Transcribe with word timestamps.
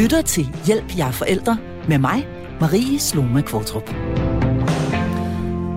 lytter 0.00 0.22
til 0.22 0.56
Hjælp 0.66 0.98
jer 0.98 1.10
forældre 1.10 1.58
med 1.88 1.98
mig, 1.98 2.28
Marie 2.60 2.98
Sloma 2.98 3.40
Kvartrup. 3.40 3.88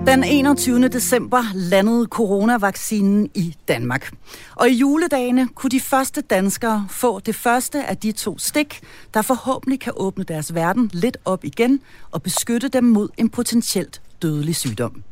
Den 0.06 0.24
21. 0.24 0.88
december 0.88 1.44
landede 1.54 2.06
coronavaccinen 2.06 3.30
i 3.34 3.56
Danmark. 3.68 4.12
Og 4.56 4.68
i 4.68 4.72
juledagene 4.72 5.48
kunne 5.48 5.70
de 5.70 5.80
første 5.80 6.20
danskere 6.20 6.86
få 6.90 7.20
det 7.20 7.34
første 7.34 7.84
af 7.84 7.96
de 7.96 8.12
to 8.12 8.38
stik, 8.38 8.80
der 9.14 9.22
forhåbentlig 9.22 9.80
kan 9.80 9.92
åbne 9.96 10.24
deres 10.24 10.54
verden 10.54 10.90
lidt 10.92 11.16
op 11.24 11.44
igen 11.44 11.80
og 12.10 12.22
beskytte 12.22 12.68
dem 12.68 12.84
mod 12.84 13.08
en 13.16 13.28
potentielt 13.28 14.02
dødelig 14.22 14.56
sygdom. 14.56 15.02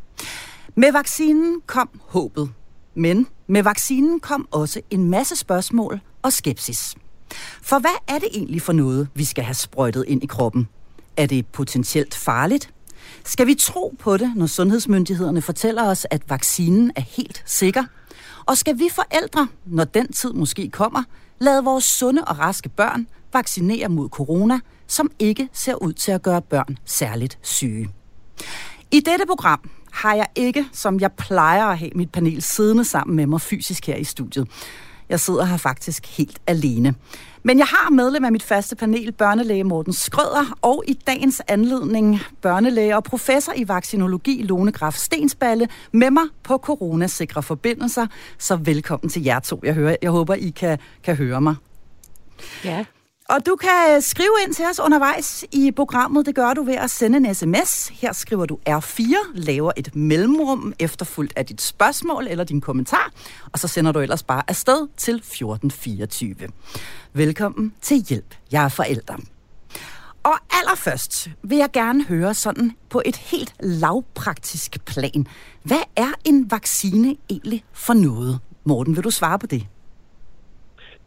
Med 0.75 0.93
vaccinen 0.93 1.61
kom 1.67 2.01
håbet. 2.07 2.51
Men 2.95 3.27
med 3.47 3.63
vaccinen 3.63 4.21
kom 4.21 4.49
også 4.51 4.81
en 4.91 5.11
masse 5.11 5.37
spørgsmål 5.37 6.01
og 6.23 6.33
skepsis. 6.33 6.97
For 7.63 7.79
hvad 7.79 8.15
er 8.15 8.19
det 8.19 8.29
egentlig 8.33 8.63
for 8.63 8.73
noget, 8.73 9.09
vi 9.15 9.25
skal 9.25 9.45
have 9.45 9.55
sprøjtet 9.55 10.05
ind 10.09 10.23
i 10.23 10.27
kroppen? 10.27 10.69
Er 11.17 11.27
det 11.27 11.47
potentielt 11.47 12.15
farligt? 12.15 12.71
Skal 13.25 13.47
vi 13.47 13.55
tro 13.55 13.97
på 13.99 14.17
det, 14.17 14.33
når 14.37 14.47
sundhedsmyndighederne 14.47 15.43
fortæller 15.43 15.83
os, 15.85 16.07
at 16.11 16.23
vaccinen 16.31 16.93
er 16.97 17.01
helt 17.01 17.43
sikker? 17.47 17.85
Og 18.47 18.59
skal 18.59 18.79
vi 18.79 18.89
forældre, 18.95 19.49
når 19.67 19.85
den 19.85 20.13
tid 20.13 20.33
måske 20.33 20.71
kommer, 20.71 21.03
lade 21.39 21.65
vores 21.65 21.85
sunde 21.85 22.25
og 22.25 22.39
raske 22.39 22.69
børn 22.69 23.07
vaccinere 23.33 23.89
mod 23.89 24.09
corona, 24.09 24.61
som 24.87 25.11
ikke 25.19 25.49
ser 25.53 25.75
ud 25.75 25.93
til 25.93 26.13
at 26.13 26.23
gøre 26.23 26.43
børn 26.43 26.79
særligt 26.85 27.39
syge? 27.43 27.91
I 28.91 29.01
dette 29.01 29.27
program 29.27 29.71
har 29.93 30.15
jeg 30.15 30.27
ikke, 30.35 30.67
som 30.73 31.01
jeg 31.01 31.13
plejer 31.13 31.65
at 31.65 31.79
have 31.79 31.91
mit 31.95 32.13
panel 32.13 32.43
siddende 32.43 32.85
sammen 32.85 33.17
med 33.17 33.27
mig 33.27 33.41
fysisk 33.41 33.87
her 33.87 33.97
i 33.97 34.05
studiet. 34.05 34.49
Jeg 35.09 35.21
sidder 35.21 35.45
her 35.45 35.57
faktisk 35.57 36.19
helt 36.19 36.39
alene. 36.47 36.95
Men 37.43 37.59
jeg 37.59 37.67
har 37.67 37.91
medlem 37.91 38.25
af 38.25 38.33
mit 38.33 38.43
faste 38.43 38.77
panel, 38.77 39.13
børnelæge 39.13 39.65
Morten 39.65 39.93
Skrøder, 39.93 40.59
og 40.63 40.85
i 40.89 40.99
dagens 41.07 41.43
anledning 41.49 42.21
børnelæge 42.43 42.97
og 42.97 43.05
professor 43.05 43.53
i 43.57 43.69
vaccinologi 43.69 44.43
Lone 44.43 44.73
Graf 44.73 44.95
Stensballe 44.95 45.69
med 45.93 46.11
mig 46.11 46.25
på 46.43 46.59
coronasikre 46.59 47.43
forbindelser. 47.43 48.07
Så 48.39 48.57
velkommen 48.57 49.11
til 49.11 49.23
jer 49.23 49.41
to. 49.41 49.61
Jeg, 49.63 49.75
hører, 49.75 49.97
jeg 50.03 50.11
håber, 50.11 50.35
I 50.35 50.51
kan, 50.51 50.79
kan 51.05 51.17
høre 51.17 51.41
mig. 51.41 51.55
Ja. 52.65 52.85
Og 53.31 53.47
du 53.47 53.57
kan 53.57 53.97
øh, 53.97 54.03
skrive 54.03 54.31
ind 54.47 54.55
til 54.55 54.65
os 54.71 54.81
undervejs 54.81 55.45
i 55.53 55.71
programmet. 55.77 56.27
Det 56.27 56.35
gør 56.35 56.55
du 56.55 56.63
ved 56.63 56.75
at 56.75 56.91
sende 56.91 57.17
en 57.17 57.35
sms. 57.35 57.89
Her 57.89 58.13
skriver 58.13 58.47
du 58.47 58.59
R4, 58.69 59.15
laver 59.35 59.73
et 59.77 59.97
mellemrum 59.97 60.73
efterfulgt 60.79 61.33
af 61.37 61.47
dit 61.47 61.61
spørgsmål 61.61 62.27
eller 62.31 62.45
din 62.45 62.61
kommentar, 62.61 63.13
og 63.53 63.59
så 63.59 63.69
sender 63.69 63.93
du 63.93 64.01
ellers 64.01 64.23
bare 64.23 64.43
afsted 64.49 64.89
til 64.97 65.15
1424. 65.15 66.35
Velkommen 67.13 67.75
til 67.83 67.97
Hjælp. 67.97 68.35
Jeg 68.53 68.65
er 68.65 68.69
forældre. 68.69 69.17
Og 70.23 70.35
allerførst 70.51 71.29
vil 71.43 71.59
jeg 71.59 71.69
gerne 71.73 72.05
høre 72.05 72.35
sådan 72.35 72.73
på 72.91 73.03
et 73.05 73.17
helt 73.17 73.55
lavpraktisk 73.61 74.85
plan. 74.85 75.27
Hvad 75.63 75.83
er 75.97 76.13
en 76.25 76.51
vaccine 76.51 77.17
egentlig 77.31 77.65
for 77.73 77.95
noget? 77.95 78.39
Morten, 78.65 78.97
vil 78.97 79.05
du 79.05 79.11
svare 79.11 79.39
på 79.39 79.47
det? 79.47 79.67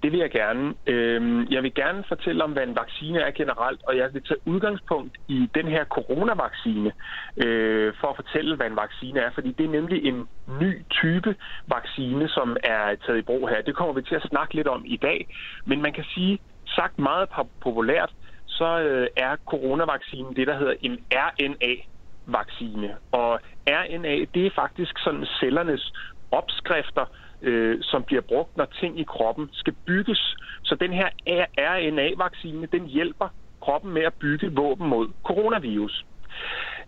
Det 0.03 0.11
vil 0.11 0.19
jeg 0.19 0.31
gerne. 0.31 0.73
Øhm, 0.87 1.47
jeg 1.51 1.63
vil 1.63 1.73
gerne 1.73 2.03
fortælle 2.07 2.43
om, 2.43 2.51
hvad 2.51 2.63
en 2.63 2.75
vaccine 2.75 3.19
er 3.19 3.31
generelt, 3.31 3.81
og 3.87 3.97
jeg 3.97 4.13
vil 4.13 4.23
tage 4.23 4.47
udgangspunkt 4.47 5.17
i 5.27 5.49
den 5.55 5.67
her 5.67 5.85
coronavaccine 5.85 6.91
øh, 7.37 7.93
for 7.99 8.07
at 8.07 8.15
fortælle, 8.15 8.55
hvad 8.55 8.67
en 8.67 8.75
vaccine 8.75 9.19
er, 9.19 9.31
fordi 9.33 9.51
det 9.51 9.65
er 9.65 9.69
nemlig 9.69 10.05
en 10.05 10.27
ny 10.61 10.85
type 10.89 11.35
vaccine, 11.67 12.29
som 12.29 12.57
er 12.63 12.95
taget 13.05 13.19
i 13.19 13.21
brug 13.29 13.49
her. 13.49 13.61
Det 13.61 13.75
kommer 13.75 13.93
vi 13.93 14.01
til 14.01 14.15
at 14.15 14.27
snakke 14.29 14.53
lidt 14.55 14.67
om 14.67 14.83
i 14.85 14.97
dag, 14.97 15.27
men 15.65 15.81
man 15.81 15.93
kan 15.93 16.05
sige, 16.13 16.39
sagt 16.67 16.99
meget 16.99 17.27
populært, 17.61 18.11
så 18.47 18.79
øh, 18.79 19.07
er 19.17 19.35
coronavaccinen 19.49 20.35
det, 20.35 20.47
der 20.47 20.57
hedder 20.57 20.73
en 20.81 20.97
RNA-vaccine. 21.11 22.97
Og 23.11 23.39
RNA, 23.67 24.15
det 24.33 24.45
er 24.45 24.51
faktisk 24.55 24.93
sådan 24.99 25.25
cellernes 25.39 25.91
opskrifter 26.31 27.05
øh, 27.41 27.77
som 27.81 28.03
bliver 28.03 28.21
brugt, 28.21 28.57
når 28.57 28.65
ting 28.65 28.99
i 28.99 29.03
kroppen 29.03 29.49
skal 29.53 29.75
bygges. 29.87 30.35
Så 30.63 30.75
den 30.75 30.93
her 30.93 31.09
RNA-vaccine, 31.57 32.67
den 32.71 32.85
hjælper 32.85 33.27
kroppen 33.61 33.93
med 33.93 34.01
at 34.01 34.13
bygge 34.13 34.55
våben 34.55 34.87
mod 34.87 35.07
coronavirus. 35.23 36.05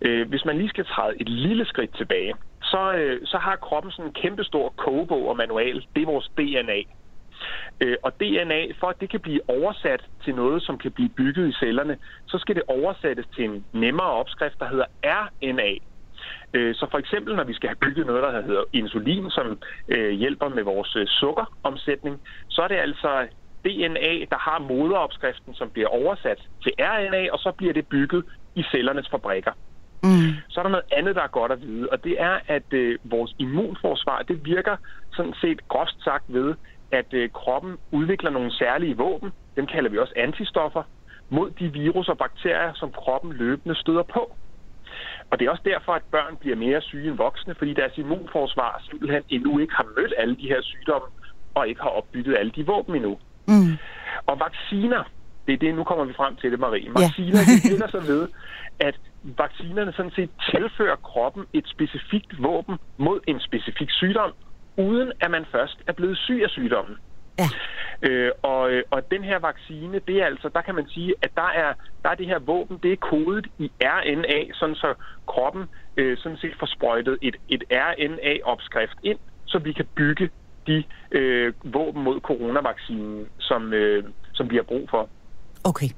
Øh, 0.02 0.30
hvis 0.30 0.46
man 0.46 0.58
lige 0.58 0.70
skal 0.70 0.86
træde 0.86 1.22
et 1.22 1.30
lille 1.30 1.66
skridt 1.66 1.98
tilbage, 1.98 2.34
så, 2.64 2.94
øh, 2.94 3.22
så 3.26 3.38
har 3.38 3.56
kroppen 3.56 3.92
sådan 3.92 4.10
en 4.10 4.14
kæmpestor 4.22 4.74
kogebog 4.78 5.30
og 5.30 5.38
manual. 5.38 5.86
Det 5.96 6.02
er 6.02 6.06
vores 6.06 6.30
DNA. 6.38 6.80
Øh, 7.82 7.98
og 8.04 8.12
DNA, 8.20 8.62
for 8.80 8.88
at 8.88 9.00
det 9.02 9.10
kan 9.10 9.20
blive 9.20 9.42
oversat 9.50 10.02
til 10.24 10.36
noget, 10.36 10.64
som 10.64 10.78
kan 10.78 10.92
blive 10.92 11.10
bygget 11.10 11.50
i 11.50 11.54
cellerne, 11.60 11.98
så 12.28 12.38
skal 12.38 12.56
det 12.56 12.64
oversættes 12.68 13.26
til 13.36 13.44
en 13.46 13.66
nemmere 13.74 14.12
opskrift, 14.22 14.60
der 14.60 14.68
hedder 14.68 14.86
RNA. 15.04 15.72
Øh, 16.54 16.76
så 16.76 16.88
for 16.92 16.98
eksempel, 16.98 17.36
når 17.36 17.44
vi 17.44 17.54
skal 17.54 17.70
have 17.70 17.84
bygget 17.86 18.06
noget, 18.06 18.24
der 18.24 18.42
hedder 18.42 18.64
insulin, 18.74 19.30
som 19.30 19.60
øh, 19.88 20.12
hjælper 20.12 20.50
med 20.50 20.64
vores 20.64 20.96
øh, 20.96 21.08
sukkeromsætning, 21.08 22.22
så 22.50 22.62
er 22.62 22.68
det 22.68 22.76
altså 22.76 23.28
DNA, 23.66 24.14
der 24.34 24.38
har 24.38 24.60
moderopskriften, 24.60 25.54
som 25.54 25.70
bliver 25.70 25.88
oversat 25.88 26.40
til 26.64 26.72
RNA, 26.80 27.32
og 27.32 27.40
så 27.40 27.52
bliver 27.58 27.74
det 27.74 27.88
bygget 27.88 28.26
i 28.56 28.64
cellernes 28.72 29.10
fabrikker. 29.12 29.52
Mm. 30.04 30.34
Så 30.50 30.60
er 30.60 30.64
der 30.64 30.70
noget 30.70 30.92
andet, 30.92 31.16
der 31.16 31.22
er 31.22 31.38
godt 31.40 31.52
at 31.52 31.62
vide, 31.62 31.90
og 31.92 32.04
det 32.04 32.16
er, 32.22 32.40
at 32.48 32.74
øh, 32.74 33.00
vores 33.04 33.34
immunforsvar, 33.40 34.22
det 34.22 34.46
virker 34.46 34.78
sådan 35.16 35.34
set 35.42 35.68
groft 35.68 35.98
sagt 36.04 36.26
ved, 36.28 36.56
at 36.92 37.14
øh, 37.14 37.30
kroppen 37.30 37.78
udvikler 37.92 38.30
nogle 38.30 38.52
særlige 38.52 38.98
våben, 38.98 39.32
dem 39.56 39.68
kalder 39.68 39.90
vi 39.90 39.98
også 39.98 40.14
antistoffer, 40.16 40.84
mod 41.30 41.52
de 41.52 41.74
virus 41.74 42.08
og 42.10 42.18
bakterier, 42.18 42.74
som 42.74 42.92
kroppen 42.92 43.34
løbende 43.34 43.76
støder 43.76 44.04
på. 44.04 44.38
Og 45.30 45.40
det 45.40 45.46
er 45.46 45.52
også 45.52 45.64
derfor, 45.66 45.94
at 45.94 46.02
børn 46.12 46.38
bliver 46.38 46.56
mere 46.56 46.82
syge 46.82 47.08
end 47.08 47.18
voksne, 47.18 47.56
fordi 47.56 47.74
deres 47.74 47.98
immunforsvar 47.98 48.84
simpelthen 48.90 49.24
endnu 49.30 49.60
ikke 49.60 49.74
har 49.74 49.88
mødt 49.98 50.14
alle 50.18 50.36
de 50.36 50.48
her 50.48 50.62
sygdomme, 50.62 51.08
og 51.56 51.68
ikke 51.68 51.82
har 51.82 51.90
opbygget 51.90 52.38
alle 52.38 52.52
de 52.56 52.66
våben 52.66 52.96
endnu. 52.96 53.18
Mm. 53.48 53.78
Og 54.26 54.40
vacciner, 54.40 55.04
det 55.48 55.54
er 55.54 55.58
det, 55.58 55.76
nu 55.76 55.84
kommer 55.84 56.06
vi 56.06 56.14
frem 56.14 56.36
til 56.36 56.52
det, 56.52 56.60
Marie. 56.60 56.90
Vacciner, 56.94 57.40
ja. 57.40 57.54
det 57.54 57.62
finder 57.72 57.88
sig 57.88 58.08
ved, 58.08 58.28
at 58.80 58.96
vaccinerne 59.24 59.94
sådan 59.94 60.12
set 60.12 60.30
tilfører 60.52 60.96
kroppen 60.96 61.46
et 61.54 61.68
specifikt 61.68 62.44
våben 62.44 62.78
mod 62.98 63.20
en 63.28 63.40
specifik 63.40 63.92
sygdom, 63.92 64.32
uden 64.78 65.12
at 65.20 65.32
man 65.32 65.46
først 65.52 65.78
er 65.88 65.94
blevet 65.94 66.18
syg 66.18 66.42
af 66.44 66.50
sygdommen. 66.50 66.98
Ja. 67.40 67.50
Øh, 68.04 68.32
og, 68.42 68.72
øh, 68.72 68.84
og 68.92 69.12
den 69.12 69.24
her 69.24 69.40
vaccine, 69.40 70.00
det 70.08 70.22
er 70.22 70.26
altså, 70.26 70.50
der 70.54 70.62
kan 70.62 70.76
man 70.76 70.88
sige, 70.88 71.14
at 71.22 71.32
der 71.36 71.50
er, 71.62 71.74
der 72.04 72.10
er 72.10 72.16
det 72.16 72.28
her 72.28 72.40
våben, 72.40 72.78
det 72.84 72.92
er 72.92 72.96
kodet 72.96 73.48
i 73.60 73.72
RNA, 73.82 74.54
sådan 74.54 74.76
så 74.76 74.94
kroppen 75.28 75.64
øh, 75.98 76.18
sådan 76.18 76.38
set 76.38 76.56
får 76.60 76.66
sprøjtet 76.66 77.18
et, 77.22 77.36
et 77.50 77.64
RNA-opskrift 77.72 78.98
ind, 79.04 79.20
så 79.46 79.60
vi 79.60 79.74
kan 79.74 79.86
bygge 79.96 80.30
de 80.68 80.84
øh, 81.12 81.54
våben 81.64 82.04
mod 82.04 82.20
coronavaccinen, 82.22 83.26
som, 83.40 83.74
øh, 83.74 84.04
som 84.34 84.50
vi 84.50 84.56
har 84.56 84.64
brug 84.64 84.90
for. 84.90 85.10
Okay. 85.64 85.90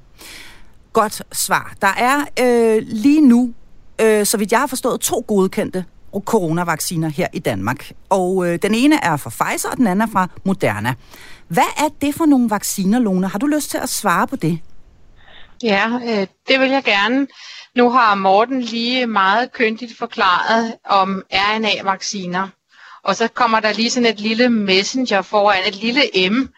Godt 0.92 1.36
svar. 1.36 1.74
Der 1.80 1.94
er 1.98 2.18
øh, 2.44 2.82
lige 2.86 3.28
nu, 3.28 3.54
øh, 4.00 4.24
så 4.26 4.38
vidt 4.38 4.52
jeg 4.52 4.60
har 4.60 4.66
forstået, 4.66 5.00
to 5.00 5.24
godkendte 5.28 5.84
coronavacciner 6.24 7.08
her 7.08 7.28
i 7.32 7.38
Danmark. 7.38 7.92
Og 8.08 8.46
øh, 8.46 8.58
den 8.62 8.74
ene 8.74 8.96
er 9.02 9.16
fra 9.16 9.30
Pfizer, 9.30 9.68
og 9.70 9.76
den 9.76 9.86
anden 9.86 10.08
er 10.08 10.12
fra 10.12 10.28
Moderna. 10.44 10.94
Hvad 11.48 11.70
er 11.76 11.88
det 12.00 12.14
for 12.14 12.26
nogle 12.26 12.50
vacciner, 12.50 12.98
Lone? 12.98 13.28
Har 13.28 13.38
du 13.38 13.46
lyst 13.46 13.70
til 13.70 13.78
at 13.78 13.88
svare 13.88 14.26
på 14.26 14.36
det? 14.36 14.60
Ja, 15.62 15.90
øh, 16.04 16.26
det 16.48 16.60
vil 16.60 16.70
jeg 16.70 16.84
gerne. 16.84 17.26
Nu 17.74 17.90
har 17.90 18.14
Morten 18.14 18.62
lige 18.62 19.06
meget 19.06 19.52
køndigt 19.52 19.98
forklaret 19.98 20.74
om 20.84 21.22
RNA-vacciner. 21.32 22.48
Og 23.04 23.16
så 23.16 23.28
kommer 23.28 23.60
der 23.60 23.72
lige 23.72 23.90
sådan 23.90 24.08
et 24.08 24.20
lille 24.20 24.48
messenger 24.48 25.22
foran, 25.22 25.62
et 25.68 25.74
lille 25.74 26.30
M. 26.30 26.48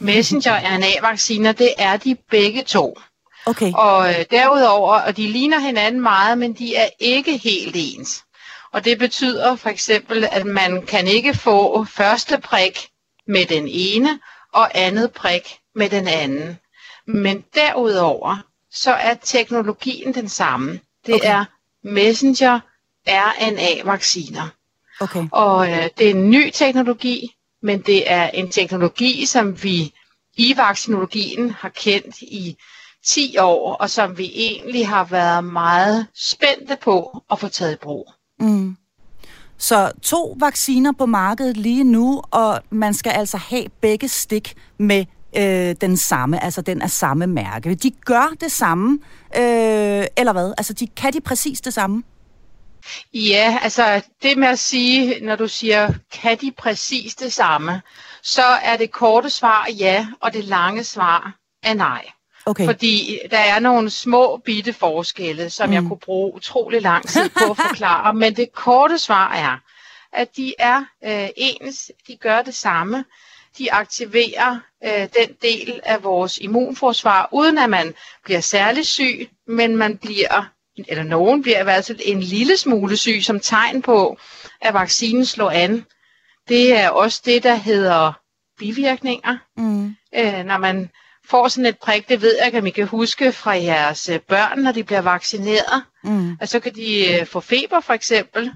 Messenger-RNA-vacciner, 0.00 1.52
det 1.62 1.74
er 1.78 1.96
de 1.96 2.16
begge 2.30 2.62
to. 2.62 2.98
Okay. 3.46 3.72
Og 3.74 4.08
øh, 4.08 4.24
derudover, 4.30 5.00
og 5.00 5.16
de 5.16 5.28
ligner 5.28 5.58
hinanden 5.58 6.00
meget, 6.00 6.38
men 6.38 6.52
de 6.52 6.76
er 6.76 6.88
ikke 6.98 7.36
helt 7.36 7.76
ens. 7.78 8.24
Og 8.72 8.84
det 8.84 8.98
betyder 8.98 9.56
for 9.56 9.68
eksempel, 9.68 10.28
at 10.32 10.46
man 10.46 10.82
kan 10.86 11.06
ikke 11.06 11.34
få 11.34 11.84
første 11.84 12.38
prik 12.38 12.88
med 13.26 13.46
den 13.46 13.68
ene 13.68 14.18
og 14.52 14.70
andet 14.74 15.12
prik 15.12 15.58
med 15.74 15.90
den 15.90 16.08
anden. 16.08 16.58
Men 17.06 17.44
derudover, 17.54 18.36
så 18.70 18.92
er 18.92 19.14
teknologien 19.14 20.14
den 20.14 20.28
samme. 20.28 20.80
Det 21.06 21.14
okay. 21.14 21.30
er 21.30 21.44
messenger 21.82 22.60
RNA-vacciner. 23.08 24.48
Okay. 25.00 25.28
Og 25.32 25.70
øh, 25.70 25.88
det 25.98 26.06
er 26.06 26.10
en 26.10 26.30
ny 26.30 26.50
teknologi, 26.50 27.34
men 27.62 27.80
det 27.80 28.10
er 28.10 28.28
en 28.28 28.50
teknologi, 28.50 29.26
som 29.26 29.62
vi 29.62 29.92
i 30.36 30.56
vaccinologien 30.56 31.50
har 31.50 31.68
kendt 31.68 32.22
i 32.22 32.56
10 33.04 33.38
år, 33.38 33.74
og 33.74 33.90
som 33.90 34.18
vi 34.18 34.30
egentlig 34.34 34.88
har 34.88 35.04
været 35.04 35.44
meget 35.44 36.06
spændte 36.14 36.76
på 36.82 37.22
at 37.30 37.40
få 37.40 37.48
taget 37.48 37.72
i 37.72 37.76
brug. 37.76 38.12
Mm. 38.40 38.76
Så 39.58 39.90
to 40.02 40.36
vacciner 40.40 40.92
på 40.98 41.06
markedet 41.06 41.56
lige 41.56 41.84
nu, 41.84 42.22
og 42.30 42.60
man 42.70 42.94
skal 42.94 43.10
altså 43.10 43.36
have 43.36 43.64
begge 43.80 44.08
stik 44.08 44.54
med 44.78 45.04
øh, 45.36 45.76
den 45.80 45.96
samme, 45.96 46.44
altså 46.44 46.62
den 46.62 46.82
er 46.82 46.86
samme 46.86 47.26
mærke. 47.26 47.74
De 47.74 47.90
gør 47.90 48.34
det 48.40 48.52
samme, 48.52 48.98
øh, 49.36 50.04
eller 50.16 50.32
hvad? 50.32 50.54
Altså 50.58 50.72
de, 50.72 50.86
kan 50.86 51.12
de 51.12 51.20
præcis 51.20 51.60
det 51.60 51.74
samme? 51.74 52.02
Ja, 53.14 53.58
altså 53.62 54.02
det 54.22 54.38
med 54.38 54.48
at 54.48 54.58
sige, 54.58 55.24
når 55.24 55.36
du 55.36 55.48
siger, 55.48 55.92
kan 56.12 56.38
de 56.40 56.52
præcis 56.58 57.14
det 57.14 57.32
samme, 57.32 57.82
så 58.22 58.42
er 58.42 58.76
det 58.76 58.90
korte 58.90 59.30
svar 59.30 59.68
ja, 59.78 60.06
og 60.20 60.32
det 60.32 60.44
lange 60.44 60.84
svar 60.84 61.34
er 61.62 61.74
nej. 61.74 62.04
Okay. 62.46 62.64
Fordi 62.64 63.18
der 63.30 63.38
er 63.38 63.58
nogle 63.58 63.90
små 63.90 64.36
bitte 64.36 64.72
forskelle, 64.72 65.50
som 65.50 65.68
mm. 65.68 65.72
jeg 65.72 65.82
kunne 65.82 65.98
bruge 65.98 66.34
utrolig 66.34 66.82
lang 66.82 67.08
tid 67.08 67.28
på 67.28 67.50
at 67.50 67.56
forklare. 67.56 68.14
men 68.22 68.36
det 68.36 68.52
korte 68.52 68.98
svar 68.98 69.34
er, 69.34 69.58
at 70.12 70.36
de 70.36 70.54
er 70.58 70.84
øh, 71.04 71.28
ens, 71.36 71.90
de 72.06 72.16
gør 72.16 72.42
det 72.42 72.54
samme. 72.54 73.04
De 73.58 73.72
aktiverer 73.72 74.58
øh, 74.84 75.08
den 75.18 75.36
del 75.42 75.80
af 75.84 76.04
vores 76.04 76.38
immunforsvar, 76.38 77.28
uden 77.32 77.58
at 77.58 77.70
man 77.70 77.94
bliver 78.24 78.40
særlig 78.40 78.86
syg, 78.86 79.30
men 79.46 79.76
man 79.76 79.96
bliver, 79.98 80.50
eller 80.88 81.04
nogen 81.04 81.42
bliver 81.42 81.60
i 81.60 81.64
hvert 81.64 81.84
fald 81.84 82.00
en 82.04 82.20
lille 82.20 82.56
smule 82.56 82.96
syg, 82.96 83.18
som 83.22 83.40
tegn 83.40 83.82
på, 83.82 84.18
at 84.60 84.74
vaccinen 84.74 85.26
slår 85.26 85.50
an. 85.50 85.84
Det 86.48 86.72
er 86.72 86.88
også 86.90 87.22
det, 87.24 87.42
der 87.42 87.54
hedder 87.54 88.12
bivirkninger. 88.58 89.38
Mm. 89.56 89.96
Øh, 90.14 90.44
når 90.44 90.58
man 90.58 90.90
får 91.30 91.48
sådan 91.48 91.66
et 91.66 91.78
prik, 91.78 92.08
det 92.08 92.22
ved 92.22 92.34
jeg, 92.44 92.54
at 92.54 92.66
I 92.66 92.70
kan 92.70 92.86
huske 92.86 93.32
fra 93.32 93.50
jeres 93.50 94.08
øh, 94.08 94.20
børn, 94.20 94.58
når 94.58 94.72
de 94.72 94.84
bliver 94.84 95.00
vaccineret. 95.00 95.82
Mm. 96.04 96.36
Og 96.40 96.48
så 96.48 96.60
kan 96.60 96.74
de 96.74 97.14
øh, 97.14 97.26
få 97.26 97.40
feber 97.40 97.80
for 97.80 97.92
eksempel. 97.92 98.52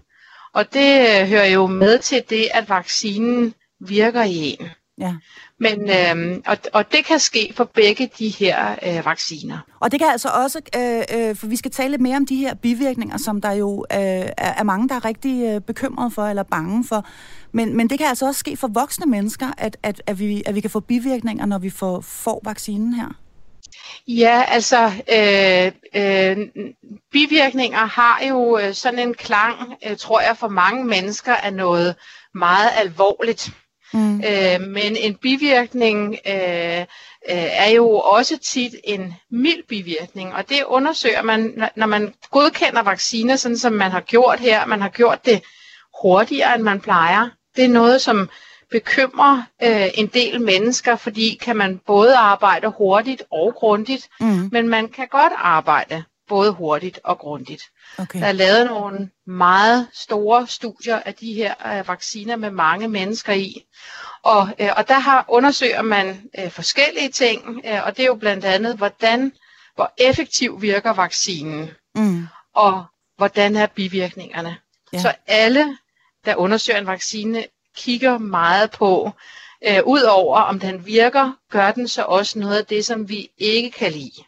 Og 0.54 0.74
det 0.74 1.00
øh, 1.00 1.28
hører 1.28 1.46
jo 1.46 1.66
med 1.66 1.98
til 1.98 2.22
det, 2.30 2.48
at 2.54 2.68
vaccinen 2.68 3.54
virker 3.80 4.22
i 4.22 4.56
en. 4.60 4.68
Ja. 5.00 5.14
Men, 5.60 5.90
øhm, 5.90 6.42
og, 6.46 6.56
og 6.72 6.92
det 6.92 7.04
kan 7.04 7.18
ske 7.18 7.52
for 7.56 7.64
begge 7.64 8.10
de 8.18 8.28
her 8.28 8.74
øh, 8.82 9.06
vacciner. 9.06 9.58
Og 9.80 9.92
det 9.92 10.00
kan 10.00 10.08
altså 10.08 10.28
også, 10.28 10.60
øh, 10.76 11.02
øh, 11.18 11.36
for 11.36 11.46
vi 11.46 11.56
skal 11.56 11.70
tale 11.70 11.90
lidt 11.90 12.00
mere 12.02 12.16
om 12.16 12.26
de 12.26 12.36
her 12.36 12.54
bivirkninger, 12.54 13.16
som 13.16 13.40
der 13.40 13.52
jo 13.52 13.86
øh, 13.92 13.98
er, 13.98 14.32
er 14.36 14.62
mange, 14.62 14.88
der 14.88 14.94
er 14.94 15.04
rigtig 15.04 15.42
øh, 15.44 15.60
bekymrede 15.60 16.10
for 16.10 16.26
eller 16.26 16.42
bange 16.42 16.84
for. 16.88 17.06
Men, 17.52 17.76
men 17.76 17.90
det 17.90 17.98
kan 17.98 18.06
altså 18.06 18.26
også 18.26 18.38
ske 18.38 18.56
for 18.56 18.68
voksne 18.68 19.06
mennesker, 19.06 19.46
at, 19.58 19.76
at, 19.82 20.02
at, 20.06 20.18
vi, 20.18 20.42
at 20.46 20.54
vi 20.54 20.60
kan 20.60 20.70
få 20.70 20.80
bivirkninger, 20.80 21.46
når 21.46 21.58
vi 21.58 21.70
får, 21.70 22.00
får 22.00 22.40
vaccinen 22.44 22.94
her. 22.94 23.08
Ja, 24.08 24.44
altså 24.48 24.84
øh, 25.12 25.72
øh, 26.02 26.48
bivirkninger 27.12 27.78
har 27.78 28.20
jo 28.28 28.58
øh, 28.58 28.74
sådan 28.74 28.98
en 28.98 29.14
klang, 29.14 29.74
øh, 29.86 29.96
tror 29.96 30.20
jeg, 30.20 30.36
for 30.36 30.48
mange 30.48 30.84
mennesker 30.84 31.32
er 31.32 31.50
noget 31.50 31.94
meget 32.34 32.70
alvorligt. 32.76 33.50
Mm. 33.92 34.16
Øh, 34.16 34.60
men 34.60 34.96
en 34.96 35.14
bivirkning 35.14 36.18
øh, 36.26 36.80
øh, 37.30 37.48
er 37.52 37.70
jo 37.70 37.90
også 37.90 38.38
tit 38.38 38.74
en 38.84 39.14
mild 39.30 39.62
bivirkning, 39.68 40.34
og 40.34 40.48
det 40.48 40.64
undersøger 40.66 41.22
man, 41.22 41.68
når 41.76 41.86
man 41.86 42.14
godkender 42.30 42.82
vacciner, 42.82 43.36
sådan 43.36 43.58
som 43.58 43.72
man 43.72 43.90
har 43.90 44.00
gjort 44.00 44.40
her. 44.40 44.66
Man 44.66 44.80
har 44.80 44.88
gjort 44.88 45.24
det 45.24 45.42
hurtigere, 46.02 46.54
end 46.54 46.62
man 46.62 46.80
plejer. 46.80 47.28
Det 47.56 47.64
er 47.64 47.68
noget, 47.68 48.00
som 48.00 48.28
bekymrer 48.70 49.42
øh, 49.62 49.88
en 49.94 50.06
del 50.06 50.40
mennesker, 50.40 50.96
fordi 50.96 51.38
kan 51.42 51.56
man 51.56 51.80
både 51.86 52.16
arbejde 52.16 52.68
hurtigt 52.68 53.22
og 53.30 53.54
grundigt, 53.54 54.08
mm. 54.20 54.48
men 54.52 54.68
man 54.68 54.88
kan 54.88 55.08
godt 55.08 55.32
arbejde 55.36 56.04
både 56.28 56.52
hurtigt 56.52 57.00
og 57.04 57.18
grundigt. 57.18 57.62
Okay. 57.98 58.20
Der 58.20 58.26
er 58.26 58.32
lavet 58.32 58.66
nogle 58.66 59.10
meget 59.26 59.88
store 59.92 60.46
studier 60.46 60.96
af 61.04 61.14
de 61.14 61.34
her 61.34 61.54
øh, 61.66 61.88
vacciner 61.88 62.36
med 62.36 62.50
mange 62.50 62.88
mennesker 62.88 63.32
i. 63.32 63.64
Og, 64.22 64.48
øh, 64.58 64.68
og 64.76 64.88
der 64.88 64.98
har 64.98 65.24
undersøger 65.28 65.82
man 65.82 66.30
øh, 66.38 66.50
forskellige 66.50 67.08
ting, 67.08 67.60
øh, 67.66 67.86
og 67.86 67.96
det 67.96 68.02
er 68.02 68.06
jo 68.06 68.14
blandt 68.14 68.44
andet, 68.44 68.76
hvordan, 68.76 69.32
hvor 69.74 69.92
effektiv 69.98 70.62
virker 70.62 70.92
vaccinen, 70.92 71.70
mm. 71.94 72.26
og 72.54 72.84
hvordan 73.16 73.56
er 73.56 73.66
bivirkningerne. 73.66 74.56
Ja. 74.92 74.98
Så 74.98 75.14
alle, 75.26 75.76
der 76.24 76.36
undersøger 76.36 76.78
en 76.78 76.86
vaccine, 76.86 77.44
kigger 77.76 78.18
meget 78.18 78.70
på, 78.70 79.10
øh, 79.68 79.80
udover 79.86 80.40
om 80.40 80.60
den 80.60 80.86
virker, 80.86 81.32
gør 81.50 81.70
den 81.70 81.88
så 81.88 82.02
også 82.02 82.38
noget 82.38 82.58
af 82.58 82.66
det, 82.66 82.84
som 82.86 83.08
vi 83.08 83.30
ikke 83.38 83.70
kan 83.70 83.92
lide. 83.92 84.24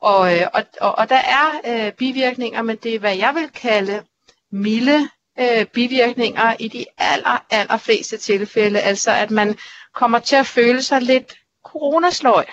Og, 0.00 0.36
øh, 0.36 0.46
og, 0.54 0.64
og, 0.80 0.98
og 0.98 1.08
der 1.08 1.16
er 1.16 1.60
øh, 1.86 1.92
bivirkninger, 1.92 2.62
men 2.62 2.76
det 2.76 2.94
er, 2.94 2.98
hvad 2.98 3.16
jeg 3.16 3.34
vil 3.34 3.48
kalde 3.48 4.04
milde 4.50 5.08
øh, 5.40 5.66
bivirkninger 5.66 6.54
i 6.58 6.68
de 6.68 6.84
aller, 6.98 7.44
aller 7.50 7.76
fleste 7.76 8.16
tilfælde. 8.16 8.80
Altså 8.80 9.10
at 9.10 9.30
man 9.30 9.58
kommer 9.94 10.18
til 10.18 10.36
at 10.36 10.46
føle 10.46 10.82
sig 10.82 11.02
lidt 11.02 11.34
coronasløj. 11.64 12.44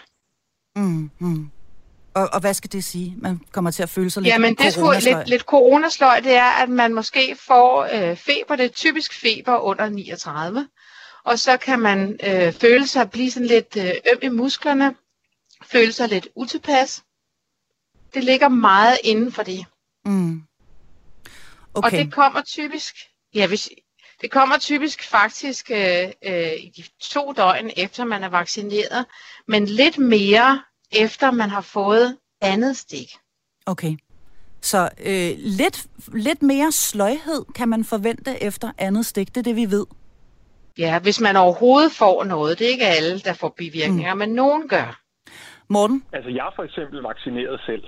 Mm, 0.75 1.12
mm. 1.19 1.51
Og, 2.15 2.29
og 2.33 2.39
hvad 2.39 2.53
skal 2.53 2.71
det 2.71 2.83
sige? 2.83 3.15
Man 3.17 3.41
kommer 3.51 3.71
til 3.71 3.83
at 3.83 3.89
føle 3.89 4.09
sig 4.09 4.23
lidt 4.23 4.33
Jamen, 4.33 4.56
det 4.56 4.73
coronasløj? 4.73 5.19
Lidt, 5.19 5.29
lidt 5.29 5.41
coronasløj, 5.41 6.19
det 6.19 6.33
er, 6.33 6.51
at 6.63 6.69
man 6.69 6.94
måske 6.94 7.38
får 7.39 7.88
øh, 7.94 8.17
feber. 8.17 8.56
Det 8.56 8.65
er 8.65 8.69
typisk 8.69 9.13
feber 9.13 9.57
under 9.57 9.89
39. 9.89 10.67
Og 11.23 11.39
så 11.39 11.57
kan 11.57 11.79
man 11.79 12.19
øh, 12.23 12.53
føle 12.53 12.88
sig 12.88 13.12
blive 13.12 13.31
sådan 13.31 13.47
lidt 13.47 13.77
øh, 13.77 13.91
øm 14.13 14.19
i 14.21 14.27
musklerne, 14.27 14.95
føle 15.63 15.91
sig 15.91 16.09
lidt 16.09 16.27
utilpas. 16.35 17.03
Det 18.13 18.23
ligger 18.23 18.47
meget 18.47 18.97
inden 19.03 19.31
for 19.31 19.44
det. 19.44 19.65
Mm. 20.06 20.41
Okay. 21.73 21.88
Og 21.88 21.91
det 21.91 22.13
kommer 22.13 22.41
typisk, 22.41 22.95
ja, 23.33 23.47
hvis, 23.47 23.69
det 24.21 24.31
kommer 24.31 24.57
typisk 24.57 25.03
faktisk 25.03 25.71
øh, 25.71 26.09
øh, 26.25 26.53
i 26.53 26.71
de 26.77 26.83
to 27.00 27.33
døgn 27.33 27.71
efter 27.77 28.06
man 28.06 28.23
er 28.23 28.29
vaccineret, 28.29 29.06
men 29.47 29.65
lidt 29.65 29.97
mere 29.97 30.62
efter 31.03 31.31
man 31.31 31.50
har 31.50 31.62
fået 31.62 32.18
andet 32.42 32.77
stik. 32.77 33.07
Okay. 33.65 33.97
Så 34.62 34.89
øh, 35.06 35.31
lidt, 35.38 35.86
lidt 36.13 36.44
mere 36.44 36.71
sløjhed 36.71 37.45
kan 37.56 37.69
man 37.69 37.83
forvente 37.83 38.44
efter 38.44 38.71
andet 38.77 39.06
stik, 39.06 39.27
det 39.27 39.38
er 39.38 39.44
det, 39.44 39.56
vi 39.56 39.65
ved. 39.71 39.86
Ja, 40.77 41.00
hvis 41.00 41.21
man 41.21 41.36
overhovedet 41.36 41.92
får 41.92 42.24
noget. 42.24 42.59
Det 42.59 42.68
er 42.68 42.71
ikke 42.71 42.86
alle, 42.86 43.19
der 43.19 43.33
får 43.33 43.53
bivirkninger, 43.57 44.13
mm. 44.13 44.19
men 44.19 44.30
nogen 44.30 44.68
gør. 44.68 45.01
Morten? 45.68 46.03
Altså, 46.13 46.30
jeg 46.30 46.45
er 46.47 46.53
for 46.56 46.63
eksempel 46.63 47.00
vaccineret 47.01 47.62
selv. 47.65 47.83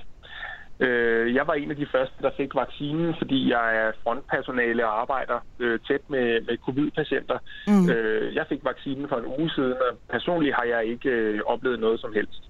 Øh, 0.79 1.35
jeg 1.35 1.47
var 1.47 1.53
en 1.53 1.71
af 1.71 1.75
de 1.75 1.87
første, 1.91 2.15
der 2.21 2.31
fik 2.37 2.55
vaccinen, 2.55 3.15
fordi 3.17 3.49
jeg 3.49 3.77
er 3.77 3.91
frontpersonale 4.03 4.85
og 4.87 5.01
arbejder 5.01 5.39
øh, 5.59 5.79
tæt 5.87 6.09
med, 6.09 6.41
med 6.41 6.57
covid-patienter. 6.57 7.37
Mm. 7.67 7.89
Øh, 7.89 8.35
jeg 8.35 8.45
fik 8.49 8.63
vaccinen 8.63 9.09
for 9.09 9.17
en 9.17 9.25
uge 9.25 9.49
siden, 9.49 9.73
og 9.73 9.97
personligt 10.09 10.55
har 10.55 10.63
jeg 10.63 10.85
ikke 10.85 11.09
øh, 11.09 11.39
oplevet 11.45 11.79
noget 11.79 11.99
som 11.99 12.13
helst. 12.13 12.41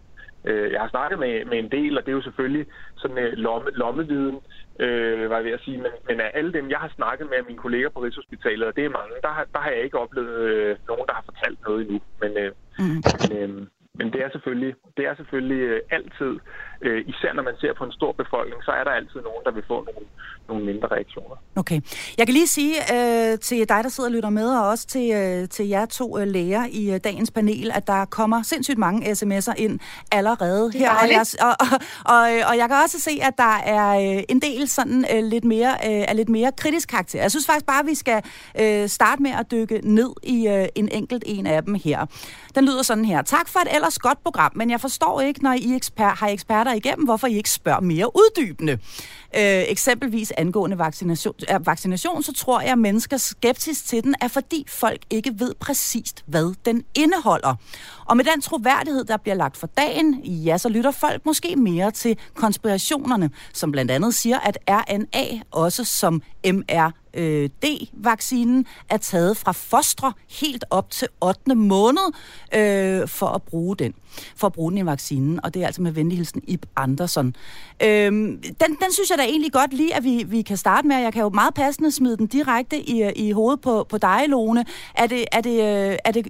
Øh, 0.45 0.71
jeg 0.71 0.81
har 0.81 0.89
snakket 0.89 1.19
med, 1.19 1.45
med 1.45 1.57
en 1.59 1.71
del, 1.71 1.97
og 1.97 2.05
det 2.05 2.11
er 2.11 2.15
jo 2.15 2.21
selvfølgelig 2.21 2.65
sådan 2.95 3.17
en 3.17 3.23
øh, 3.23 3.33
lomme, 3.33 3.69
lommeviden, 3.71 4.39
øh, 4.79 5.29
var 5.29 5.35
jeg 5.35 5.45
ved 5.45 5.51
at 5.51 5.61
sige. 5.65 5.77
Men, 5.77 5.91
men 6.07 6.19
af 6.19 6.31
alle 6.33 6.53
dem, 6.53 6.69
jeg 6.69 6.79
har 6.79 6.91
snakket 6.95 7.27
med 7.29 7.37
mine 7.47 7.57
kolleger 7.57 7.89
på 7.89 7.99
Rigshospitalet, 7.99 8.67
og 8.67 8.75
det 8.75 8.85
er 8.85 8.89
mange, 8.89 9.13
der 9.21 9.27
har, 9.27 9.45
der 9.53 9.59
har 9.59 9.69
jeg 9.69 9.83
ikke 9.83 9.99
oplevet 9.99 10.39
øh, 10.39 10.75
nogen, 10.87 11.07
der 11.07 11.13
har 11.13 11.25
fortalt 11.25 11.59
noget 11.67 11.81
endnu. 11.81 11.99
Men, 12.21 12.37
øh, 12.37 12.51
mm. 12.79 13.01
men, 13.19 13.37
øh, 13.37 13.67
men 13.97 14.13
det 14.13 14.23
er 14.23 14.29
selvfølgelig, 14.31 14.75
det 14.97 15.05
er 15.05 15.15
selvfølgelig 15.15 15.61
øh, 15.61 15.81
altid, 15.91 16.33
øh, 16.81 17.03
især 17.07 17.33
når 17.33 17.43
man 17.43 17.53
ser 17.61 17.73
på 17.77 17.83
en 17.83 17.91
stor 17.91 18.11
befolkning, 18.11 18.63
så 18.63 18.71
er 18.71 18.83
der 18.83 18.91
altid 18.91 19.19
nogen, 19.29 19.43
der 19.45 19.51
vil 19.51 19.63
få 19.67 19.73
nogle, 19.87 20.07
nogle 20.47 20.65
mindre 20.65 20.87
reaktioner. 20.87 21.35
Okay. 21.55 21.81
Jeg 22.17 22.27
kan 22.27 22.33
lige 22.33 22.47
sige 22.47 22.75
øh, 22.95 23.39
til 23.39 23.69
dig, 23.69 23.79
der 23.83 23.89
sidder 23.89 24.09
og 24.09 24.13
lytter 24.15 24.29
med, 24.29 24.49
og 24.59 24.67
også 24.67 24.87
til, 24.87 25.11
øh, 25.11 25.49
til 25.49 25.67
jer 25.67 25.85
to 25.85 26.19
øh, 26.19 26.27
læger 26.27 26.65
i 26.71 26.93
øh, 26.93 26.99
dagens 27.03 27.31
panel, 27.31 27.71
at 27.73 27.87
der 27.87 28.05
kommer 28.05 28.43
sindssygt 28.43 28.77
mange 28.77 29.11
sms'er 29.11 29.53
ind 29.57 29.79
allerede 30.11 30.71
her. 30.73 30.91
Og 30.91 31.09
jeg, 31.11 31.25
og, 31.41 31.55
og, 31.59 31.79
og, 32.05 32.21
og 32.49 32.57
jeg 32.57 32.67
kan 32.69 32.77
også 32.83 32.99
se, 32.99 33.11
at 33.21 33.33
der 33.37 33.55
er 33.65 34.17
øh, 34.17 34.23
en 34.29 34.41
del 34.41 34.67
sådan 34.67 35.05
øh, 35.13 35.23
lidt 35.23 35.43
mere, 35.43 35.71
øh, 35.71 36.05
er 36.07 36.13
lidt 36.13 36.29
mere 36.29 36.51
kritisk 36.57 36.89
karakter. 36.89 37.21
Jeg 37.21 37.31
synes 37.31 37.45
faktisk 37.45 37.65
bare, 37.65 37.79
at 37.79 37.85
vi 37.87 37.95
skal 37.95 38.23
øh, 38.61 38.87
starte 38.87 39.21
med 39.21 39.31
at 39.31 39.51
dykke 39.51 39.79
ned 39.83 40.09
i 40.23 40.47
øh, 40.47 40.67
en 40.75 40.89
enkelt 40.91 41.23
en 41.25 41.47
af 41.47 41.63
dem 41.63 41.73
her. 41.73 42.05
Den 42.55 42.65
lyder 42.65 42.81
sådan 42.81 43.05
her. 43.05 43.21
Tak 43.21 43.49
for 43.49 43.59
et 43.59 43.75
ellers 43.75 43.99
godt 43.99 44.23
program, 44.23 44.51
men 44.55 44.69
jeg 44.69 44.81
forstår 44.81 45.21
ikke, 45.21 45.43
når 45.43 45.53
I 45.53 45.75
eksper- 45.75 46.15
har 46.19 46.27
eksperter 46.27 46.66
igennem, 46.73 47.05
hvorfor 47.05 47.27
I 47.27 47.37
ikke 47.37 47.49
spørger 47.49 47.79
mere 47.79 48.11
uddybende. 48.15 48.71
Øh, 49.35 49.63
eksempelvis 49.67 50.33
angående 50.37 50.77
vaccination, 50.77 51.35
vaccination, 51.65 52.23
så 52.23 52.33
tror 52.33 52.61
jeg, 52.61 52.71
at 52.71 52.77
menneskers 52.77 53.21
skepsis 53.21 53.81
til 53.81 54.03
den 54.03 54.15
er, 54.21 54.27
fordi 54.27 54.65
folk 54.69 54.99
ikke 55.09 55.33
ved 55.39 55.53
præcist, 55.59 56.23
hvad 56.27 56.55
den 56.65 56.83
indeholder. 56.95 57.55
Og 58.05 58.17
med 58.17 58.25
den 58.25 58.41
troværdighed, 58.41 59.03
der 59.03 59.17
bliver 59.17 59.35
lagt 59.35 59.57
for 59.57 59.67
dagen, 59.67 60.13
ja, 60.23 60.57
så 60.57 60.69
lytter 60.69 60.91
folk 60.91 61.25
måske 61.25 61.55
mere 61.55 61.91
til 61.91 62.17
konspirationerne, 62.35 63.29
som 63.53 63.71
blandt 63.71 63.91
andet 63.91 64.13
siger, 64.13 64.39
at 64.39 64.57
RNA, 64.69 65.39
også 65.51 65.83
som 65.83 66.21
mR, 66.45 66.91
øh, 67.17 67.49
D-vaccinen 67.65 68.65
er 68.89 68.97
taget 68.97 69.37
fra 69.37 69.51
fostre 69.51 70.13
helt 70.29 70.65
op 70.69 70.91
til 70.91 71.07
8. 71.21 71.55
måned 71.55 72.13
øh, 72.55 73.07
for 73.07 73.27
at 73.27 73.43
bruge 73.43 73.75
den 73.75 73.93
for 74.35 74.47
at 74.47 74.53
bruge 74.53 74.71
den 74.71 74.77
i 74.77 74.85
vaccinen, 74.85 75.39
og 75.43 75.53
det 75.53 75.61
er 75.61 75.65
altså 75.65 75.81
med 75.81 75.91
venlig 75.91 76.17
hilsen 76.17 76.43
Ib 76.47 76.65
Andersen. 76.75 77.35
Øhm, 77.83 78.41
den, 78.41 78.77
den 78.81 78.93
synes 78.93 79.09
jeg 79.09 79.17
da 79.17 79.23
egentlig 79.23 79.53
godt 79.53 79.73
lige, 79.73 79.95
at 79.95 80.03
vi, 80.03 80.23
vi 80.27 80.41
kan 80.41 80.57
starte 80.57 80.87
med. 80.87 80.95
Jeg 80.95 81.13
kan 81.13 81.21
jo 81.21 81.29
meget 81.29 81.53
passende 81.53 81.91
smide 81.91 82.17
den 82.17 82.27
direkte 82.27 82.89
i, 82.89 83.11
i 83.15 83.31
hovedet 83.31 83.61
på, 83.61 83.85
på 83.89 83.97
dig, 83.97 84.25
Lone. 84.27 84.65
Er, 84.95 85.07
det, 85.07 85.25
er, 85.31 85.41
det, 85.41 85.63
er, 86.05 86.11
det, 86.11 86.27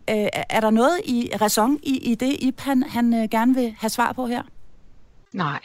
er 0.49 0.59
der 0.59 0.69
noget 0.69 0.99
i 1.05 1.29
ræson 1.41 1.79
i, 1.83 2.11
i 2.11 2.15
det, 2.15 2.35
Ib 2.39 2.59
han, 2.59 2.83
han 2.83 3.27
gerne 3.31 3.55
vil 3.55 3.75
have 3.79 3.89
svar 3.89 4.13
på 4.13 4.27
her? 4.27 4.43
Nej. 5.33 5.59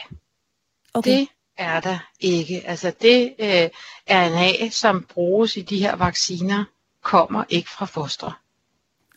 Okay. 0.94 1.20
Det 1.20 1.28
er 1.56 1.80
der 1.80 1.98
ikke. 2.20 2.62
Altså 2.66 2.92
det 3.02 3.34
øh, 3.38 3.68
RNA, 4.10 4.70
som 4.70 5.06
bruges 5.08 5.56
i 5.56 5.62
de 5.62 5.78
her 5.78 5.96
vacciner, 5.96 6.64
kommer 7.02 7.44
ikke 7.48 7.70
fra 7.70 7.86
fostre. 7.86 8.32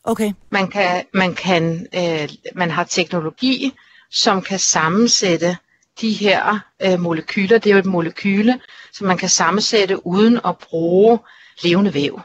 Okay. 0.04 0.32
Man, 0.50 0.70
kan, 0.70 1.04
man, 1.14 1.34
kan, 1.34 1.86
øh, 1.94 2.28
man 2.54 2.70
har 2.70 2.84
teknologi, 2.84 3.72
som 4.10 4.42
kan 4.42 4.58
sammensætte 4.58 5.56
de 6.00 6.12
her 6.12 6.58
øh, 6.82 7.00
molekyler. 7.00 7.58
Det 7.58 7.70
er 7.70 7.74
jo 7.74 7.78
et 7.78 7.86
molekyle, 7.86 8.60
som 8.92 9.06
man 9.06 9.18
kan 9.18 9.28
sammensætte 9.28 10.06
uden 10.06 10.40
at 10.44 10.58
bruge 10.58 11.18
levende 11.62 11.94
væv. 11.94 12.20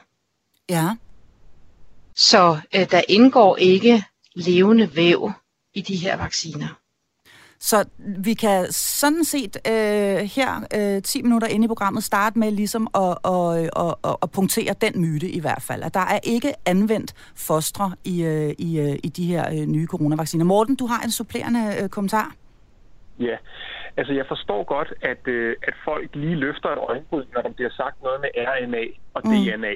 Ja. 0.69 0.89
Så 2.15 2.59
øh, 2.75 2.91
der 2.91 3.01
indgår 3.07 3.57
ikke 3.57 4.05
levende 4.35 4.95
væv 4.95 5.31
i 5.73 5.81
de 5.81 5.95
her 5.95 6.15
vacciner. 6.15 6.67
Så 7.63 7.85
vi 8.17 8.33
kan 8.33 8.71
sådan 8.71 9.23
set 9.23 9.57
øh, 9.67 10.17
her 10.35 10.51
øh, 10.77 11.01
10 11.01 11.21
minutter 11.21 11.47
inde 11.47 11.65
i 11.65 11.67
programmet 11.67 12.03
starte 12.03 12.39
med 12.39 12.51
ligesom 12.51 12.87
at, 12.95 13.17
at, 13.25 13.69
at, 13.83 13.95
at, 14.09 14.15
at 14.23 14.31
punktere 14.31 14.73
den 14.81 15.01
myte 15.01 15.29
i 15.29 15.39
hvert 15.39 15.61
fald, 15.61 15.83
at 15.83 15.93
der 15.93 16.05
er 16.15 16.19
ikke 16.23 16.53
anvendt 16.65 17.13
fostre 17.47 17.91
i, 18.05 18.23
øh, 18.23 18.53
i, 18.59 18.79
øh, 18.79 18.95
i 19.03 19.09
de 19.17 19.25
her 19.25 19.43
øh, 19.49 19.65
nye 19.67 19.87
coronavacciner. 19.87 20.45
Morten, 20.45 20.75
du 20.75 20.85
har 20.85 21.01
en 21.03 21.11
supplerende 21.11 21.63
øh, 21.81 21.89
kommentar. 21.89 22.31
Ja, 23.19 23.37
altså 23.97 24.13
jeg 24.13 24.25
forstår 24.27 24.63
godt, 24.63 24.93
at, 25.01 25.27
øh, 25.27 25.55
at 25.67 25.73
folk 25.85 26.09
lige 26.13 26.35
løfter 26.35 26.69
et 26.69 26.77
øjenbryd, 26.89 27.25
når 27.33 27.41
der 27.41 27.51
bliver 27.51 27.69
sagt 27.71 28.03
noget 28.03 28.21
med 28.21 28.29
RNA 28.37 28.85
og 29.13 29.21
mm. 29.25 29.31
DNA. 29.31 29.73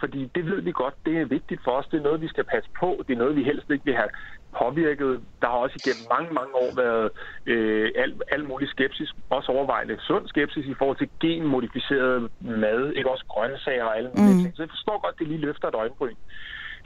Fordi 0.00 0.30
det 0.34 0.46
ved 0.46 0.60
vi 0.60 0.72
godt, 0.72 0.94
det 1.06 1.20
er 1.20 1.24
vigtigt 1.24 1.60
for 1.64 1.70
os, 1.70 1.86
det 1.90 1.98
er 1.98 2.02
noget, 2.02 2.20
vi 2.20 2.28
skal 2.28 2.44
passe 2.44 2.70
på, 2.80 3.04
det 3.06 3.12
er 3.14 3.18
noget, 3.18 3.36
vi 3.36 3.44
helst 3.44 3.70
ikke 3.70 3.84
vil 3.84 3.94
have 3.94 4.08
påvirket. 4.58 5.20
Der 5.42 5.48
har 5.48 5.58
også 5.64 5.76
igennem 5.84 6.06
mange, 6.10 6.34
mange 6.34 6.54
år 6.54 6.70
været 6.76 7.10
øh, 7.46 7.90
al, 7.96 8.20
al 8.30 8.44
mulig 8.44 8.68
skepsis, 8.68 9.14
også 9.30 9.52
overvejende 9.52 9.96
sund 10.00 10.28
skepsis 10.28 10.66
i 10.66 10.74
forhold 10.78 10.96
til 10.96 11.10
genmodificeret 11.20 12.30
mad, 12.40 12.92
ikke 12.92 13.10
også 13.10 13.24
grøntsager 13.28 13.84
og 13.84 13.96
alle 13.96 14.10
mulige 14.16 14.34
mm. 14.34 14.42
ting. 14.42 14.56
Så 14.56 14.62
jeg 14.62 14.70
forstår 14.70 15.00
godt, 15.00 15.14
at 15.14 15.18
det 15.18 15.28
lige 15.28 15.46
løfter 15.46 15.68
et 15.68 15.74
øjenbryn. 15.74 16.14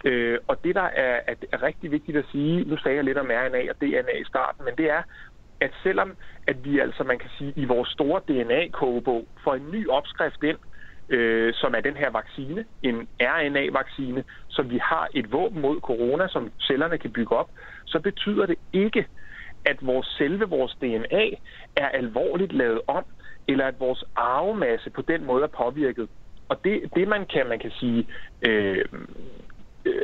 Øh, 0.04 0.38
og 0.48 0.64
det, 0.64 0.74
der 0.74 0.88
er, 1.04 1.20
er, 1.26 1.34
er 1.52 1.62
rigtig 1.62 1.90
vigtigt 1.90 2.16
at 2.16 2.24
sige, 2.32 2.64
nu 2.64 2.76
sagde 2.76 2.96
jeg 2.96 3.04
lidt 3.04 3.18
om 3.18 3.30
RNA 3.30 3.62
og 3.70 3.76
DNA 3.80 4.14
i 4.20 4.24
starten, 4.24 4.64
men 4.64 4.74
det 4.76 4.90
er, 4.90 5.02
at 5.60 5.72
selvom 5.82 6.16
at 6.46 6.64
vi 6.64 6.78
altså, 6.78 7.04
man 7.04 7.18
kan 7.18 7.30
sige, 7.38 7.52
i 7.56 7.64
vores 7.64 7.88
store 7.88 8.20
DNA-kogebog 8.28 9.26
får 9.44 9.54
en 9.54 9.70
ny 9.70 9.88
opskrift 9.88 10.42
ind, 10.42 10.58
øh, 11.12 11.54
som 11.54 11.74
er 11.74 11.80
den 11.80 11.96
her 11.96 12.10
vaccine, 12.10 12.64
en 12.82 13.08
RNA-vaccine, 13.20 14.24
som 14.48 14.70
vi 14.70 14.78
har 14.78 15.08
et 15.14 15.32
våben 15.32 15.60
mod 15.60 15.80
corona, 15.80 16.28
som 16.28 16.50
cellerne 16.60 16.98
kan 16.98 17.10
bygge 17.10 17.36
op, 17.36 17.50
så 17.84 18.00
betyder 18.00 18.46
det 18.46 18.56
ikke, 18.72 19.06
at 19.64 19.76
vores 19.80 20.06
selve 20.18 20.48
vores 20.48 20.74
DNA 20.80 21.26
er 21.76 21.88
alvorligt 21.88 22.52
lavet 22.52 22.80
om, 22.86 23.04
eller 23.48 23.66
at 23.66 23.80
vores 23.80 24.04
arvemasse 24.16 24.90
på 24.90 25.02
den 25.02 25.24
måde 25.24 25.42
er 25.42 25.46
påvirket. 25.62 26.08
Og 26.48 26.64
det, 26.64 26.80
det 26.94 27.08
man 27.08 27.26
kan 27.26 27.48
man 27.48 27.58
kan 27.58 27.70
sige 27.70 28.06
øh, 28.42 28.84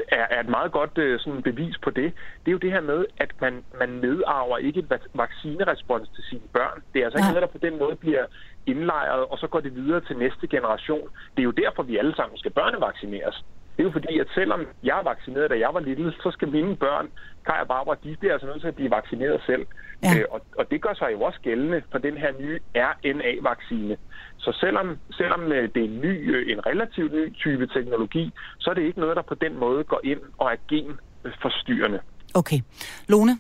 er, 0.09 0.27
er 0.31 0.41
et 0.41 0.49
meget 0.49 0.73
godt 0.73 0.99
øh, 0.99 1.21
sådan 1.21 1.43
bevis 1.43 1.79
på 1.79 1.91
det, 1.91 2.13
det 2.41 2.49
er 2.49 2.53
jo 2.53 2.59
det 2.59 2.73
her 2.73 2.81
med, 2.81 3.05
at 3.17 3.31
man, 3.41 3.65
man 3.79 3.89
nedarver 3.89 4.59
ikke 4.59 4.81
et 4.81 4.91
vaccinerespons 5.15 6.09
til 6.09 6.25
sine 6.31 6.49
børn. 6.53 6.83
Det 6.93 7.01
er 7.01 7.05
altså 7.05 7.19
ikke 7.19 7.29
noget, 7.29 7.43
der 7.43 7.59
på 7.59 7.67
den 7.67 7.79
måde 7.79 7.97
bliver 7.97 8.25
indlejret, 8.73 9.25
og 9.33 9.39
så 9.39 9.47
går 9.47 9.61
det 9.61 9.75
videre 9.75 10.01
til 10.01 10.17
næste 10.19 10.47
generation. 10.47 11.09
Det 11.35 11.41
er 11.43 11.49
jo 11.51 11.57
derfor, 11.63 11.83
vi 11.83 11.97
alle 11.97 12.15
sammen 12.17 12.39
skal 12.39 12.51
børnevaccineres. 12.51 13.45
Det 13.79 13.85
er 13.85 13.89
jo 13.89 13.93
fordi, 13.93 14.19
at 14.19 14.27
selvom 14.35 14.61
jeg 14.83 14.99
er 14.99 15.03
vaccineret, 15.03 15.51
da 15.51 15.59
jeg 15.59 15.71
var 15.73 15.81
lille, 15.81 16.13
så 16.23 16.31
skal 16.31 16.49
mine 16.49 16.77
børn, 16.77 17.07
Kaj 17.47 17.59
og 17.61 17.69
Barbara, 17.69 17.97
de 18.05 18.17
bliver 18.21 18.33
altså 18.33 18.47
nødt 18.47 18.61
til 18.61 18.69
at 18.69 18.75
blive 18.75 18.91
vaccineret 18.91 19.41
selv. 19.47 19.67
Ja. 20.03 20.19
Øh, 20.19 20.25
og, 20.31 20.41
og 20.59 20.71
det 20.71 20.83
gør 20.83 20.95
sig 20.95 21.09
jo 21.13 21.21
også 21.21 21.41
gældende 21.41 21.83
for 21.93 21.99
den 21.99 22.17
her 22.17 22.33
nye 22.41 22.59
RNA-vaccine. 22.75 23.97
Så 24.39 24.57
selvom, 24.61 24.99
selvom 25.11 25.53
øh, 25.53 25.69
det 25.75 25.81
er 25.81 25.85
en, 25.85 26.01
ny, 26.01 26.37
øh, 26.37 26.53
en 26.53 26.67
relativt 26.67 27.13
ny 27.13 27.35
type 27.35 27.67
teknologi, 27.67 28.33
så 28.59 28.71
er 28.71 28.75
det 28.75 28.83
ikke 28.83 29.01
noget, 29.01 29.17
der 29.17 29.23
på 29.23 29.35
den 29.35 29.59
måde 29.59 29.85
går 29.85 30.01
ind 30.05 30.21
og 30.39 30.53
er 30.53 30.57
genforstyrrende. 30.69 32.01
Okay. 32.35 32.61
Lone? 33.09 33.39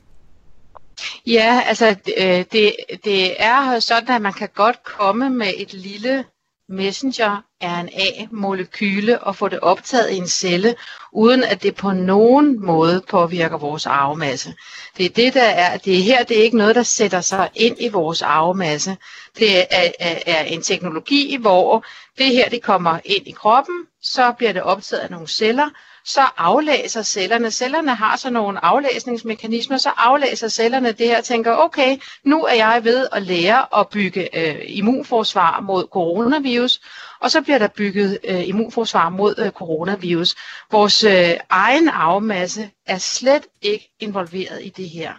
Ja, 1.26 1.62
altså 1.67 1.97
øh, 2.19 2.45
det, 2.52 2.76
det 3.05 3.43
er 3.43 3.81
sådan, 3.81 4.14
at 4.14 4.23
man 4.23 4.33
kan 4.33 4.49
godt 4.55 4.83
komme 4.85 5.31
med 5.31 5.52
et 5.57 5.73
lille 5.73 6.25
messenger-RNA-molekyle 6.69 9.19
og 9.19 9.37
få 9.37 9.49
det 9.49 9.61
optaget 9.61 10.11
i 10.11 10.17
en 10.17 10.28
celle, 10.28 10.75
uden 11.12 11.45
at 11.45 11.62
det 11.62 11.75
på 11.75 11.93
nogen 11.93 12.67
måde 12.67 13.02
påvirker 13.09 13.59
vores 13.59 13.87
arvemasse. 13.87 14.55
Det 14.97 15.07
er 15.07 15.11
det, 15.11 15.35
der 15.35 15.43
er, 15.43 15.76
det 15.76 15.99
er 15.99 16.02
her, 16.02 16.25
det 16.25 16.38
er 16.38 16.43
ikke 16.43 16.57
noget, 16.57 16.75
der 16.75 16.83
sætter 16.83 17.21
sig 17.21 17.50
ind 17.55 17.76
i 17.81 17.88
vores 17.88 18.23
arvemasse. 18.23 18.97
Det 19.38 19.61
er, 19.61 19.64
er, 20.00 20.19
er 20.26 20.43
en 20.43 20.62
teknologi, 20.62 21.37
hvor 21.40 21.85
det 22.19 22.26
her, 22.26 22.49
det 22.49 22.62
kommer 22.62 22.99
ind 23.05 23.26
i 23.26 23.31
kroppen, 23.33 23.75
så 24.02 24.33
bliver 24.33 24.52
det 24.52 24.62
optaget 24.62 25.00
af 25.02 25.11
nogle 25.11 25.28
celler, 25.28 25.69
så 26.09 26.21
aflæser 26.37 27.03
cellerne. 27.03 27.50
Cellerne 27.50 27.95
har 27.95 28.17
så 28.17 28.31
nogle 28.31 28.65
aflæsningsmekanismer, 28.65 29.77
så 29.77 29.91
aflæser 29.97 30.49
cellerne 30.49 30.93
det 30.93 31.07
her 31.07 31.19
og 31.19 31.25
tænker, 31.25 31.57
okay, 31.57 31.97
nu 32.25 32.45
er 32.45 32.55
jeg 32.55 32.85
ved 32.85 33.07
at 33.12 33.23
lære 33.23 33.81
at 33.81 33.88
bygge 33.88 34.38
øh, 34.38 34.61
immunforsvar 34.67 35.61
mod 35.61 35.87
coronavirus, 35.93 36.81
og 37.21 37.31
så 37.31 37.41
bliver 37.41 37.59
der 37.59 37.69
bygget 37.69 38.19
øh, 38.25 38.49
immunforsvar 38.49 39.09
mod 39.09 39.35
øh, 39.38 39.50
coronavirus. 39.50 40.37
Vores 40.71 41.05
øh, 41.05 41.31
egen 41.50 41.88
arvemasse 41.88 42.71
er 42.87 42.99
slet 42.99 43.47
ikke 43.62 43.91
involveret 44.00 44.65
i 44.65 44.69
det 44.69 44.88
her. 44.88 45.12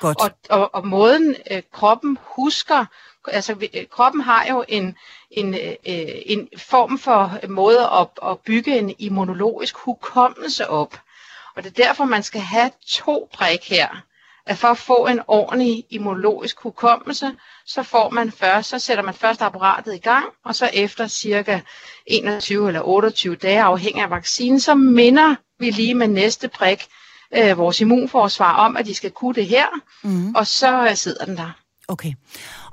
Godt. 0.00 0.18
Og, 0.20 0.30
og, 0.60 0.74
og 0.74 0.86
måden 0.86 1.36
øh, 1.50 1.62
kroppen 1.72 2.18
husker 2.22 2.86
altså 3.28 3.68
kroppen 3.90 4.20
har 4.20 4.46
jo 4.50 4.64
en, 4.68 4.96
en, 5.30 5.54
øh, 5.54 5.74
en 6.26 6.48
form 6.56 6.98
for 6.98 7.38
måde 7.48 7.80
at, 7.80 8.30
at 8.30 8.38
bygge 8.38 8.78
en 8.78 8.94
immunologisk 8.98 9.76
hukommelse 9.76 10.70
op. 10.70 11.00
Og 11.56 11.64
det 11.64 11.78
er 11.78 11.84
derfor, 11.84 12.04
man 12.04 12.22
skal 12.22 12.40
have 12.40 12.70
to 12.88 13.28
prik 13.32 13.68
her. 13.68 13.88
At 14.46 14.58
for 14.58 14.68
at 14.68 14.78
få 14.78 15.06
en 15.06 15.20
ordentlig 15.28 15.84
immunologisk 15.90 16.60
hukommelse, 16.60 17.36
så 17.66 17.82
får 17.82 18.10
man 18.10 18.32
først, 18.32 18.68
så 18.68 18.78
sætter 18.78 19.04
man 19.04 19.14
først 19.14 19.42
apparatet 19.42 19.94
i 19.94 19.98
gang, 19.98 20.24
og 20.44 20.54
så 20.54 20.70
efter 20.72 21.06
cirka 21.06 21.60
21 22.06 22.68
eller 22.68 22.82
28 22.82 23.36
dage, 23.36 23.62
afhængig 23.62 24.02
af 24.02 24.10
vaccinen, 24.10 24.60
så 24.60 24.74
minder 24.74 25.34
vi 25.58 25.70
lige 25.70 25.94
med 25.94 26.08
næste 26.08 26.48
prik 26.48 26.86
øh, 27.34 27.58
vores 27.58 27.80
immunforsvar 27.80 28.56
om, 28.56 28.76
at 28.76 28.86
de 28.86 28.94
skal 28.94 29.10
kunne 29.10 29.34
det 29.34 29.46
her, 29.46 29.66
mm. 30.02 30.34
og 30.34 30.46
så 30.46 30.92
sidder 30.94 31.24
den 31.24 31.36
der. 31.36 31.50
Okay. 31.88 32.12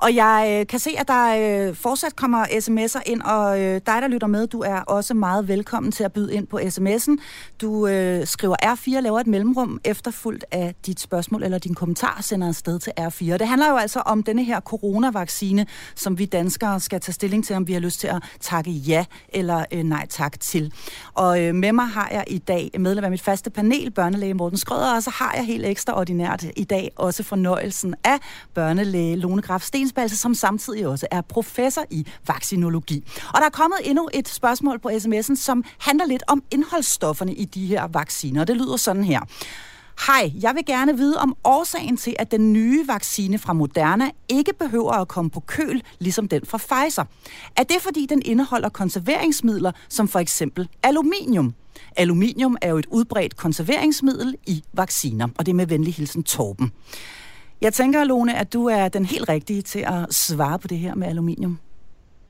Og 0.02 0.16
jeg 0.16 0.58
øh, 0.60 0.68
kan 0.68 0.80
se, 0.80 0.90
at 0.98 1.08
der 1.08 1.68
øh, 1.70 1.76
fortsat 1.76 2.16
kommer 2.16 2.46
sms'er 2.46 3.02
ind, 3.06 3.22
og 3.22 3.62
øh, 3.62 3.74
dig, 3.74 4.02
der 4.02 4.08
lytter 4.08 4.28
med, 4.28 4.48
du 4.48 4.60
er 4.60 4.80
også 4.80 5.14
meget 5.14 5.48
velkommen 5.48 5.92
til 5.92 6.04
at 6.04 6.14
byde 6.14 6.34
ind 6.34 6.48
på 6.48 6.60
sms'en. 6.60 7.16
Du 7.62 7.88
øh, 7.88 8.28
skriver 8.28 8.56
R4, 8.64 9.00
laver 9.00 9.20
et 9.20 9.28
mellemrum 9.28 9.80
efterfuldt 9.86 10.46
af 10.52 10.76
dit 10.86 11.00
spørgsmål 11.00 11.44
eller 11.44 11.58
din 11.58 11.74
kommentar, 11.74 12.18
sender 12.22 12.48
afsted 12.48 12.80
til 12.80 12.94
R4. 13.00 13.38
Det 13.38 13.48
handler 13.48 13.70
jo 13.70 13.76
altså 13.76 14.00
om 14.00 14.24
denne 14.24 14.44
her 14.44 14.60
coronavaccine, 14.60 15.66
som 15.96 16.20
vi 16.20 16.26
danskere 16.26 16.80
skal 16.80 17.00
tage 17.02 17.14
stilling 17.14 17.46
til, 17.46 17.56
om 17.56 17.68
vi 17.68 17.74
har 17.74 17.80
lyst 17.80 18.00
til 18.00 18.08
at 18.08 18.24
takke 18.40 18.72
ja 18.72 19.06
eller 19.30 19.66
øh, 19.74 19.84
nej 19.84 20.06
tak 20.10 20.40
til. 20.40 20.74
Og 21.14 21.44
øh, 21.44 21.56
med 21.56 21.72
mig 21.72 21.86
har 21.86 22.10
jeg 22.12 22.24
i 22.28 22.38
dag 22.38 22.72
medlem 22.80 23.04
af 23.04 23.12
mit 23.12 23.22
faste 23.22 23.50
panel, 23.50 23.92
børnelæge 23.92 24.34
Morten 24.34 24.58
Skrøder, 24.58 24.96
og 24.96 25.04
så 25.04 25.10
har 25.10 25.34
jeg 25.36 25.46
helt 25.46 25.66
ekstraordinært 25.66 26.46
i 26.56 26.64
dag 26.64 26.92
også 26.96 27.24
fornøjelsen 27.24 27.96
af 28.04 28.18
børnelæge 28.54 29.16
Lone 29.16 29.42
Graf 29.42 29.62
Sten 29.62 29.89
Jensbalse, 29.90 30.18
som 30.18 30.34
samtidig 30.34 30.88
også 30.88 31.08
er 31.12 31.22
professor 31.22 31.84
i 31.90 32.08
vaccinologi. 32.28 33.04
Og 33.34 33.40
der 33.40 33.46
er 33.46 33.50
kommet 33.50 33.78
endnu 33.84 34.10
et 34.14 34.30
spørgsmål 34.30 34.80
på 34.80 34.90
sms'en, 34.90 35.36
som 35.36 35.64
handler 35.80 36.06
lidt 36.06 36.24
om 36.28 36.44
indholdsstofferne 36.52 37.34
i 37.34 37.46
de 37.46 37.66
her 37.66 37.88
vacciner. 37.88 38.44
Det 38.44 38.58
lyder 38.58 38.78
sådan 38.78 39.04
her. 39.04 39.20
Hej, 40.08 40.32
jeg 40.42 40.56
vil 40.56 40.66
gerne 40.66 40.98
vide 40.98 41.18
om 41.18 41.36
årsagen 41.44 41.98
til, 41.98 42.16
at 42.20 42.32
den 42.32 42.54
nye 42.54 42.88
vaccine 42.88 43.40
fra 43.40 43.54
Moderna 43.54 44.10
ikke 44.30 44.54
behøver 44.54 44.92
at 44.92 45.08
komme 45.08 45.30
på 45.30 45.40
køl, 45.40 45.82
ligesom 46.00 46.28
den 46.28 46.46
fra 46.46 46.58
Pfizer. 46.58 47.04
Er 47.56 47.64
det, 47.64 47.82
fordi 47.82 48.06
den 48.06 48.22
indeholder 48.26 48.70
konserveringsmidler, 48.70 49.72
som 49.90 50.08
for 50.08 50.20
eksempel 50.20 50.70
aluminium? 50.84 51.54
Aluminium 51.96 52.58
er 52.62 52.70
jo 52.70 52.78
et 52.78 52.86
udbredt 52.86 53.38
konserveringsmiddel 53.38 54.36
i 54.48 54.64
vacciner, 54.74 55.28
og 55.38 55.46
det 55.46 55.52
er 55.52 55.56
med 55.56 55.68
venlig 55.68 55.94
hilsen 55.94 56.24
Torben. 56.24 56.72
Jeg 57.62 57.74
tænker, 57.74 58.04
Lone, 58.04 58.38
at 58.38 58.54
du 58.54 58.66
er 58.66 58.88
den 58.88 59.06
helt 59.06 59.30
rigtige 59.30 59.62
til 59.62 59.80
at 59.80 60.14
svare 60.14 60.60
på 60.60 60.68
det 60.68 60.78
her 60.78 60.96
med 60.96 61.08
aluminium. 61.08 61.60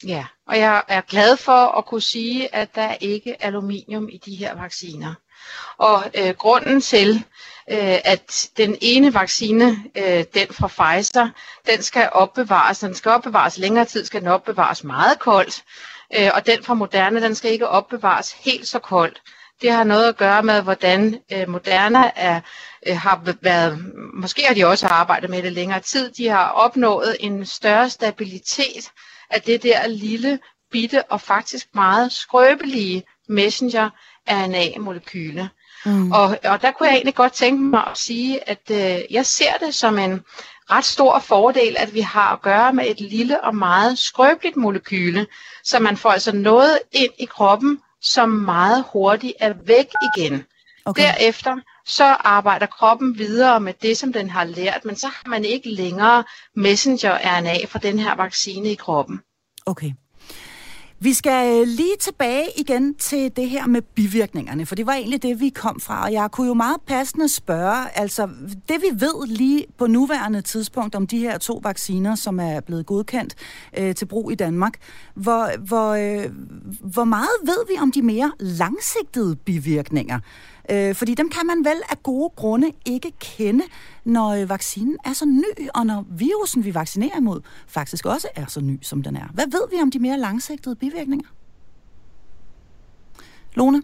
Ja, 0.07 0.25
og 0.48 0.59
jeg 0.59 0.83
er 0.88 1.01
glad 1.01 1.38
for 1.38 1.77
at 1.77 1.86
kunne 1.86 2.01
sige, 2.01 2.55
at 2.55 2.75
der 2.75 2.95
ikke 3.01 3.31
er 3.31 3.48
aluminium 3.48 4.09
i 4.09 4.17
de 4.17 4.36
her 4.36 4.55
vacciner. 4.55 5.13
Og 5.77 6.03
øh, 6.17 6.33
grunden 6.36 6.81
til, 6.81 7.24
øh, 7.71 7.98
at 8.05 8.50
den 8.57 8.77
ene 8.81 9.13
vaccine, 9.13 9.83
øh, 9.95 10.24
den 10.33 10.48
fra 10.51 10.67
Pfizer, 10.67 11.29
den 11.67 11.81
skal 11.81 12.09
opbevares, 12.12 12.79
den 12.79 12.95
skal 12.95 13.12
opbevares 13.12 13.57
længere 13.57 13.86
tid, 13.86 14.05
skal 14.05 14.21
den 14.21 14.29
opbevares 14.29 14.83
meget 14.83 15.19
koldt, 15.19 15.63
øh, 16.17 16.29
og 16.33 16.45
den 16.45 16.63
fra 16.63 16.74
Moderna, 16.74 17.19
den 17.19 17.36
skal 17.36 17.51
ikke 17.51 17.67
opbevares 17.67 18.31
helt 18.31 18.67
så 18.67 18.79
koldt. 18.79 19.21
Det 19.62 19.72
har 19.72 19.84
noget 19.84 20.08
at 20.10 20.18
gøre 20.18 20.44
med, 20.44 20.62
hvordan 20.62 21.20
øh, 21.32 21.50
Moderna 21.50 22.12
er, 22.16 22.42
øh, 22.88 22.98
har 22.98 23.36
været, 23.42 23.86
måske 24.13 24.44
har 24.48 24.54
de 24.54 24.66
også 24.66 24.88
arbejdet 24.88 25.30
med 25.30 25.44
det 25.44 25.54
længere 25.54 25.80
tid, 25.80 26.12
de 26.12 26.28
har 26.28 26.50
opnået 26.50 27.16
en 27.20 27.46
større 27.46 27.89
stabilitet 27.89 28.92
af 29.30 29.42
det 29.42 29.63
der 29.63 29.88
lille, 29.88 30.39
bitte 30.72 31.04
og 31.04 31.22
faktisk 31.22 31.68
meget 31.75 32.12
skrøbelige 32.12 33.04
messenger 33.30 33.89
RNA-molekyle. 34.30 35.50
Mm. 35.86 36.12
Og, 36.12 36.38
og 36.44 36.62
der 36.62 36.72
kunne 36.72 36.88
jeg 36.88 36.96
egentlig 36.96 37.16
godt 37.16 37.34
tænke 37.34 37.63
mig 37.63 37.88
at 37.88 37.98
sige, 37.98 38.50
at 38.50 38.72
øh, 38.72 39.00
jeg 39.13 39.25
ser 39.25 39.54
det 39.66 39.75
som 39.75 40.00
en 40.00 40.22
ret 40.72 40.86
stor 40.86 41.20
fordel, 41.20 41.75
at 41.80 41.94
vi 41.94 42.01
har 42.01 42.34
at 42.34 42.42
gøre 42.42 42.74
med 42.74 42.86
et 42.88 43.01
lille 43.01 43.44
og 43.44 43.56
meget 43.56 43.98
skrøbeligt 43.98 44.56
molekyle, 44.58 45.28
så 45.63 45.80
man 45.80 45.98
får 45.98 46.10
altså 46.10 46.36
noget 46.36 46.80
ind 46.92 47.12
i 47.20 47.25
kroppen, 47.25 47.80
som 48.01 48.29
meget 48.29 48.86
hurtigt 48.94 49.34
er 49.39 49.53
væk 49.53 49.88
igen. 50.18 50.44
Okay. 50.86 51.03
Derefter 51.03 51.58
så 51.86 52.03
arbejder 52.06 52.65
kroppen 52.65 53.18
videre 53.18 53.60
med 53.60 53.74
det, 53.82 53.98
som 53.98 54.13
den 54.13 54.29
har 54.29 54.44
lært, 54.44 54.86
men 54.86 54.96
så 54.96 55.08
har 55.08 55.29
man 55.29 55.46
ikke 55.46 55.70
længere 55.70 56.24
messenger-RNA 56.56 57.65
fra 57.65 57.79
den 57.79 58.00
her 58.00 58.15
vaccine 58.15 58.72
i 58.72 58.75
kroppen. 58.75 59.22
Okay. 59.65 59.91
Vi 61.01 61.13
skal 61.13 61.60
øh, 61.62 61.68
lige 61.68 61.96
tilbage 62.00 62.46
igen 62.58 62.96
til 62.96 63.32
det 63.36 63.50
her 63.50 63.68
med 63.68 63.82
bivirkningerne, 63.82 64.65
for 64.65 64.75
det 64.75 64.86
var 64.86 64.94
egentlig 64.94 65.24
det, 65.24 65.39
vi 65.39 65.50
kom 65.50 65.79
fra. 65.79 66.03
Og 66.03 66.13
jeg 66.13 66.32
kunne 66.32 66.48
jo 66.48 66.53
meget 66.53 66.82
passende 66.88 67.29
spørge, 67.29 67.98
altså 67.98 68.29
det 68.70 68.82
vi 68.82 69.01
ved 69.01 69.27
lige 69.27 69.65
på 69.77 69.88
nuværende 69.88 70.41
tidspunkt 70.41 70.96
om 70.96 71.08
de 71.08 71.20
her 71.20 71.38
to 71.38 71.60
vacciner, 71.63 72.15
som 72.15 72.39
er 72.39 72.60
blevet 72.60 72.86
godkendt 72.86 73.36
øh, 73.77 73.96
til 73.96 74.06
brug 74.06 74.32
i 74.32 74.36
Danmark, 74.36 74.74
hvor, 75.13 75.58
hvor, 75.68 75.89
øh, 75.89 76.32
hvor 76.82 77.03
meget 77.03 77.29
ved 77.44 77.68
vi 77.70 77.74
om 77.82 77.91
de 77.91 78.01
mere 78.01 78.32
langsigtede 78.39 79.36
bivirkninger? 79.36 80.20
Øh, 80.71 80.95
fordi 80.95 81.15
dem 81.15 81.29
kan 81.29 81.47
man 81.47 81.65
vel 81.65 81.81
af 81.89 82.03
gode 82.03 82.29
grunde 82.35 82.71
ikke 82.85 83.11
kende, 83.19 83.63
når 84.03 84.29
øh, 84.29 84.49
vaccinen 84.49 84.97
er 85.05 85.13
så 85.13 85.25
ny, 85.25 85.69
og 85.73 85.85
når 85.85 86.05
virusen, 86.09 86.65
vi 86.65 86.75
vaccinerer 86.75 87.17
imod, 87.17 87.41
faktisk 87.67 88.05
også 88.05 88.27
er 88.35 88.45
så 88.47 88.61
ny, 88.61 88.79
som 88.81 89.03
den 89.03 89.15
er. 89.15 89.27
Hvad 89.33 89.45
ved 89.45 89.69
vi 89.71 89.81
om 89.81 89.91
de 89.91 89.99
mere 89.99 90.17
langsigtede 90.19 90.75
bivirkninger? 90.75 91.27
Lone? 93.53 93.81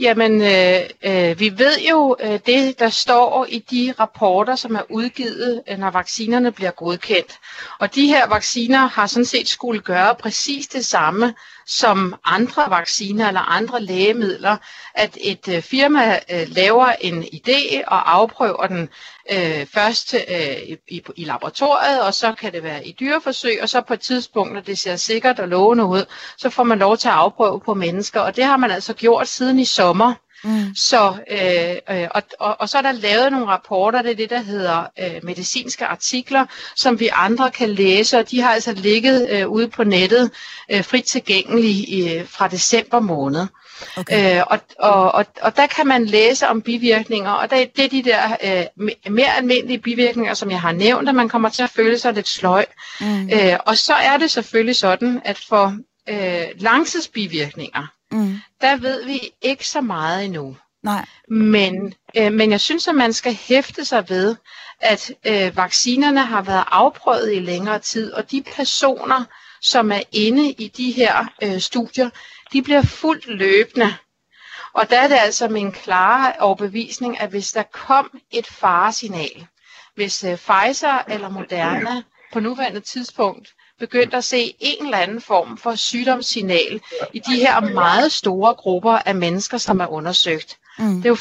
Jamen, 0.00 0.42
øh, 0.42 0.80
øh, 1.04 1.40
vi 1.40 1.58
ved 1.58 1.78
jo 1.90 2.16
øh, 2.20 2.40
det, 2.46 2.78
der 2.78 2.88
står 2.88 3.46
i 3.48 3.58
de 3.58 3.94
rapporter, 4.00 4.56
som 4.56 4.74
er 4.74 4.82
udgivet, 4.90 5.62
øh, 5.70 5.78
når 5.78 5.90
vaccinerne 5.90 6.52
bliver 6.52 6.70
godkendt. 6.70 7.38
Og 7.80 7.94
de 7.94 8.06
her 8.06 8.28
vacciner 8.28 8.86
har 8.86 9.06
sådan 9.06 9.24
set 9.24 9.48
skulle 9.48 9.80
gøre 9.80 10.14
præcis 10.14 10.66
det 10.66 10.86
samme 10.86 11.34
som 11.66 12.14
andre 12.24 12.70
vacciner 12.70 13.28
eller 13.28 13.40
andre 13.40 13.80
lægemidler, 13.82 14.56
at 14.94 15.18
et 15.20 15.48
øh, 15.48 15.62
firma 15.62 16.18
øh, 16.30 16.46
laver 16.48 16.86
en 17.00 17.22
idé 17.22 17.84
og 17.86 18.14
afprøver 18.14 18.66
den 18.66 18.88
øh, 19.32 19.66
først 19.66 20.14
øh, 20.14 20.56
i, 20.88 21.02
i 21.16 21.24
laboratoriet, 21.24 22.02
og 22.02 22.14
så 22.14 22.34
kan 22.34 22.52
det 22.52 22.62
være 22.62 22.86
i 22.86 22.92
dyreforsøg, 23.00 23.58
og 23.62 23.68
så 23.68 23.80
på 23.80 23.94
et 23.94 24.00
tidspunkt, 24.00 24.52
når 24.52 24.60
det 24.60 24.78
ser 24.78 24.96
sikkert 24.96 25.38
og 25.38 25.48
lovende 25.48 25.84
ud, 25.84 26.04
så 26.36 26.50
får 26.50 26.62
man 26.64 26.78
lov 26.78 26.96
til 26.96 27.08
at 27.08 27.14
afprøve 27.14 27.60
på 27.60 27.74
mennesker, 27.74 28.20
og 28.20 28.36
det 28.36 28.44
har 28.44 28.56
man 28.56 28.70
altså 28.70 28.94
gjort 28.94 29.28
siden 29.28 29.58
i 29.58 29.64
sommer. 29.64 30.14
Mm. 30.44 30.74
Så, 30.74 31.14
øh, 31.30 31.96
øh, 31.96 32.08
og, 32.10 32.22
og, 32.40 32.56
og 32.60 32.68
så 32.68 32.78
er 32.78 32.82
der 32.82 32.92
lavet 32.92 33.32
nogle 33.32 33.46
rapporter, 33.46 34.02
det 34.02 34.10
er 34.10 34.16
det, 34.16 34.30
der 34.30 34.42
hedder 34.42 34.86
øh, 34.98 35.20
medicinske 35.22 35.86
artikler, 35.86 36.46
som 36.76 37.00
vi 37.00 37.08
andre 37.12 37.50
kan 37.50 37.70
læse, 37.70 38.18
og 38.18 38.30
de 38.30 38.40
har 38.40 38.50
altså 38.50 38.72
ligget 38.72 39.30
øh, 39.30 39.48
ude 39.48 39.68
på 39.68 39.84
nettet 39.84 40.30
øh, 40.70 40.84
frit 40.84 41.04
tilgængelige 41.04 42.20
øh, 42.20 42.28
fra 42.28 42.48
december 42.48 43.00
måned. 43.00 43.46
Okay. 43.96 44.38
Øh, 44.38 44.44
og, 44.50 44.58
og, 44.78 45.12
og, 45.12 45.26
og 45.42 45.56
der 45.56 45.66
kan 45.66 45.86
man 45.86 46.06
læse 46.06 46.48
om 46.48 46.62
bivirkninger, 46.62 47.30
og 47.30 47.50
det, 47.50 47.76
det 47.76 47.84
er 47.84 47.88
de 47.88 48.02
der 48.02 48.36
øh, 48.44 48.90
mere 49.12 49.36
almindelige 49.36 49.78
bivirkninger, 49.78 50.34
som 50.34 50.50
jeg 50.50 50.60
har 50.60 50.72
nævnt, 50.72 51.08
at 51.08 51.14
man 51.14 51.28
kommer 51.28 51.48
til 51.48 51.62
at 51.62 51.70
føle 51.70 51.98
sig 51.98 52.12
lidt 52.12 52.28
sløj. 52.28 52.64
Mm. 53.00 53.30
Øh, 53.32 53.56
og 53.66 53.76
så 53.76 53.94
er 53.94 54.16
det 54.16 54.30
selvfølgelig 54.30 54.76
sådan, 54.76 55.20
at 55.24 55.38
for 55.48 55.76
øh, 56.08 56.44
langtidsbivirkninger, 56.56 57.86
mm. 58.14 58.40
der 58.60 58.76
ved 58.76 59.04
vi 59.04 59.20
ikke 59.42 59.68
så 59.68 59.80
meget 59.80 60.24
endnu. 60.24 60.56
Nej. 60.82 61.04
Men, 61.28 61.94
øh, 62.16 62.32
men 62.32 62.50
jeg 62.50 62.60
synes, 62.60 62.88
at 62.88 62.94
man 62.94 63.12
skal 63.12 63.34
hæfte 63.34 63.84
sig 63.84 64.08
ved, 64.08 64.36
at 64.80 65.12
øh, 65.26 65.56
vaccinerne 65.56 66.20
har 66.20 66.42
været 66.42 66.64
afprøvet 66.70 67.32
i 67.32 67.38
længere 67.38 67.78
tid, 67.78 68.12
og 68.12 68.30
de 68.30 68.42
personer, 68.56 69.24
som 69.62 69.92
er 69.92 70.02
inde 70.12 70.50
i 70.50 70.68
de 70.68 70.92
her 70.92 71.26
øh, 71.42 71.60
studier, 71.60 72.10
de 72.52 72.62
bliver 72.62 72.82
fuldt 72.82 73.26
løbende. 73.26 73.94
Og 74.72 74.90
der 74.90 75.00
er 75.00 75.08
det 75.08 75.16
altså 75.16 75.48
min 75.48 75.72
klare 75.72 76.32
overbevisning, 76.40 77.20
at 77.20 77.30
hvis 77.30 77.52
der 77.52 77.62
kom 77.62 78.20
et 78.30 78.46
faresignal, 78.46 79.46
hvis 79.94 80.24
øh, 80.24 80.36
Pfizer 80.36 81.04
eller 81.08 81.28
Moderna 81.28 82.02
på 82.32 82.40
nuværende 82.40 82.80
tidspunkt 82.80 83.54
begyndte 83.78 84.16
at 84.16 84.24
se 84.24 84.54
en 84.60 84.84
eller 84.84 84.98
anden 84.98 85.20
form 85.20 85.58
for 85.58 85.74
sygdomssignal 85.74 86.80
i 87.12 87.18
de 87.18 87.36
her 87.36 87.60
meget 87.60 88.12
store 88.12 88.54
grupper 88.54 88.92
af 88.92 89.14
mennesker, 89.14 89.58
som 89.58 89.80
er 89.80 89.86
undersøgt. 89.86 90.58
Mm. 90.78 91.02
Det 91.02 91.04
er 91.04 91.08
jo 91.08 91.14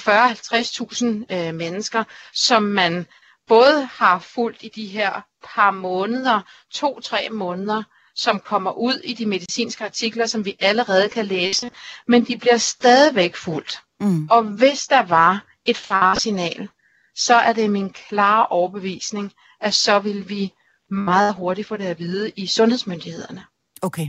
40-50.000 1.30 1.36
øh, 1.36 1.54
mennesker, 1.54 2.04
som 2.34 2.64
man 2.64 3.06
både 3.48 3.86
har 3.86 4.20
fulgt 4.20 4.64
i 4.64 4.72
de 4.76 4.86
her 4.86 5.22
par 5.56 5.72
måneder, 5.72 6.42
to-tre 6.72 7.28
måneder, 7.32 7.84
som 8.16 8.40
kommer 8.40 8.72
ud 8.72 9.00
i 9.04 9.14
de 9.14 9.26
medicinske 9.26 9.84
artikler, 9.86 10.26
som 10.26 10.46
vi 10.46 10.56
allerede 10.60 11.10
kan 11.10 11.26
læse, 11.26 11.72
men 12.08 12.26
de 12.26 12.38
bliver 12.38 12.58
stadigvæk 12.58 13.36
fuldt. 13.36 13.82
Mm. 14.00 14.28
Og 14.32 14.44
hvis 14.44 14.88
der 14.88 15.04
var 15.04 15.46
et 15.66 15.78
faresignal, 15.78 16.70
så 17.16 17.36
er 17.36 17.54
det 17.54 17.70
min 17.70 17.90
klare 17.90 18.48
overbevisning, 18.48 19.34
at 19.62 19.74
så 19.74 20.00
vil 20.00 20.30
vi 20.30 20.54
meget 20.92 21.36
hurtigt 21.36 21.68
få 21.68 21.78
det 21.78 21.86
at 21.86 22.00
vide 22.00 22.32
i 22.36 22.48
sundhedsmyndighederne. 22.48 23.44
Okay. 23.82 24.08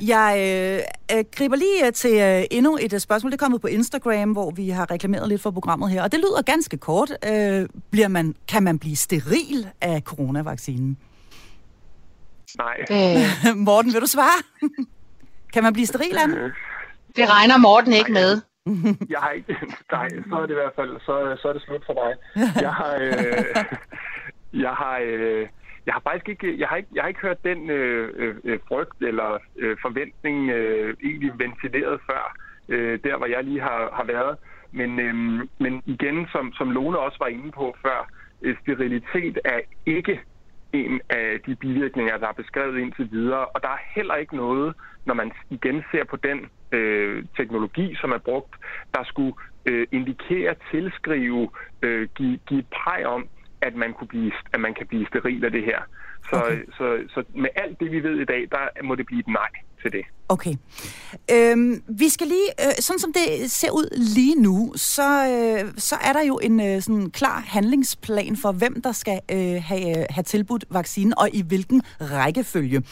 Jeg 0.00 0.36
øh, 0.38 1.16
øh, 1.16 1.24
griber 1.36 1.56
lige 1.56 1.86
øh, 1.86 1.92
til 1.92 2.20
øh, 2.20 2.44
endnu 2.50 2.78
et 2.80 2.92
øh, 2.92 3.00
spørgsmål. 3.00 3.32
Det 3.32 3.36
er 3.36 3.44
kommet 3.44 3.60
på 3.60 3.66
Instagram, 3.66 4.32
hvor 4.32 4.50
vi 4.50 4.68
har 4.68 4.90
reklameret 4.90 5.28
lidt 5.28 5.42
for 5.42 5.50
programmet 5.50 5.90
her. 5.90 6.02
Og 6.02 6.12
det 6.12 6.20
lyder 6.20 6.42
ganske 6.42 6.76
kort. 6.76 7.10
Øh, 7.10 7.68
bliver 7.90 8.08
man, 8.08 8.34
kan 8.48 8.62
man 8.62 8.78
blive 8.78 8.96
steril 8.96 9.68
af 9.80 10.00
coronavaccinen? 10.00 10.98
Nej. 12.58 12.76
Øh. 12.90 13.56
Morten, 13.68 13.92
vil 13.92 14.00
du 14.00 14.06
svare? 14.06 14.38
kan 15.54 15.62
man 15.62 15.72
blive 15.72 15.86
steril 15.86 16.16
af 16.18 16.28
den? 16.28 16.36
Øh. 16.36 16.52
Det 17.16 17.30
regner 17.30 17.56
Morten 17.58 17.92
ikke 17.92 18.12
med. 18.12 18.40
jeg 19.10 19.18
har 19.18 19.30
ikke... 19.30 19.56
Nej, 19.92 20.08
så 20.08 20.34
er 20.34 20.40
det 20.40 20.50
i 20.50 20.60
hvert 20.62 20.72
fald... 20.76 21.00
Så, 21.00 21.42
så 21.42 21.48
er 21.48 21.52
det 21.52 21.62
slut 21.62 21.82
for 21.86 21.94
mig. 22.02 22.12
Jeg 22.62 22.74
har... 22.74 22.94
Øh, 23.00 23.64
jeg 24.52 24.70
har... 24.70 24.98
Øh, 25.02 25.48
jeg 25.86 25.94
har 25.94 26.00
faktisk 26.00 26.28
ikke, 26.28 26.60
jeg 26.60 26.68
har 26.68 26.76
ikke, 26.76 26.88
jeg 26.94 27.02
har 27.02 27.08
ikke 27.08 27.20
hørt 27.20 27.44
den 27.44 27.70
øh, 27.70 28.12
øh, 28.16 28.34
øh, 28.44 28.58
frygt 28.68 29.02
eller 29.02 29.38
øh, 29.58 29.76
forventning 29.82 30.50
øh, 30.50 30.96
egentlig 31.04 31.32
ventileret 31.38 32.00
før, 32.10 32.36
øh, 32.68 32.98
der 33.04 33.16
hvor 33.16 33.26
jeg 33.26 33.44
lige 33.44 33.60
har, 33.60 33.90
har 33.92 34.04
været. 34.04 34.36
Men, 34.72 35.00
øh, 35.00 35.14
men 35.58 35.82
igen, 35.86 36.26
som, 36.32 36.52
som 36.52 36.70
Lone 36.70 36.98
også 36.98 37.18
var 37.20 37.26
inde 37.26 37.50
på 37.50 37.76
før, 37.82 38.08
øh, 38.42 38.56
sterilitet 38.62 39.38
er 39.44 39.60
ikke 39.86 40.20
en 40.72 41.00
af 41.08 41.40
de 41.46 41.54
bivirkninger, 41.54 42.16
der 42.18 42.28
er 42.28 42.32
beskrevet 42.32 42.78
indtil 42.78 43.08
videre. 43.10 43.46
Og 43.46 43.62
der 43.62 43.68
er 43.68 43.78
heller 43.94 44.14
ikke 44.14 44.36
noget, 44.36 44.74
når 45.04 45.14
man 45.14 45.32
igen 45.50 45.84
ser 45.90 46.04
på 46.04 46.16
den 46.16 46.48
øh, 46.72 47.24
teknologi, 47.36 47.94
som 48.00 48.12
er 48.12 48.18
brugt, 48.18 48.54
der 48.94 49.04
skulle 49.04 49.34
øh, 49.66 49.86
indikere, 49.92 50.54
tilskrive, 50.70 51.50
øh, 51.82 52.08
give, 52.14 52.38
give 52.46 52.64
pege 52.84 53.08
om, 53.08 53.28
at 53.62 53.74
man, 53.74 53.92
kunne 53.92 54.08
blive, 54.08 54.32
at 54.52 54.60
man 54.60 54.74
kan 54.74 54.86
blive 54.86 55.06
steril 55.06 55.44
af 55.44 55.50
det 55.50 55.64
her. 55.64 55.80
Så, 56.30 56.36
okay. 56.36 56.58
så, 56.76 56.86
så 57.14 57.24
med 57.34 57.48
alt 57.56 57.80
det, 57.80 57.90
vi 57.90 58.00
ved 58.02 58.16
i 58.20 58.24
dag, 58.24 58.48
der 58.50 58.82
må 58.84 58.94
det 58.94 59.06
blive 59.06 59.20
et 59.20 59.28
nej 59.28 59.52
til 59.82 59.92
det. 59.92 60.04
Okay. 60.28 60.54
Øhm, 61.30 61.82
vi 61.88 62.08
skal 62.08 62.26
lige, 62.26 62.48
øh, 62.60 62.72
sådan 62.78 62.98
som 62.98 63.12
det 63.12 63.50
ser 63.50 63.70
ud 63.70 64.14
lige 64.16 64.42
nu, 64.42 64.72
så, 64.76 65.08
øh, 65.28 65.72
så 65.76 65.96
er 66.04 66.12
der 66.12 66.22
jo 66.22 66.38
en 66.38 66.60
øh, 66.60 66.82
sådan 66.82 67.10
klar 67.10 67.40
handlingsplan 67.40 68.36
for, 68.36 68.52
hvem 68.52 68.82
der 68.82 68.92
skal 68.92 69.20
øh, 69.30 69.62
have, 69.62 69.98
øh, 69.98 70.04
have 70.10 70.22
tilbudt 70.22 70.64
vaccinen, 70.70 71.18
og 71.18 71.28
i 71.32 71.42
hvilken 71.42 71.82
rækkefølge. 72.00 72.82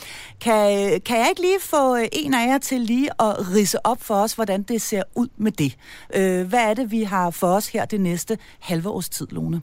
Kan, 0.41 1.01
kan 1.01 1.19
jeg 1.19 1.29
ikke 1.29 1.41
lige 1.41 1.61
få 1.61 1.97
øh, 1.97 2.05
en 2.13 2.35
af 2.35 2.47
jer 2.47 2.59
til 2.59 2.81
lige 2.81 3.11
at 3.21 3.55
rise 3.57 3.87
op 3.87 4.03
for 4.03 4.15
os, 4.15 4.33
hvordan 4.33 4.63
det 4.63 4.83
ser 4.83 5.03
ud 5.17 5.29
med 5.37 5.53
det? 5.53 5.77
Øh, 6.17 6.49
hvad 6.49 6.71
er 6.71 6.75
det, 6.75 6.91
vi 6.91 7.03
har 7.03 7.31
for 7.31 7.47
os 7.47 7.69
her 7.69 7.85
det 7.85 8.01
næste 8.01 8.39
halve 8.61 8.89
års 8.89 9.09
tid, 9.09 9.27
Lone? 9.31 9.63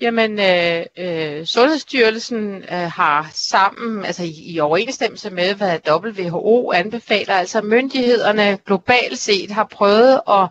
Jamen, 0.00 0.38
øh, 0.38 0.86
øh, 0.98 1.46
Sundhedsstyrelsen 1.46 2.54
øh, 2.62 2.68
har 2.68 3.30
sammen, 3.34 4.04
altså 4.04 4.22
i, 4.22 4.52
i 4.54 4.60
overensstemmelse 4.60 5.30
med, 5.30 5.54
hvad 5.54 5.78
WHO 5.88 6.72
anbefaler, 6.72 7.34
altså 7.34 7.60
myndighederne 7.62 8.58
globalt 8.66 9.18
set 9.18 9.50
har 9.50 9.64
prøvet 9.64 10.20
at, 10.28 10.48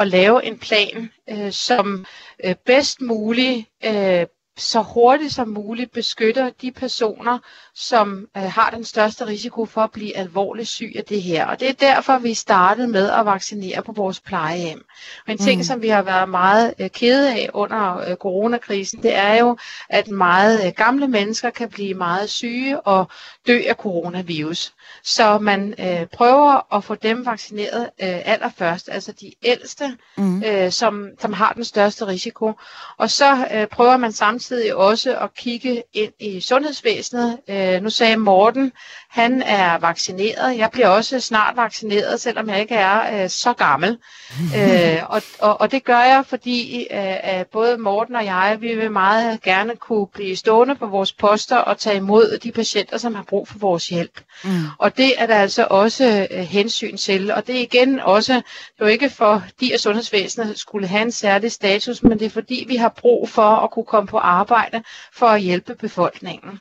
at 0.00 0.08
lave 0.08 0.44
en 0.44 0.58
plan, 0.58 1.10
øh, 1.30 1.52
som 1.52 2.04
øh, 2.44 2.54
bedst 2.66 3.00
muligt 3.00 3.68
øh, 3.84 4.26
så 4.58 4.82
hurtigt 4.82 5.32
som 5.32 5.48
muligt 5.48 5.92
beskytter 5.92 6.50
de 6.62 6.72
personer, 6.72 7.38
som 7.80 8.28
øh, 8.36 8.42
har 8.42 8.70
den 8.70 8.84
største 8.84 9.26
risiko 9.26 9.66
for 9.66 9.80
at 9.80 9.90
blive 9.90 10.16
alvorligt 10.16 10.68
syg 10.68 10.92
af 10.96 11.04
det 11.04 11.22
her. 11.22 11.46
Og 11.46 11.60
det 11.60 11.68
er 11.68 11.72
derfor, 11.72 12.18
vi 12.18 12.34
startede 12.34 12.88
med 12.88 13.10
at 13.10 13.26
vaccinere 13.26 13.82
på 13.82 13.92
vores 13.92 14.20
plejehjem. 14.20 14.84
Og 15.26 15.32
en 15.32 15.38
ting, 15.38 15.58
mm. 15.58 15.64
som 15.64 15.82
vi 15.82 15.88
har 15.88 16.02
været 16.02 16.28
meget 16.28 16.74
øh, 16.78 16.90
kede 16.90 17.32
af 17.32 17.50
under 17.54 17.96
øh, 18.10 18.16
coronakrisen, 18.16 19.02
det 19.02 19.16
er 19.16 19.34
jo, 19.34 19.56
at 19.88 20.08
meget 20.08 20.66
øh, 20.66 20.72
gamle 20.76 21.08
mennesker 21.08 21.50
kan 21.50 21.68
blive 21.68 21.94
meget 21.94 22.30
syge 22.30 22.80
og 22.80 23.08
dø 23.46 23.60
af 23.66 23.74
coronavirus. 23.74 24.72
Så 25.02 25.38
man 25.38 25.74
øh, 25.78 26.06
prøver 26.06 26.74
at 26.76 26.84
få 26.84 26.94
dem 26.94 27.26
vaccineret 27.26 27.82
øh, 27.82 28.20
allerførst, 28.24 28.88
altså 28.92 29.12
de 29.12 29.32
ældste, 29.42 29.96
mm. 30.16 30.42
øh, 30.42 30.72
som, 30.72 31.08
som 31.20 31.32
har 31.32 31.52
den 31.52 31.64
største 31.64 32.06
risiko. 32.06 32.52
Og 32.96 33.10
så 33.10 33.48
øh, 33.54 33.66
prøver 33.66 33.96
man 33.96 34.12
samtidig 34.12 34.74
også 34.74 35.18
at 35.18 35.34
kigge 35.34 35.82
ind 35.92 36.12
i 36.20 36.40
sundhedsvæsenet. 36.40 37.38
Øh, 37.48 37.67
nu 37.82 37.90
sagde 37.90 38.16
Morten, 38.16 38.72
han 39.08 39.42
er 39.42 39.78
vaccineret. 39.78 40.58
Jeg 40.58 40.70
bliver 40.70 40.88
også 40.88 41.20
snart 41.20 41.56
vaccineret, 41.56 42.20
selvom 42.20 42.48
jeg 42.48 42.60
ikke 42.60 42.74
er 42.74 43.22
øh, 43.22 43.30
så 43.30 43.52
gammel. 43.52 43.98
øh, 44.58 44.98
og, 45.08 45.22
og, 45.40 45.60
og 45.60 45.70
det 45.70 45.84
gør 45.84 45.98
jeg, 46.00 46.24
fordi 46.26 46.86
øh, 46.90 47.46
både 47.52 47.78
Morten 47.78 48.16
og 48.16 48.24
jeg, 48.24 48.56
vi 48.60 48.74
vil 48.74 48.92
meget 48.92 49.42
gerne 49.42 49.76
kunne 49.76 50.06
blive 50.06 50.36
stående 50.36 50.74
på 50.74 50.86
vores 50.86 51.12
poster 51.12 51.56
og 51.56 51.78
tage 51.78 51.96
imod 51.96 52.38
de 52.42 52.52
patienter, 52.52 52.98
som 52.98 53.14
har 53.14 53.22
brug 53.22 53.48
for 53.48 53.58
vores 53.58 53.88
hjælp. 53.88 54.20
Mm. 54.44 54.50
Og 54.78 54.96
det 54.96 55.12
er 55.22 55.26
der 55.26 55.34
altså 55.34 55.66
også 55.70 56.28
øh, 56.30 56.38
hensyn 56.38 56.96
til. 56.96 57.30
Og 57.30 57.46
det 57.46 57.56
er 57.56 57.62
igen 57.62 58.00
også, 58.00 58.32
det 58.32 58.42
er 58.80 58.84
jo 58.84 58.86
ikke 58.86 59.10
fordi, 59.10 59.72
at 59.72 59.80
sundhedsvæsenet 59.80 60.58
skulle 60.58 60.86
have 60.86 61.02
en 61.02 61.12
særlig 61.12 61.52
status, 61.52 62.02
men 62.02 62.18
det 62.18 62.26
er 62.26 62.30
fordi, 62.30 62.64
vi 62.68 62.76
har 62.76 62.88
brug 62.88 63.28
for 63.28 63.56
at 63.56 63.70
kunne 63.70 63.84
komme 63.84 64.06
på 64.06 64.18
arbejde 64.18 64.82
for 65.12 65.26
at 65.26 65.40
hjælpe 65.40 65.74
befolkningen. 65.74 66.60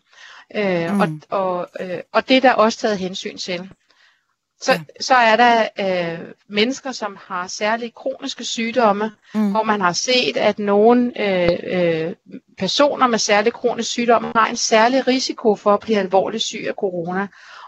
Øh, 0.55 0.93
mm. 0.93 0.99
og, 0.99 1.07
og, 1.29 1.69
øh, 1.79 1.99
og 2.13 2.29
det 2.29 2.37
er 2.37 2.41
der 2.41 2.53
også 2.53 2.79
taget 2.79 2.97
hensyn 2.97 3.37
til. 3.37 3.69
Så, 4.61 4.71
ja. 4.71 4.79
så 4.99 5.15
er 5.15 5.35
der 5.35 5.67
øh, 5.79 6.19
mennesker, 6.47 6.91
som 6.91 7.17
har 7.21 7.47
særlige 7.47 7.91
kroniske 7.91 8.43
sygdomme, 8.43 9.11
mm. 9.33 9.51
hvor 9.51 9.63
man 9.63 9.81
har 9.81 9.93
set, 9.93 10.37
at 10.37 10.59
nogle 10.59 11.21
øh, 11.21 11.59
øh, 11.63 12.13
personer 12.57 13.07
med 13.07 13.19
særlige 13.19 13.51
kroniske 13.51 13.91
sygdomme 13.91 14.31
har 14.35 14.47
en 14.47 14.55
særlig 14.55 15.07
risiko 15.07 15.55
for 15.55 15.73
at 15.73 15.79
blive 15.79 15.97
alvorligt 15.99 16.43
syg 16.43 16.65
af 16.67 16.73
corona 16.73 17.27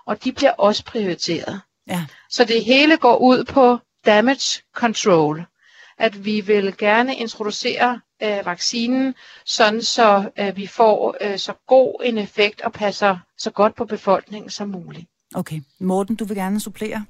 og 0.09 0.23
de 0.23 0.31
bliver 0.31 0.51
også 0.51 0.85
prioriteret. 0.85 1.61
Ja. 1.87 2.05
Så 2.29 2.43
det 2.43 2.65
hele 2.65 2.97
går 2.97 3.17
ud 3.17 3.43
på 3.43 3.77
damage 4.05 4.61
control. 4.75 5.45
At 5.97 6.25
vi 6.25 6.41
vil 6.41 6.77
gerne 6.77 7.15
introducere 7.15 8.01
øh, 8.23 8.45
vaccinen, 8.45 9.15
sådan 9.45 9.81
så 9.81 10.29
øh, 10.39 10.57
vi 10.57 10.67
får 10.67 11.15
øh, 11.21 11.37
så 11.37 11.53
god 11.67 12.01
en 12.03 12.17
effekt 12.17 12.61
og 12.61 12.71
passer 12.71 13.17
så 13.37 13.51
godt 13.51 13.75
på 13.75 13.85
befolkningen 13.85 14.49
som 14.49 14.69
muligt. 14.69 15.05
Okay. 15.35 15.61
Morten, 15.79 16.15
du 16.15 16.25
vil 16.25 16.37
gerne 16.37 16.59
supplere? 16.59 17.05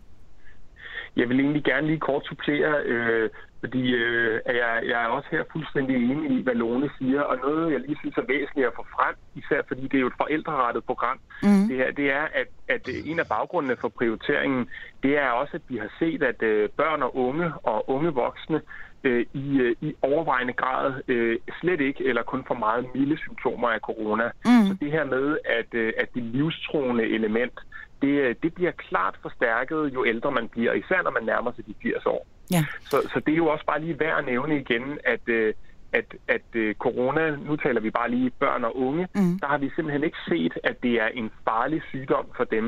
Jeg 1.16 1.30
vil 1.30 1.40
egentlig 1.40 1.64
gerne 1.64 1.88
lige 1.88 2.00
kort 2.00 2.26
supplere. 2.26 2.84
Øh, 2.86 3.30
fordi 3.60 3.94
øh, 3.94 4.42
jeg, 4.46 4.82
jeg 4.92 5.04
er 5.04 5.08
også 5.08 5.28
her 5.32 5.44
fuldstændig 5.52 5.96
enig 5.96 6.40
i, 6.40 6.44
hvad 6.44 6.56
Lone 6.56 6.90
siger, 7.00 7.22
og 7.22 7.38
noget, 7.38 7.72
jeg 7.72 7.80
lige 7.80 7.98
synes 8.00 8.18
er 8.18 8.22
væsentligt 8.28 8.68
at 8.68 8.74
få 8.76 8.86
frem, 8.96 9.16
især 9.36 9.62
fordi 9.68 9.82
det 9.82 9.94
er 9.94 10.00
jo 10.00 10.08
et 10.08 10.22
forældrerettet 10.22 10.84
program, 10.84 11.20
mm. 11.44 11.68
det, 11.70 11.88
er, 11.88 11.92
det 11.92 12.12
er, 12.12 12.26
at, 12.42 12.48
at 12.68 12.90
en 13.06 13.20
af 13.20 13.28
baggrundene 13.28 13.78
for 13.82 13.90
prioriteringen, 13.90 14.70
det 15.04 15.18
er 15.18 15.30
også, 15.30 15.54
at 15.56 15.62
vi 15.68 15.78
har 15.78 15.92
set, 16.00 16.24
at 16.24 16.42
øh, 16.42 16.70
børn 16.70 17.02
og 17.04 17.18
unge 17.18 17.54
og 17.64 17.90
unge 17.90 18.10
voksne 18.10 18.62
øh, 19.04 19.26
i, 19.34 19.60
øh, 19.60 19.76
i 19.82 19.96
overvejende 20.02 20.54
grad 20.54 20.94
øh, 21.08 21.40
slet 21.62 21.82
ikke 21.82 22.06
eller 22.06 22.24
kun 22.24 22.44
for 22.48 22.54
meget 22.54 22.86
milde 22.96 23.18
symptomer 23.18 23.70
af 23.70 23.80
corona. 23.80 24.32
Mm. 24.46 24.68
Så 24.68 24.78
det 24.82 24.92
her 24.92 25.06
med, 25.06 25.38
at, 25.46 25.74
øh, 25.74 25.94
at 25.98 26.08
det 26.14 26.24
livstruende 26.24 27.04
element, 27.04 27.60
det, 28.02 28.08
øh, 28.08 28.36
det 28.44 28.54
bliver 28.54 28.72
klart 28.72 29.16
forstærket, 29.22 29.94
jo 29.94 30.06
ældre 30.06 30.32
man 30.32 30.48
bliver, 30.48 30.74
især 30.74 31.02
når 31.04 31.12
man 31.12 31.24
nærmer 31.24 31.52
sig 31.52 31.66
de 31.68 31.74
80 31.84 32.06
år. 32.06 32.28
Ja. 32.52 32.66
Så, 32.82 33.10
så 33.14 33.22
det 33.26 33.32
er 33.32 33.38
jo 33.38 33.48
også 33.48 33.66
bare 33.66 33.82
lige 33.82 34.00
værd 34.00 34.18
at 34.18 34.26
nævne 34.26 34.60
igen, 34.60 35.00
at, 35.04 35.22
øh, 35.28 35.54
at, 35.94 36.16
at 36.28 36.42
øh, 36.54 36.76
corona, 36.76 37.36
nu 37.36 37.56
taler 37.56 37.82
vi 37.82 37.90
bare 37.90 38.12
lige 38.12 38.30
børn 38.30 38.64
og 38.64 38.78
unge, 38.78 39.08
mm. 39.16 39.40
der 39.40 39.48
har 39.48 39.58
vi 39.58 39.72
simpelthen 39.76 40.04
ikke 40.04 40.18
set, 40.30 40.54
at 40.64 40.84
det 40.84 40.94
er 41.02 41.08
en 41.08 41.32
farlig 41.46 41.82
sygdom 41.90 42.26
for 42.38 42.44
dem. 42.44 42.66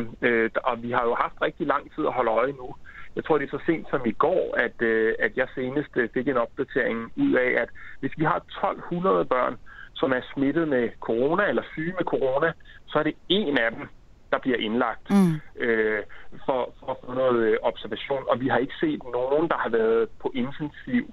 Og 0.64 0.84
vi 0.84 0.92
har 0.92 1.04
jo 1.04 1.16
haft 1.16 1.36
rigtig 1.42 1.68
lang 1.68 1.96
tid 1.96 2.06
at 2.06 2.14
holde 2.14 2.32
øje 2.32 2.52
nu. 2.52 2.76
Jeg 3.16 3.26
tror, 3.26 3.38
det 3.38 3.46
er 3.46 3.58
så 3.58 3.64
sent 3.66 3.88
som 3.90 4.02
i 4.06 4.12
går, 4.12 4.56
at, 4.58 4.82
at 5.20 5.32
jeg 5.36 5.48
senest 5.56 5.94
fik 6.14 6.28
en 6.28 6.38
opdatering 6.38 7.12
ud 7.18 7.34
af, 7.34 7.62
at 7.62 7.70
hvis 8.00 8.14
vi 8.18 8.24
har 8.24 8.38
1200 8.38 9.26
børn, 9.26 9.58
som 9.94 10.12
er 10.12 10.22
smittet 10.34 10.68
med 10.68 10.90
corona 11.00 11.44
eller 11.50 11.64
syge 11.74 11.94
med 12.00 12.06
corona, 12.06 12.52
så 12.88 13.00
er 13.00 13.04
det 13.04 13.16
en 13.30 13.58
af 13.58 13.72
dem, 13.72 13.88
der 14.32 14.40
bliver 14.40 14.58
indlagt 14.58 15.10
mm. 15.10 15.34
øh, 15.64 16.02
for, 16.46 16.74
for 16.80 16.88
at 16.94 16.98
få 17.06 17.14
noget 17.14 17.40
øh, 17.48 17.58
observation. 17.62 18.24
Og 18.32 18.40
vi 18.40 18.48
har 18.48 18.58
ikke 18.58 18.74
set 18.80 19.02
nogen, 19.04 19.48
der 19.50 19.58
har 19.58 19.70
været 19.70 20.10
på 20.22 20.32
intensiv 20.36 21.06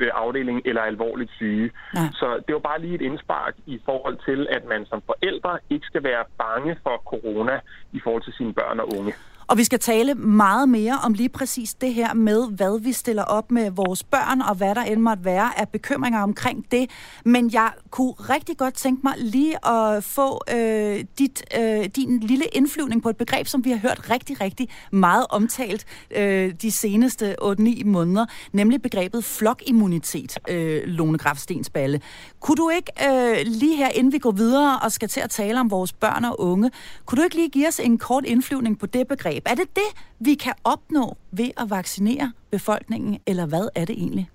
øh, 0.00 0.10
afdeling 0.14 0.62
eller 0.64 0.82
alvorligt 0.82 1.30
syge. 1.30 1.70
Ja. 1.94 2.08
Så 2.12 2.26
det 2.46 2.52
var 2.54 2.60
bare 2.70 2.80
lige 2.80 2.94
et 2.94 3.00
indspark 3.00 3.54
i 3.66 3.80
forhold 3.84 4.18
til, 4.28 4.46
at 4.50 4.64
man 4.64 4.86
som 4.86 5.02
forældre 5.06 5.58
ikke 5.70 5.86
skal 5.86 6.02
være 6.02 6.24
bange 6.38 6.76
for 6.82 6.96
corona 7.12 7.60
i 7.92 8.00
forhold 8.04 8.22
til 8.22 8.32
sine 8.32 8.54
børn 8.54 8.80
og 8.80 8.88
unge. 8.98 9.12
Og 9.48 9.58
vi 9.58 9.64
skal 9.64 9.78
tale 9.78 10.14
meget 10.14 10.68
mere 10.68 10.98
om 11.04 11.12
lige 11.12 11.28
præcis 11.28 11.74
det 11.74 11.94
her 11.94 12.14
med, 12.14 12.50
hvad 12.50 12.80
vi 12.80 12.92
stiller 12.92 13.22
op 13.22 13.50
med 13.50 13.70
vores 13.70 14.04
børn, 14.04 14.40
og 14.40 14.54
hvad 14.54 14.74
der 14.74 14.82
end 14.82 15.00
måtte 15.00 15.24
være 15.24 15.60
af 15.60 15.68
bekymringer 15.68 16.20
omkring 16.22 16.64
det. 16.70 16.90
Men 17.24 17.50
jeg 17.52 17.70
kunne 17.90 18.12
rigtig 18.12 18.56
godt 18.56 18.74
tænke 18.74 19.00
mig 19.04 19.14
lige 19.18 19.68
at 19.68 20.04
få 20.04 20.40
øh, 20.54 21.04
dit, 21.18 21.44
øh, 21.58 21.84
din 21.96 22.20
lille 22.20 22.44
indflyvning 22.52 23.02
på 23.02 23.08
et 23.08 23.16
begreb, 23.16 23.46
som 23.46 23.64
vi 23.64 23.70
har 23.70 23.78
hørt 23.78 24.10
rigtig, 24.10 24.40
rigtig 24.40 24.68
meget 24.90 25.26
omtalt 25.30 25.84
øh, 26.10 26.54
de 26.62 26.70
seneste 26.70 27.36
8-9 27.42 27.84
måneder, 27.84 28.26
nemlig 28.52 28.82
begrebet 28.82 29.24
flokimmunitet, 29.24 30.38
øh, 30.48 30.82
Lone 30.84 31.18
Graf 31.18 31.36
Stensballe. 31.36 32.00
Kunne 32.40 32.56
du 32.56 32.70
ikke 32.70 32.92
øh, 33.08 33.36
lige 33.46 33.76
her, 33.76 33.88
inden 33.88 34.12
vi 34.12 34.18
går 34.18 34.30
videre 34.30 34.78
og 34.82 34.92
skal 34.92 35.08
til 35.08 35.20
at 35.20 35.30
tale 35.30 35.60
om 35.60 35.70
vores 35.70 35.92
børn 35.92 36.24
og 36.24 36.40
unge, 36.40 36.70
kunne 37.04 37.16
du 37.16 37.22
ikke 37.22 37.36
lige 37.36 37.48
give 37.48 37.68
os 37.68 37.80
en 37.80 37.98
kort 37.98 38.24
indflyvning 38.24 38.78
på 38.78 38.86
det 38.86 39.08
begreb? 39.08 39.35
Er 39.44 39.54
det 39.54 39.76
det, 39.76 40.04
vi 40.18 40.34
kan 40.34 40.54
opnå 40.64 41.16
ved 41.30 41.50
at 41.56 41.70
vaccinere 41.70 42.32
befolkningen, 42.50 43.20
eller 43.26 43.46
hvad 43.46 43.68
er 43.74 43.84
det 43.84 43.98
egentlig? 43.98 44.30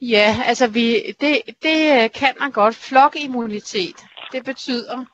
Ja, 0.00 0.42
altså 0.46 0.66
vi, 0.66 1.14
det, 1.20 1.40
det 1.62 2.02
øh, 2.02 2.10
kan 2.14 2.34
man 2.40 2.50
godt. 2.50 2.74
Flokimmunitet, 2.74 3.96
det 4.32 4.44
betyder, 4.44 5.04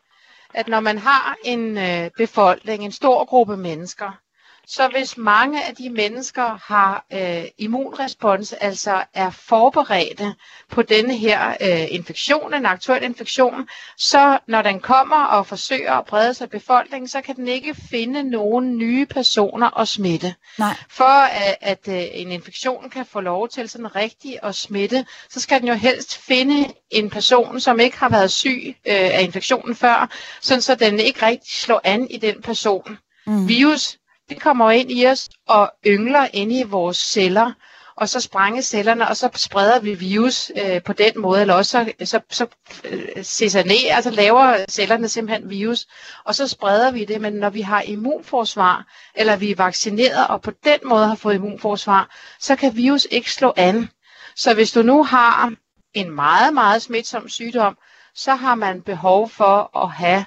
at 0.55 0.68
når 0.68 0.81
man 0.81 0.98
har 0.98 1.37
en 1.44 1.79
øh, 1.79 2.11
befolkning, 2.16 2.85
en 2.85 2.92
stor 2.92 3.25
gruppe 3.25 3.57
mennesker, 3.57 4.21
så 4.66 4.88
hvis 4.88 5.16
mange 5.16 5.64
af 5.64 5.75
de 5.75 5.90
mennesker 5.90 6.59
har 6.64 7.05
øh, 7.12 7.44
immunrespons, 7.59 8.53
altså 8.53 9.05
er 9.14 9.31
forberedte 9.31 10.35
på 10.70 10.83
denne 10.83 11.16
her 11.16 11.51
øh, 11.61 11.94
infektion, 11.94 12.55
en 12.55 12.66
aktuel 12.66 13.03
infektion, 13.03 13.68
så 13.96 14.38
når 14.46 14.62
den 14.62 14.81
kommer 14.81 15.25
og 15.25 15.46
forsøger 15.46 15.92
at 15.92 16.05
brede 16.05 16.35
sig 16.35 16.44
i 16.44 16.48
befolkningen, 16.48 17.09
så 17.09 17.20
kan 17.20 17.37
den 17.37 17.48
ikke 17.48 17.75
finde 17.75 18.22
nogen 18.22 18.79
nye 18.79 19.07
personer 19.07 19.81
at 19.81 19.88
smitte. 19.88 20.35
Nej. 20.59 20.75
For 20.88 21.05
at, 21.05 21.57
at 21.61 21.88
øh, 21.88 22.03
en 22.12 22.33
infektion 22.33 22.90
kan 22.90 23.07
få 23.07 23.20
lov 23.20 23.48
til 23.48 23.68
sådan 23.68 23.96
rigtig 23.96 24.38
at 24.42 24.55
smitte, 24.55 25.07
så 25.31 25.40
skal 25.40 25.61
den 25.61 25.68
jo 25.68 25.75
helst 25.75 26.18
finde 26.18 26.72
en 26.90 27.11
person, 27.11 27.61
som 27.61 27.81
ikke 27.81 27.98
har 27.98 28.09
været 28.09 28.31
syg 28.31 28.77
øh, 28.87 28.94
af 28.94 29.22
infektionen 29.22 29.77
før, 29.77 30.11
sådan 30.40 30.62
så 30.62 30.75
den 30.75 31.01
ikke 31.01 31.27
rigtig 31.27 31.51
slår 31.53 31.81
an 31.85 32.11
i 32.11 32.16
den 32.16 32.42
person. 32.42 32.98
Mm. 33.27 33.48
Virus 33.48 33.98
det 34.35 34.42
kommer 34.42 34.71
ind 34.71 34.90
i 34.92 35.07
os 35.07 35.31
og 35.49 35.73
yngler 35.87 36.29
ind 36.33 36.53
i 36.53 36.62
vores 36.62 36.97
celler, 36.97 37.53
og 37.97 38.09
så 38.09 38.21
sprænge 38.21 38.62
cellerne, 38.62 39.09
og 39.09 39.16
så 39.16 39.31
spreder 39.35 39.81
vi 39.81 39.95
virus 39.95 40.53
øh, 40.64 40.83
på 40.83 40.92
den 40.92 41.12
måde, 41.21 41.40
eller 41.40 41.55
også 41.55 41.71
så, 41.71 42.05
så, 42.05 42.21
så 42.31 42.47
øh, 42.85 43.25
så 43.25 43.49
sig 43.49 43.64
altså 43.90 44.11
laver 44.11 44.64
cellerne 44.71 45.09
simpelthen 45.09 45.51
virus, 45.51 45.87
og 46.25 46.35
så 46.35 46.49
spreder 46.49 46.90
vi 46.90 47.05
det, 47.05 47.21
men 47.21 47.33
når 47.33 47.51
vi 47.51 47.61
har 47.61 47.83
immunforsvar, 47.83 48.87
eller 49.14 49.37
vi 49.37 49.51
er 49.51 49.57
vaccineret, 49.57 50.27
og 50.29 50.42
på 50.42 50.51
den 50.64 50.79
måde 50.85 51.07
har 51.07 51.14
fået 51.14 51.35
immunforsvar, 51.35 52.16
så 52.40 52.57
kan 52.57 52.77
virus 52.77 53.07
ikke 53.11 53.33
slå 53.33 53.53
an. 53.57 53.88
Så 54.37 54.55
hvis 54.55 54.73
du 54.73 54.83
nu 54.83 55.05
har 55.05 55.53
en 55.95 56.11
meget, 56.11 56.55
meget 56.55 56.83
smitsom 56.83 57.29
sygdom, 57.29 57.79
så 58.14 58.35
har 58.35 58.55
man 58.55 58.83
behov 58.83 59.29
for 59.29 59.85
at 59.85 59.90
have 59.90 60.25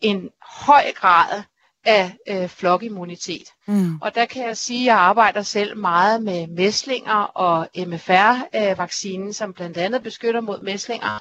en 0.00 0.30
høj 0.42 0.92
grad 0.92 1.42
af 1.84 2.16
øh, 2.28 2.48
flokimmunitet. 2.48 3.48
Mm. 3.66 3.98
Og 4.02 4.14
der 4.14 4.24
kan 4.24 4.46
jeg 4.46 4.56
sige, 4.56 4.80
at 4.80 4.86
jeg 4.86 4.96
arbejder 4.96 5.42
selv 5.42 5.76
meget 5.76 6.22
med 6.22 6.46
mæslinger 6.46 7.14
og 7.14 7.68
MFR-vaccinen, 7.76 9.32
som 9.32 9.52
blandt 9.52 9.76
andet 9.76 10.02
beskytter 10.02 10.40
mod 10.40 10.62
mæslinger. 10.62 11.18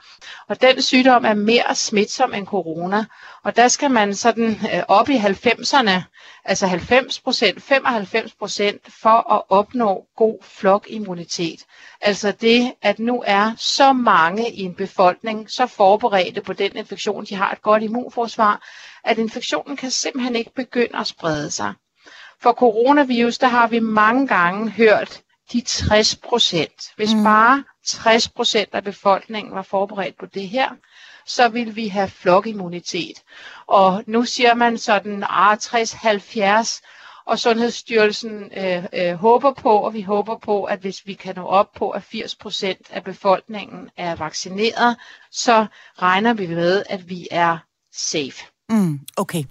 Og 0.48 0.62
den 0.62 0.82
sygdom 0.82 1.26
er 1.26 1.34
mere 1.34 1.76
smitsom 1.76 2.34
end 2.34 2.48
corona. 2.48 3.06
Og 3.44 3.56
der 3.56 3.68
skal 3.68 3.92
man 3.92 4.16
sådan 4.16 4.50
øh, 4.50 4.84
op 4.88 5.10
i 5.10 5.18
90'erne, 5.18 5.92
altså 6.46 6.68
90 6.68 7.20
procent, 7.20 7.64
95 7.64 8.34
procent, 8.34 8.82
for 9.02 9.34
at 9.34 9.42
opnå 9.50 10.06
god 10.16 10.38
flokimmunitet. 10.42 11.60
Altså 12.02 12.32
det, 12.32 12.74
at 12.82 13.00
nu 13.00 13.24
er 13.28 13.52
så 13.58 13.94
mange 13.94 14.52
i 14.52 14.62
en 14.62 14.74
befolkning 14.74 15.52
så 15.52 15.68
forberedte 15.68 16.42
på 16.42 16.54
den 16.54 16.78
infektion, 16.78 17.26
de 17.26 17.36
har 17.36 17.52
et 17.52 17.62
godt 17.62 17.84
immunforsvar, 17.84 18.62
at 19.04 19.18
infektionen 19.18 19.78
kan 19.78 19.92
simpelthen 19.92 20.36
ikke 20.36 20.54
begynde 20.56 21.00
at 21.00 21.08
sprede 21.08 21.52
sig. 21.52 21.74
For 22.42 22.54
coronavirus, 22.54 23.38
der 23.38 23.48
har 23.48 23.68
vi 23.68 23.80
mange 23.80 24.28
gange 24.28 24.70
hørt 24.70 25.22
de 25.54 25.62
60 25.62 26.16
procent. 26.16 26.94
Hvis 26.96 27.14
mm. 27.14 27.24
bare 27.24 27.64
60 27.86 28.30
procent 28.30 28.70
af 28.74 28.84
befolkningen 28.84 29.56
var 29.56 29.62
forberedt 29.62 30.18
på 30.18 30.26
det 30.26 30.50
her, 30.50 30.70
så 31.26 31.50
vil 31.50 31.76
vi 31.76 31.88
have 31.88 32.10
flokimmunitet. 32.10 33.24
Og 33.68 34.04
nu 34.08 34.26
siger 34.26 34.54
man 34.54 34.78
sådan, 34.78 35.24
ah, 35.30 35.58
60-70, 35.58 36.82
og 37.26 37.40
Sundhedsstyrelsen 37.40 38.52
øh, 38.58 38.86
øh, 38.94 39.14
håber 39.14 39.54
på, 39.54 39.78
og 39.78 39.94
vi 39.94 40.02
håber 40.02 40.38
på, 40.38 40.64
at 40.64 40.80
hvis 40.80 41.08
vi 41.08 41.14
kan 41.14 41.36
nå 41.36 41.46
op 41.46 41.72
på, 41.72 41.90
at 41.90 42.04
80 42.04 42.36
procent 42.36 42.88
af 42.90 43.04
befolkningen 43.04 43.90
er 43.98 44.16
vaccineret, 44.16 44.98
så 45.32 45.66
regner 46.02 46.34
vi 46.34 46.48
med, 46.48 46.84
at 46.90 47.10
vi 47.10 47.28
er 47.32 47.58
safe. 47.92 48.53
Mm, 48.70 49.00
okay. 49.18 49.44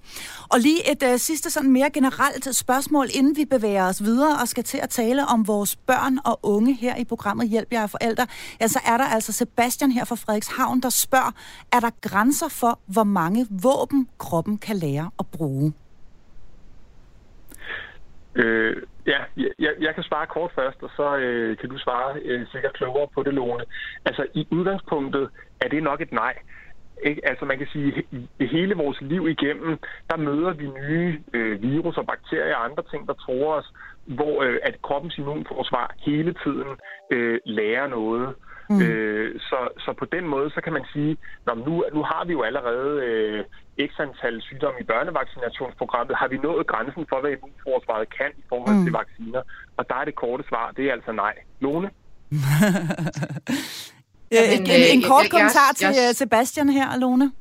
Og 0.52 0.58
lige 0.58 0.92
et 0.92 1.02
uh, 1.02 1.16
sidste 1.16 1.50
sådan 1.50 1.72
mere 1.72 1.90
generelt 1.90 2.56
spørgsmål, 2.56 3.06
inden 3.14 3.36
vi 3.36 3.44
bevæger 3.44 3.88
os 3.88 4.02
videre 4.02 4.40
og 4.42 4.48
skal 4.48 4.64
til 4.64 4.78
at 4.82 4.90
tale 4.90 5.22
om 5.26 5.48
vores 5.48 5.76
børn 5.76 6.18
og 6.24 6.38
unge 6.42 6.74
her 6.74 6.96
i 6.96 7.04
programmet 7.04 7.48
Hjælp 7.48 7.72
jer 7.72 7.86
forældre. 7.86 8.26
Ja, 8.60 8.66
så 8.68 8.80
er 8.86 8.96
der 8.96 9.04
altså 9.04 9.32
Sebastian 9.32 9.92
her 9.92 10.04
fra 10.04 10.16
Frederikshavn, 10.16 10.80
der 10.80 10.90
spørger, 10.90 11.32
er 11.72 11.80
der 11.80 11.90
grænser 12.00 12.48
for, 12.48 12.78
hvor 12.86 13.04
mange 13.04 13.46
våben 13.62 14.08
kroppen 14.18 14.58
kan 14.58 14.76
lære 14.76 15.10
at 15.18 15.26
bruge? 15.26 15.72
Øh, 18.34 18.76
ja, 19.06 19.18
jeg, 19.36 19.72
jeg 19.80 19.94
kan 19.94 20.02
svare 20.02 20.26
kort 20.26 20.52
først, 20.54 20.82
og 20.82 20.90
så 20.96 21.16
øh, 21.16 21.56
kan 21.58 21.68
du 21.68 21.78
svare 21.78 22.20
øh, 22.24 22.46
sikkert 22.52 22.72
klogere 22.72 23.08
på 23.14 23.22
det, 23.22 23.34
Lone. 23.34 23.64
Altså, 24.04 24.26
i 24.34 24.46
udgangspunktet 24.50 25.28
er 25.60 25.68
det 25.68 25.82
nok 25.82 26.00
et 26.00 26.12
nej. 26.12 26.34
Ikke? 27.04 27.28
Altså 27.28 27.44
man 27.44 27.58
kan 27.58 27.66
sige, 27.72 28.04
at 28.40 28.48
hele 28.48 28.74
vores 28.74 29.00
liv 29.00 29.28
igennem, 29.28 29.78
der 30.10 30.16
møder 30.16 30.52
vi 30.52 30.66
nye 30.66 31.22
øh, 31.32 31.62
virus 31.62 31.96
og 31.96 32.06
bakterier 32.06 32.56
og 32.56 32.64
andre 32.64 32.82
ting, 32.90 33.06
der 33.06 33.14
tror 33.14 33.54
os, 33.54 33.72
hvor 34.06 34.42
øh, 34.42 34.58
at 34.62 34.82
kroppens 34.82 35.18
immunforsvar 35.18 35.94
hele 35.98 36.34
tiden 36.44 36.68
øh, 37.10 37.38
lærer 37.46 37.86
noget. 37.86 38.34
Mm. 38.70 38.82
Øh, 38.82 39.40
så, 39.40 39.68
så 39.78 39.94
på 39.98 40.04
den 40.04 40.28
måde, 40.28 40.50
så 40.50 40.60
kan 40.60 40.72
man 40.72 40.84
sige, 40.92 41.16
at 41.50 41.58
nu, 41.58 41.84
nu 41.94 42.02
har 42.02 42.24
vi 42.26 42.32
jo 42.32 42.42
allerede 42.42 43.02
øh, 43.06 43.44
x 43.88 44.00
antal 44.00 44.42
sygdomme 44.42 44.80
i 44.80 44.84
børnevaccinationsprogrammet. 44.84 46.16
Har 46.16 46.28
vi 46.28 46.36
nået 46.36 46.66
grænsen 46.66 47.06
for, 47.08 47.20
hvad 47.20 47.30
immunforsvaret 47.30 48.16
kan 48.18 48.30
i 48.38 48.44
forhold 48.48 48.76
mm. 48.76 48.84
til 48.84 48.92
vacciner? 48.92 49.42
Og 49.76 49.88
der 49.88 49.94
er 49.94 50.04
det 50.04 50.14
korte 50.14 50.44
svar, 50.48 50.72
det 50.76 50.88
er 50.88 50.92
altså 50.92 51.12
nej. 51.12 51.34
Lone? 51.60 51.90
Ja, 54.32 54.54
en, 54.54 54.66
en, 54.66 54.70
en 54.70 55.02
kort 55.02 55.22
jeg, 55.22 55.30
kommentar 55.30 55.68
jeg, 55.80 55.94
til 55.94 56.02
jeg, 56.02 56.08
øh, 56.08 56.14
Sebastian 56.14 56.68
her, 56.68 56.86
Alone. 56.88 57.32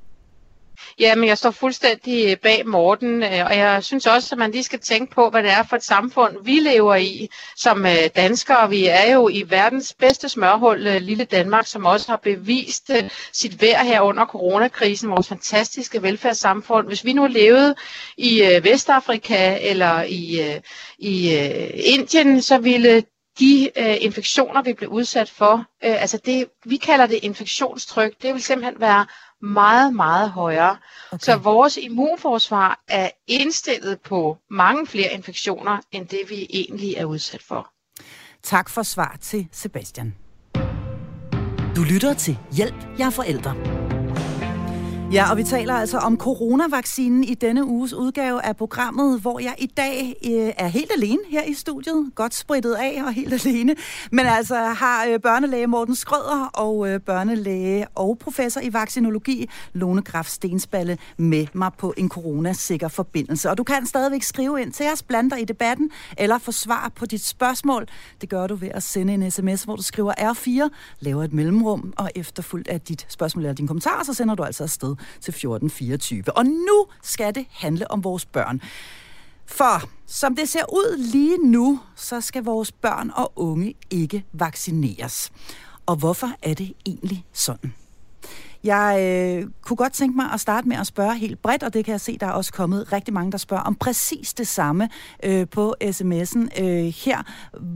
Ja, 0.99 1.15
men 1.15 1.27
jeg 1.29 1.37
står 1.37 1.51
fuldstændig 1.51 2.39
bag 2.39 2.67
Morten, 2.67 3.23
øh, 3.23 3.45
og 3.45 3.57
jeg 3.57 3.83
synes 3.83 4.07
også, 4.07 4.35
at 4.35 4.39
man 4.39 4.51
lige 4.51 4.63
skal 4.63 4.79
tænke 4.79 5.13
på, 5.15 5.29
hvad 5.29 5.43
det 5.43 5.51
er 5.51 5.63
for 5.63 5.75
et 5.75 5.83
samfund, 5.83 6.35
vi 6.43 6.51
lever 6.51 6.95
i 6.95 7.29
som 7.57 7.85
øh, 7.85 8.09
danskere. 8.15 8.69
Vi 8.69 8.85
er 8.85 9.13
jo 9.13 9.29
i 9.29 9.43
verdens 9.49 9.93
bedste 9.93 10.29
smørhul, 10.29 10.79
lille 10.79 11.23
Danmark, 11.23 11.67
som 11.67 11.85
også 11.85 12.11
har 12.11 12.19
bevist 12.23 12.91
sit 13.33 13.61
værd 13.61 13.85
her 13.85 14.01
under 14.01 14.25
coronakrisen, 14.25 15.09
vores 15.09 15.27
fantastiske 15.27 16.03
velfærdssamfund. 16.03 16.87
Hvis 16.87 17.05
vi 17.05 17.13
nu 17.13 17.27
levede 17.27 17.75
i 18.17 18.59
Vestafrika 18.63 19.57
eller 19.61 20.03
i, 20.03 20.41
i 20.97 21.33
Indien, 21.73 22.41
så 22.41 22.57
ville 22.57 23.03
de 23.39 23.71
øh, 23.77 23.97
infektioner, 24.01 24.61
vi 24.61 24.73
bliver 24.73 24.91
udsat 24.91 25.29
for, 25.29 25.53
øh, 25.57 26.01
altså 26.01 26.19
det, 26.25 26.45
vi 26.65 26.77
kalder 26.77 27.05
det 27.05 27.19
infektionstryk, 27.21 28.21
det 28.21 28.33
vil 28.33 28.43
simpelthen 28.43 28.79
være 28.79 29.05
meget, 29.41 29.95
meget 29.95 30.29
højere. 30.29 30.77
Okay. 31.11 31.19
Så 31.23 31.35
vores 31.37 31.77
immunforsvar 31.77 32.79
er 32.87 33.09
indstillet 33.27 34.01
på 34.01 34.37
mange 34.49 34.87
flere 34.87 35.13
infektioner, 35.13 35.77
end 35.91 36.07
det 36.07 36.19
vi 36.29 36.47
egentlig 36.49 36.95
er 36.95 37.05
udsat 37.05 37.41
for. 37.41 37.71
Tak 38.43 38.69
for 38.69 38.83
svar 38.83 39.17
til 39.21 39.47
Sebastian. 39.51 40.15
Du 41.75 41.83
lytter 41.83 42.13
til 42.13 42.37
Hjælp, 42.51 42.75
jeg 42.97 43.05
er 43.05 43.09
forældre. 43.09 43.90
Ja, 45.13 45.31
og 45.31 45.37
vi 45.37 45.43
taler 45.43 45.73
altså 45.73 45.97
om 45.97 46.17
coronavaccinen 46.17 47.23
i 47.23 47.33
denne 47.33 47.65
uges 47.65 47.93
udgave 47.93 48.45
af 48.45 48.57
programmet, 48.57 49.21
hvor 49.21 49.39
jeg 49.39 49.55
i 49.57 49.65
dag 49.65 50.15
øh, 50.25 50.53
er 50.57 50.67
helt 50.67 50.91
alene 50.97 51.19
her 51.29 51.43
i 51.43 51.53
studiet. 51.53 52.11
Godt 52.15 52.33
spritet 52.33 52.73
af 52.73 53.03
og 53.05 53.13
helt 53.13 53.33
alene. 53.45 53.75
Men 54.11 54.25
altså 54.25 54.55
har 54.55 55.05
øh, 55.05 55.19
børnelæge 55.19 55.67
Morten 55.67 55.95
Skrøder 55.95 56.45
og 56.53 56.89
øh, 56.89 56.99
børnelæge 56.99 57.87
og 57.95 58.17
professor 58.17 58.61
i 58.61 58.73
vaccinologi 58.73 59.49
Lone 59.73 60.01
Graf 60.01 60.25
Stensballe 60.25 60.97
med 61.17 61.47
mig 61.53 61.71
på 61.77 61.93
en 61.97 62.09
coronasikker 62.09 62.87
forbindelse. 62.87 63.49
Og 63.49 63.57
du 63.57 63.63
kan 63.63 63.85
stadigvæk 63.85 64.23
skrive 64.23 64.61
ind 64.61 64.71
til 64.71 64.85
os, 64.93 65.03
blande 65.03 65.29
dig 65.29 65.41
i 65.41 65.45
debatten 65.45 65.89
eller 66.17 66.37
få 66.37 66.51
svar 66.51 66.91
på 66.95 67.05
dit 67.05 67.25
spørgsmål. 67.25 67.85
Det 68.21 68.29
gør 68.29 68.47
du 68.47 68.55
ved 68.55 68.69
at 68.73 68.83
sende 68.83 69.13
en 69.13 69.31
sms, 69.31 69.63
hvor 69.63 69.75
du 69.75 69.83
skriver 69.83 70.13
R4, 70.33 70.69
laver 70.99 71.23
et 71.23 71.33
mellemrum 71.33 71.93
og 71.97 72.09
efterfulgt 72.15 72.67
af 72.67 72.81
dit 72.81 73.05
spørgsmål 73.09 73.43
eller 73.43 73.55
din 73.55 73.67
kommentar, 73.67 74.03
så 74.03 74.13
sender 74.13 74.35
du 74.35 74.43
altså 74.43 74.63
afsted 74.63 74.95
til 75.21 75.31
1424. 75.31 76.23
Og 76.37 76.45
nu 76.45 76.85
skal 77.03 77.35
det 77.35 77.45
handle 77.49 77.91
om 77.91 78.03
vores 78.03 78.25
børn. 78.25 78.61
For 79.45 79.89
som 80.07 80.35
det 80.35 80.49
ser 80.49 80.73
ud 80.73 80.97
lige 80.97 81.37
nu, 81.51 81.79
så 81.95 82.21
skal 82.21 82.43
vores 82.43 82.71
børn 82.71 83.11
og 83.15 83.33
unge 83.35 83.75
ikke 83.89 84.25
vaccineres. 84.33 85.31
Og 85.85 85.95
hvorfor 85.95 86.29
er 86.41 86.53
det 86.53 86.73
egentlig 86.85 87.25
sådan? 87.33 87.73
Jeg 88.63 88.97
øh, 89.01 89.47
kunne 89.61 89.77
godt 89.77 89.93
tænke 89.93 90.15
mig 90.15 90.31
at 90.33 90.39
starte 90.39 90.67
med 90.67 90.77
at 90.77 90.87
spørge 90.87 91.17
helt 91.17 91.41
bredt, 91.41 91.63
og 91.63 91.73
det 91.73 91.85
kan 91.85 91.91
jeg 91.91 92.01
se, 92.01 92.17
der 92.17 92.25
er 92.25 92.31
også 92.31 92.53
kommet 92.53 92.93
rigtig 92.93 93.13
mange, 93.13 93.31
der 93.31 93.37
spørger 93.37 93.63
om 93.63 93.75
præcis 93.75 94.33
det 94.33 94.47
samme 94.47 94.89
øh, 95.23 95.47
på 95.47 95.75
sms'en 95.83 96.61
øh, 96.63 96.93
her. 97.05 97.23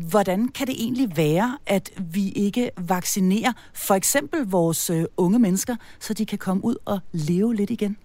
Hvordan 0.10 0.48
kan 0.48 0.68
det 0.68 0.76
egentlig 0.78 1.18
være, 1.18 1.58
at 1.66 1.92
vi 1.98 2.30
ikke 2.30 2.72
vaccinerer 2.78 3.54
for 3.74 3.96
eksempel 3.96 4.46
vores 4.46 4.90
øh, 4.90 5.06
unge 5.18 5.40
mennesker, 5.40 5.76
så 6.00 6.14
de 6.14 6.26
kan 6.26 6.38
komme 6.38 6.66
ud 6.66 6.76
og 6.86 7.00
leve 7.12 7.56
lidt 7.56 7.70
igen? 7.70 7.98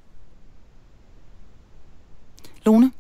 Lone? 2.67 2.93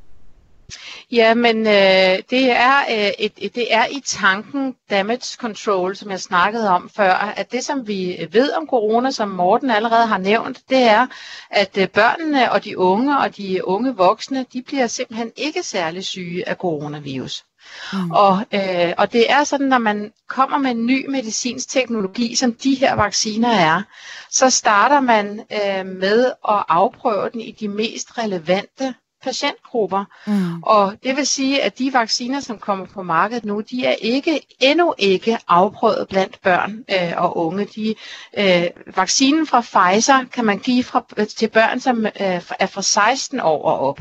Ja, 1.12 1.35
men 1.35 1.66
øh, 1.66 2.18
det, 2.30 2.50
er, 2.50 2.78
øh, 2.90 3.11
et, 3.18 3.33
et, 3.37 3.54
det 3.54 3.74
er 3.74 3.87
i 3.87 4.02
tanken 4.04 4.74
damage 4.90 5.37
control, 5.37 5.96
som 5.96 6.11
jeg 6.11 6.20
snakkede 6.20 6.68
om 6.70 6.90
før, 6.96 7.12
at 7.12 7.52
det 7.52 7.64
som 7.64 7.87
vi 7.87 8.28
ved 8.33 8.52
om 8.52 8.66
corona, 8.66 9.11
som 9.11 9.28
Morten 9.28 9.70
allerede 9.70 10.06
har 10.06 10.18
nævnt, 10.18 10.59
det 10.68 10.83
er, 10.83 11.06
at 11.50 11.78
øh, 11.78 11.88
børnene 11.88 12.52
og 12.52 12.64
de 12.64 12.78
unge 12.78 13.18
og 13.18 13.37
de 13.37 13.66
unge 13.66 13.96
voksne, 13.96 14.46
de 14.52 14.62
bliver 14.62 14.87
simpelthen 14.87 15.33
ikke 15.37 15.62
særlig 15.62 16.04
syge 16.04 16.48
af 16.48 16.56
coronavirus. 16.56 17.44
Mm. 17.92 18.11
Og, 18.11 18.46
øh, 18.54 18.92
og 18.98 19.12
det 19.12 19.30
er 19.33 19.44
sådan, 19.44 19.66
når 19.66 19.78
man 19.78 20.12
kommer 20.28 20.59
med 20.59 20.70
en 20.70 20.87
ny 20.87 21.06
medicinsk 21.06 21.68
teknologi, 21.68 22.35
som 22.35 22.54
de 22.54 22.74
her 22.74 22.94
vacciner 22.94 23.50
er, 23.50 23.83
så 24.30 24.50
starter 24.50 25.00
man 25.00 25.40
øh, 25.52 25.87
med 25.87 26.26
at 26.26 26.64
afprøve 26.68 27.30
den 27.33 27.40
i 27.40 27.50
de 27.50 27.68
mest 27.68 28.18
relevante 28.18 28.94
patientgrupper. 29.22 30.04
Mm. 30.26 30.62
Og 30.62 30.94
det 31.02 31.16
vil 31.16 31.26
sige, 31.26 31.62
at 31.62 31.78
de 31.78 31.92
vacciner, 31.92 32.40
som 32.40 32.59
kommer 32.59 32.87
på 32.87 33.02
markedet 33.02 33.44
nu, 33.44 33.61
de 33.61 33.87
er 33.87 33.94
ikke 34.00 34.40
endnu 34.61 34.94
ikke 34.98 35.38
afprøvet 35.48 36.09
blandt 36.09 36.40
børn 36.42 36.85
øh, 36.90 37.12
og 37.16 37.37
unge. 37.37 37.64
De, 37.64 37.94
øh, 38.38 38.96
vaccinen 38.96 39.46
fra 39.46 39.61
Pfizer 39.61 40.24
kan 40.33 40.44
man 40.44 40.59
give 40.59 40.85
fra, 40.85 41.04
til 41.37 41.48
børn, 41.48 41.80
som 41.80 42.06
øh, 42.06 42.12
er 42.59 42.66
fra 42.66 42.83
16 42.83 43.40
år 43.40 43.64
og 43.64 43.78
op. 43.78 44.00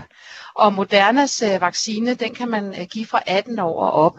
Og 0.55 0.73
Modernas 0.73 1.41
øh, 1.41 1.61
vaccine, 1.61 2.13
den 2.13 2.35
kan 2.35 2.49
man 2.49 2.81
øh, 2.81 2.87
give 2.87 3.05
fra 3.05 3.21
18 3.27 3.59
år 3.59 3.81
og 3.83 3.91
op. 3.91 4.17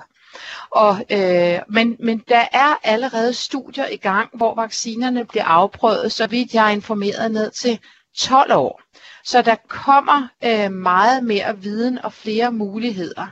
Og, 0.70 1.04
øh, 1.10 1.58
men, 1.68 1.96
men 1.98 2.22
der 2.28 2.44
er 2.52 2.74
allerede 2.82 3.34
studier 3.34 3.86
i 3.86 3.96
gang, 3.96 4.30
hvor 4.34 4.54
vaccinerne 4.54 5.24
bliver 5.24 5.44
afprøvet, 5.44 6.12
så 6.12 6.26
vidt 6.26 6.54
jeg 6.54 6.66
er 6.66 6.70
informeret 6.70 7.30
ned 7.30 7.50
til 7.50 7.78
12 8.18 8.52
år. 8.52 8.80
Så 9.24 9.42
der 9.42 9.54
kommer 9.68 10.28
øh, 10.44 10.72
meget 10.72 11.24
mere 11.24 11.58
viden 11.58 11.98
og 11.98 12.12
flere 12.12 12.52
muligheder. 12.52 13.26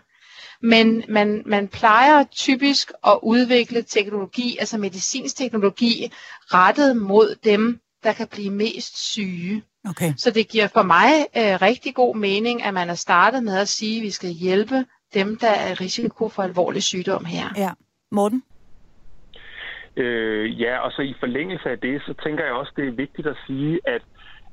Men 0.61 1.05
man, 1.09 1.43
man 1.47 1.69
plejer 1.69 2.25
typisk 2.25 2.93
at 3.07 3.19
udvikle 3.23 3.83
teknologi, 3.83 4.57
altså 4.61 4.79
medicinsk 4.79 5.37
teknologi, 5.37 6.13
rettet 6.55 6.97
mod 6.97 7.35
dem, 7.45 7.81
der 8.03 8.13
kan 8.13 8.29
blive 8.29 8.51
mest 8.51 9.13
syge. 9.13 9.63
Okay. 9.89 10.13
Så 10.17 10.31
det 10.31 10.49
giver 10.49 10.69
for 10.69 10.83
mig 10.83 11.11
øh, 11.37 11.63
rigtig 11.63 11.95
god 11.95 12.17
mening, 12.17 12.63
at 12.63 12.75
man 12.75 12.91
er 12.91 12.95
startet 12.95 13.43
med 13.43 13.59
at 13.59 13.69
sige, 13.69 13.97
at 13.97 14.03
vi 14.03 14.11
skal 14.11 14.31
hjælpe 14.31 14.85
dem, 15.15 15.37
der 15.37 15.51
er 15.51 15.71
i 15.71 15.75
risiko 15.75 16.29
for 16.29 16.43
alvorlig 16.43 16.83
sygdom 16.83 17.25
her. 17.25 17.49
Ja. 17.57 17.71
Morten? 18.11 18.43
Øh, 19.97 20.61
ja, 20.61 20.79
og 20.79 20.93
så 20.93 21.03
i 21.03 21.15
forlængelse 21.21 21.69
af 21.71 21.79
det, 21.79 22.03
så 22.03 22.15
tænker 22.25 22.45
jeg 22.45 22.53
også, 22.53 22.73
det 22.77 22.89
er 22.89 22.93
vigtigt 22.93 23.27
at 23.27 23.37
sige, 23.47 23.81
at 23.85 24.03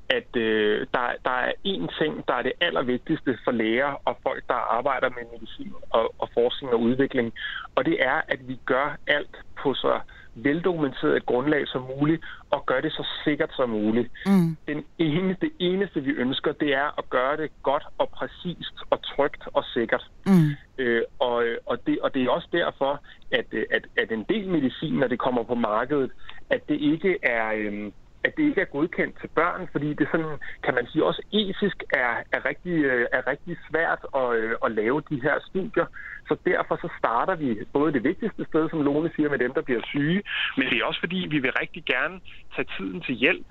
at 0.09 0.35
øh, 0.35 0.87
der, 0.93 1.07
der 1.25 1.31
er 1.31 1.51
én 1.67 2.03
ting, 2.03 2.27
der 2.27 2.33
er 2.33 2.41
det 2.41 2.53
allervigtigste 2.61 3.37
for 3.43 3.51
læger 3.51 4.01
og 4.05 4.17
folk, 4.23 4.43
der 4.47 4.77
arbejder 4.77 5.09
med 5.09 5.23
medicin 5.33 5.73
og, 5.89 6.15
og 6.19 6.29
forskning 6.33 6.73
og 6.73 6.81
udvikling, 6.81 7.33
og 7.75 7.85
det 7.85 7.97
er, 7.99 8.21
at 8.27 8.47
vi 8.47 8.59
gør 8.65 8.97
alt 9.07 9.37
på 9.61 9.73
så 9.73 9.99
veldokumenteret 10.35 11.17
et 11.17 11.25
grundlag 11.25 11.67
som 11.67 11.87
muligt, 11.99 12.25
og 12.51 12.65
gør 12.65 12.81
det 12.81 12.91
så 12.91 13.07
sikkert 13.23 13.51
som 13.55 13.69
muligt. 13.69 14.11
Mm. 14.25 14.57
Den 14.67 14.85
ene, 14.97 15.37
det 15.41 15.51
eneste, 15.59 16.01
vi 16.03 16.11
ønsker, 16.11 16.51
det 16.51 16.73
er 16.73 16.99
at 16.99 17.09
gøre 17.09 17.37
det 17.37 17.51
godt 17.63 17.83
og 17.97 18.09
præcist 18.09 18.75
og 18.89 18.99
trygt 19.03 19.43
og 19.53 19.63
sikkert. 19.73 20.11
Mm. 20.25 20.49
Øh, 20.77 21.01
og, 21.19 21.45
og, 21.65 21.77
det, 21.87 21.99
og 21.99 22.13
det 22.13 22.23
er 22.23 22.29
også 22.29 22.47
derfor, 22.51 23.01
at, 23.31 23.45
at, 23.71 23.85
at 23.97 24.11
en 24.11 24.25
del 24.29 24.47
medicin, 24.49 24.93
når 24.93 25.07
det 25.07 25.19
kommer 25.19 25.43
på 25.43 25.55
markedet, 25.55 26.11
at 26.49 26.69
det 26.69 26.81
ikke 26.81 27.17
er... 27.23 27.53
Øh, 27.55 27.91
at 28.25 28.31
det 28.37 28.43
ikke 28.49 28.61
er 28.61 28.73
godkendt 28.77 29.15
til 29.21 29.29
børn, 29.39 29.61
fordi 29.71 29.89
det 29.93 30.07
sådan, 30.11 30.37
kan 30.65 30.73
man 30.73 30.85
sige, 30.87 31.05
også 31.05 31.21
etisk 31.31 31.77
er, 31.93 32.13
er, 32.35 32.41
rigtig, 32.49 32.75
øh, 32.91 33.05
er 33.17 33.27
rigtig 33.31 33.57
svært 33.69 34.01
at, 34.21 34.27
øh, 34.39 34.55
at 34.65 34.71
lave 34.71 35.01
de 35.09 35.21
her 35.25 35.35
studier. 35.49 35.85
Så 36.27 36.37
derfor 36.45 36.75
så 36.75 36.89
starter 36.99 37.35
vi 37.35 37.49
både 37.73 37.93
det 37.93 38.03
vigtigste 38.03 38.45
sted, 38.49 38.69
som 38.69 38.81
Lone 38.81 39.11
siger, 39.15 39.29
med 39.29 39.39
dem, 39.39 39.53
der 39.53 39.61
bliver 39.61 39.81
syge, 39.85 40.21
men 40.57 40.65
det 40.69 40.77
er 40.77 40.85
også 40.85 40.99
fordi, 40.99 41.27
vi 41.29 41.39
vil 41.39 41.51
rigtig 41.61 41.83
gerne 41.85 42.19
tage 42.55 42.67
tiden 42.77 43.01
til 43.01 43.15
hjælp 43.15 43.45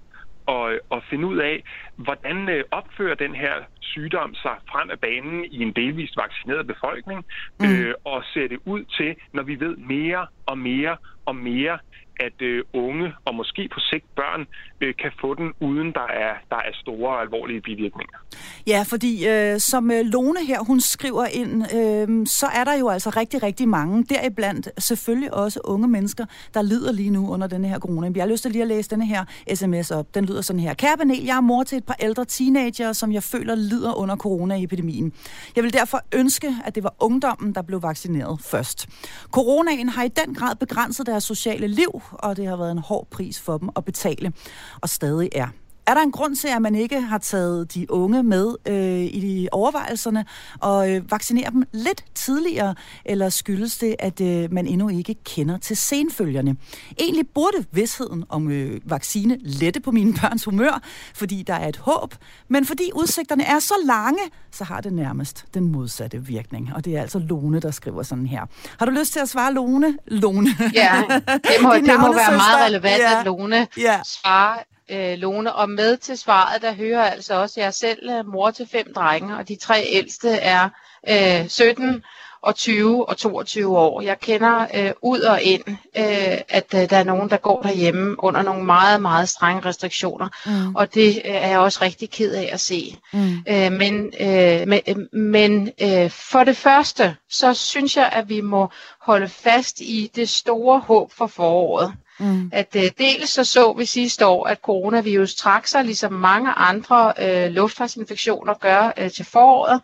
og, 0.47 0.79
og 0.91 1.03
finde 1.11 1.27
ud 1.27 1.39
af, 1.39 1.65
hvordan 1.97 2.49
øh, 2.49 2.65
opfører 2.71 3.15
den 3.15 3.35
her 3.35 3.55
sygdom 3.81 4.35
sig 4.35 4.57
frem 4.71 4.91
af 4.91 4.99
banen 5.01 5.45
i 5.45 5.63
en 5.63 5.73
delvist 5.73 6.17
vaccineret 6.17 6.67
befolkning, 6.67 7.25
mm. 7.61 7.67
øh, 7.67 7.95
og 8.05 8.23
ser 8.35 8.49
det 8.49 8.59
ud 8.65 8.85
til, 8.85 9.17
når 9.33 9.43
vi 9.43 9.61
ved 9.61 9.77
mere 9.77 10.27
og 10.47 10.59
mere 10.59 10.97
og 11.27 11.37
mere, 11.37 11.79
at 12.21 12.43
øh, 12.43 12.65
unge 12.73 13.15
og 13.25 13.35
måske 13.35 13.69
på 13.75 13.81
sigt 13.81 14.15
børn 14.17 14.47
øh, 14.85 14.95
kan 15.03 15.13
få 15.21 15.35
den, 15.35 15.49
uden 15.61 15.93
der 15.93 16.09
er, 16.27 16.33
der 16.51 16.57
er 16.57 16.73
store 16.83 17.11
og 17.17 17.21
alvorlige 17.23 17.61
bivirkninger. 17.61 18.19
Ja, 18.67 18.85
fordi 18.87 19.29
øh, 19.29 19.61
som 19.61 19.91
øh, 19.91 20.01
Lone 20.05 20.47
her, 20.47 20.61
hun 20.61 20.81
skriver 20.81 21.27
ind, 21.27 21.53
øh, 21.79 22.27
så 22.27 22.47
er 22.47 22.65
der 22.65 22.75
jo 22.79 22.89
altså 22.89 23.11
rigtig, 23.11 23.43
rigtig 23.43 23.69
mange, 23.69 24.05
deriblandt 24.05 24.69
selvfølgelig 24.79 25.35
også 25.35 25.61
unge 25.65 25.89
mennesker, 25.89 26.25
der 26.55 26.63
lider 26.63 26.93
lige 26.93 27.11
nu 27.11 27.33
under 27.33 27.47
denne 27.47 27.69
her 27.69 27.79
corona. 27.79 28.11
Jeg 28.15 28.23
har 28.23 28.29
lyst 28.29 28.43
til 28.43 28.53
lige 28.53 28.63
at 28.63 28.69
læse 28.69 28.91
denne 28.91 29.07
her 29.07 29.25
sms 29.55 29.91
op. 29.91 30.15
Den 30.15 30.25
lyder 30.25 30.41
sådan 30.41 30.61
her. 30.61 30.75
Kære 30.75 30.97
panel, 30.97 31.25
jeg 31.25 31.37
er 31.37 31.41
mor 31.41 31.63
til 31.63 31.79
et 31.79 31.85
par 31.85 31.97
ældre 32.01 32.25
teenager, 32.25 32.93
som 32.93 33.13
jeg 33.13 33.23
føler 33.23 33.55
lider 33.55 33.95
under 33.95 34.17
coronaepidemien. 34.17 35.13
Jeg 35.57 35.65
vil 35.65 35.73
derfor 35.73 36.01
ønske, 36.15 36.57
at 36.65 36.75
det 36.75 36.85
var 36.85 36.95
ungdommen, 37.01 37.55
der 37.55 37.63
blev 37.63 37.83
vaccineret 37.83 38.41
først. 38.41 38.89
Coronaen 39.33 39.89
har 39.89 40.03
i 40.03 40.09
den 40.09 40.35
grad 40.35 40.55
begrænset 40.57 41.07
deres 41.07 41.25
sociale 41.25 41.67
liv, 41.67 42.03
og 42.13 42.37
det 42.37 42.47
har 42.47 42.57
været 42.57 42.73
en 42.73 42.79
hård 42.79 43.07
pris 43.11 43.41
for 43.41 43.59
dem 43.59 43.69
at 43.77 43.85
betale, 43.85 44.33
og 44.83 44.89
stadig 44.89 45.29
er. 45.33 45.49
Er 45.87 45.95
der 45.95 46.01
en 46.01 46.13
grund 46.13 46.37
til, 46.37 46.49
at 46.49 46.63
man 46.63 46.75
ikke 46.75 47.01
har 47.01 47.19
taget 47.19 47.75
de 47.75 47.91
unge 47.91 48.23
med 48.23 48.55
øh, 48.69 49.05
i 49.15 49.21
de 49.21 49.49
overvejelserne 49.53 50.25
og 50.61 50.91
øh, 50.91 51.11
vaccinere 51.11 51.51
dem 51.51 51.65
lidt 51.73 52.05
tidligere, 52.15 52.75
eller 53.05 53.29
skyldes 53.29 53.79
det, 53.79 53.97
at 53.99 54.21
øh, 54.21 54.53
man 54.53 54.67
endnu 54.67 54.89
ikke 54.89 55.15
kender 55.25 55.59
til 55.59 55.77
senfølgerne? 55.77 56.57
Egentlig 57.01 57.29
burde 57.35 57.65
vidsheden 57.73 58.25
om 58.29 58.51
øh, 58.51 58.81
vaccine 58.85 59.39
lette 59.41 59.81
på 59.81 59.91
mine 59.91 60.15
børns 60.21 60.45
humør, 60.45 60.83
fordi 61.15 61.43
der 61.43 61.55
er 61.55 61.69
et 61.69 61.77
håb, 61.77 62.15
men 62.49 62.65
fordi 62.65 62.91
udsigterne 62.95 63.45
er 63.45 63.59
så 63.59 63.75
lange, 63.87 64.21
så 64.51 64.65
har 64.65 64.81
det 64.81 64.93
nærmest 64.93 65.45
den 65.55 65.73
modsatte 65.73 66.25
virkning. 66.25 66.71
Og 66.75 66.85
det 66.85 66.97
er 66.97 67.01
altså 67.01 67.19
Lone, 67.19 67.61
der 67.61 67.71
skriver 67.71 68.03
sådan 68.03 68.27
her. 68.27 68.47
Har 68.79 68.87
du 68.87 68.93
lyst 68.93 69.13
til 69.13 69.21
at 69.21 69.29
svare 69.29 69.53
Lone? 69.53 69.99
Lone. 70.07 70.49
Ja, 70.75 71.03
det 71.29 71.63
må, 71.63 71.75
det 71.89 72.01
må 72.01 72.15
være 72.15 72.37
meget 72.37 72.67
relevant, 72.67 73.03
ja. 73.03 73.19
at 73.19 73.25
Lone 73.25 73.67
ja. 73.77 74.01
svarer 74.05 74.74
øh, 74.89 75.19
Lone. 75.19 75.55
Og 75.55 75.71
med 75.71 75.97
til 75.97 76.19
svaret, 76.19 76.63
der 76.63 76.73
hører 76.73 77.03
altså 77.11 77.35
også, 77.35 77.61
at 77.61 77.63
jeg 77.63 77.67
er 77.67 77.71
selv 77.71 78.09
er 78.09 78.23
mor 78.23 78.51
til 78.51 78.69
fem 78.73 78.95
drenge, 78.95 79.37
og 79.37 79.49
de 79.49 79.57
tre 79.57 79.85
ældste 79.91 80.31
er 80.31 80.69
øh, 81.09 81.49
17 81.49 82.05
og 82.45 82.55
20 82.55 83.09
og 83.09 83.17
22 83.17 83.79
år. 83.79 84.01
Jeg 84.01 84.21
kender 84.21 84.67
øh, 84.75 84.93
ud 85.03 85.21
og 85.21 85.43
ind, 85.43 85.65
øh, 85.69 86.39
at 86.49 86.75
øh, 86.75 86.91
der 86.91 86.97
er 86.97 87.05
nogen, 87.05 87.31
der 87.31 87.37
går 87.37 87.63
derhjemme 87.63 88.25
under 88.25 88.43
nogle 88.43 88.65
meget, 88.65 89.03
meget 89.03 89.29
strenge 89.29 89.65
restriktioner, 89.65 90.29
mm. 90.47 90.75
og 90.75 90.95
det 90.95 91.23
øh, 91.25 91.35
er 91.35 91.49
jeg 91.49 91.59
også 91.59 91.79
rigtig 91.83 92.11
ked 92.11 92.35
af 92.35 92.49
at 92.53 92.61
se. 92.61 92.97
Mm. 93.13 93.45
Øh, 93.49 93.73
men 93.73 94.13
øh, 94.21 94.69
men, 94.69 94.81
øh, 94.89 94.97
men 95.21 95.71
øh, 95.83 96.11
for 96.11 96.45
det 96.45 96.57
første, 96.57 97.17
så 97.31 97.55
synes 97.55 97.97
jeg, 97.97 98.09
at 98.13 98.29
vi 98.29 98.41
må 98.41 98.69
holde 99.01 99.29
fast 99.29 99.81
i 99.81 100.11
det 100.15 100.29
store 100.29 100.81
håb 100.81 101.13
for 101.13 101.27
foråret. 101.27 101.93
Mm. 102.19 102.51
At 102.53 102.77
uh, 102.77 102.83
dels 102.99 103.31
så 103.31 103.45
så 103.45 103.73
vi 103.73 103.85
sidste 103.85 104.27
år, 104.27 104.47
at 104.47 104.59
coronavirus 104.63 105.35
trak 105.35 105.67
sig, 105.67 105.85
ligesom 105.85 106.13
mange 106.13 106.53
andre 106.53 107.13
uh, 107.23 107.53
luftfartsinfektioner 107.53 108.55
gør 108.55 108.93
uh, 109.03 109.11
til 109.11 109.25
foråret. 109.25 109.81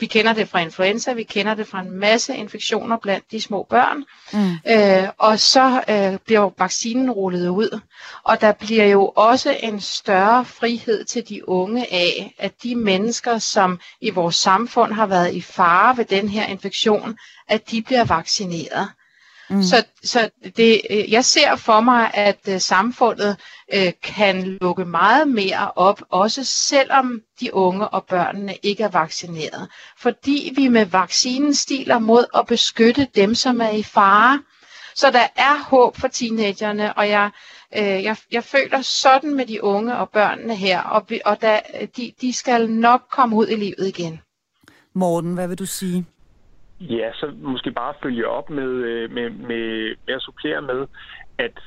Vi 0.00 0.06
kender 0.06 0.32
det 0.32 0.48
fra 0.48 0.58
influenza, 0.58 1.12
vi 1.12 1.22
kender 1.22 1.54
det 1.54 1.68
fra 1.68 1.80
en 1.80 1.90
masse 1.90 2.36
infektioner 2.36 2.96
blandt 2.96 3.30
de 3.30 3.40
små 3.40 3.66
børn. 3.70 4.04
Mm. 4.32 4.50
Uh, 4.50 5.08
og 5.18 5.38
så 5.40 5.82
uh, 5.88 6.18
bliver 6.26 6.50
vaccinen 6.58 7.10
rullet 7.10 7.48
ud. 7.48 7.80
Og 8.24 8.40
der 8.40 8.52
bliver 8.52 8.84
jo 8.86 9.12
også 9.16 9.56
en 9.62 9.80
større 9.80 10.44
frihed 10.44 11.04
til 11.04 11.28
de 11.28 11.48
unge 11.48 11.92
af, 11.92 12.34
at 12.38 12.62
de 12.62 12.76
mennesker, 12.76 13.38
som 13.38 13.80
i 14.00 14.10
vores 14.10 14.36
samfund 14.36 14.92
har 14.92 15.06
været 15.06 15.34
i 15.34 15.40
fare 15.40 15.96
ved 15.96 16.04
den 16.04 16.28
her 16.28 16.46
infektion, 16.46 17.18
at 17.48 17.70
de 17.70 17.82
bliver 17.82 18.04
vaccineret. 18.04 18.88
Mm. 19.50 19.62
Så, 19.62 19.84
så 20.04 20.30
det, 20.56 20.80
øh, 20.90 21.12
jeg 21.12 21.24
ser 21.24 21.56
for 21.56 21.80
mig, 21.80 22.10
at 22.14 22.38
uh, 22.48 22.58
samfundet 22.58 23.36
uh, 23.76 23.88
kan 24.02 24.58
lukke 24.60 24.84
meget 24.84 25.28
mere 25.28 25.70
op, 25.76 26.02
også 26.08 26.44
selvom 26.44 27.20
de 27.40 27.54
unge 27.54 27.88
og 27.88 28.04
børnene 28.04 28.56
ikke 28.62 28.82
er 28.82 28.88
vaccineret. 28.88 29.68
Fordi 29.98 30.52
vi 30.56 30.68
med 30.68 30.84
vaccinen 30.86 31.54
stiler 31.54 31.98
mod 31.98 32.24
at 32.34 32.46
beskytte 32.46 33.06
dem, 33.14 33.34
som 33.34 33.60
er 33.60 33.70
i 33.70 33.82
fare. 33.82 34.42
Så 34.94 35.10
der 35.10 35.26
er 35.36 35.64
håb 35.68 35.96
for 35.96 36.08
teenagerne, 36.08 36.94
og 36.94 37.08
jeg, 37.08 37.30
uh, 37.78 38.04
jeg, 38.04 38.16
jeg 38.32 38.44
føler 38.44 38.82
sådan 38.82 39.34
med 39.34 39.46
de 39.46 39.64
unge 39.64 39.96
og 39.96 40.10
børnene 40.10 40.56
her, 40.56 40.80
og, 40.80 41.06
og 41.24 41.40
der, 41.40 41.60
de, 41.96 42.12
de 42.20 42.32
skal 42.32 42.70
nok 42.70 43.02
komme 43.10 43.36
ud 43.36 43.48
i 43.48 43.56
livet 43.56 43.88
igen. 43.88 44.20
Morten, 44.94 45.34
hvad 45.34 45.48
vil 45.48 45.58
du 45.58 45.66
sige? 45.66 46.06
Ja, 46.80 47.12
så 47.12 47.32
måske 47.42 47.70
bare 47.70 47.94
følge 48.02 48.28
op 48.28 48.50
med, 48.50 48.70
øh, 48.70 49.10
med, 49.10 49.30
med, 49.30 49.96
med 50.06 50.14
at 50.14 50.22
supplere 50.22 50.62
med, 50.62 50.86
at 51.38 51.58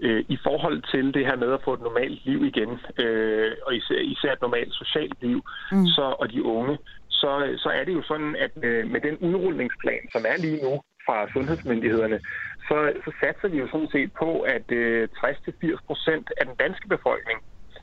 øh, 0.00 0.24
i 0.28 0.38
forhold 0.42 0.82
til 0.92 1.14
det 1.14 1.26
her 1.26 1.36
med 1.36 1.52
at 1.52 1.62
få 1.64 1.72
et 1.74 1.80
normalt 1.80 2.24
liv 2.24 2.44
igen, 2.44 2.70
øh, 2.98 3.52
og 3.66 3.74
især, 3.74 3.94
især 3.94 4.32
et 4.32 4.42
normalt 4.42 4.74
socialt 4.74 5.22
liv, 5.22 5.42
mm. 5.72 5.86
så, 5.86 6.02
og 6.20 6.32
de 6.32 6.42
unge, 6.44 6.78
så, 7.08 7.54
så 7.58 7.68
er 7.68 7.84
det 7.84 7.94
jo 7.94 8.02
sådan, 8.02 8.36
at 8.36 8.64
øh, 8.64 8.90
med 8.90 9.00
den 9.00 9.16
udrulningsplan, 9.16 10.04
som 10.12 10.22
er 10.28 10.36
lige 10.36 10.62
nu 10.62 10.82
fra 11.06 11.32
sundhedsmyndighederne, 11.32 12.20
så, 12.68 12.92
så 13.04 13.10
satser 13.20 13.48
vi 13.48 13.58
jo 13.58 13.68
sådan 13.72 13.92
set 13.92 14.10
på, 14.22 14.40
at 14.40 14.72
øh, 14.72 15.08
60-80 15.16 15.76
procent 15.86 16.32
af 16.40 16.46
den 16.46 16.56
danske 16.56 16.88
befolkning 16.88 17.38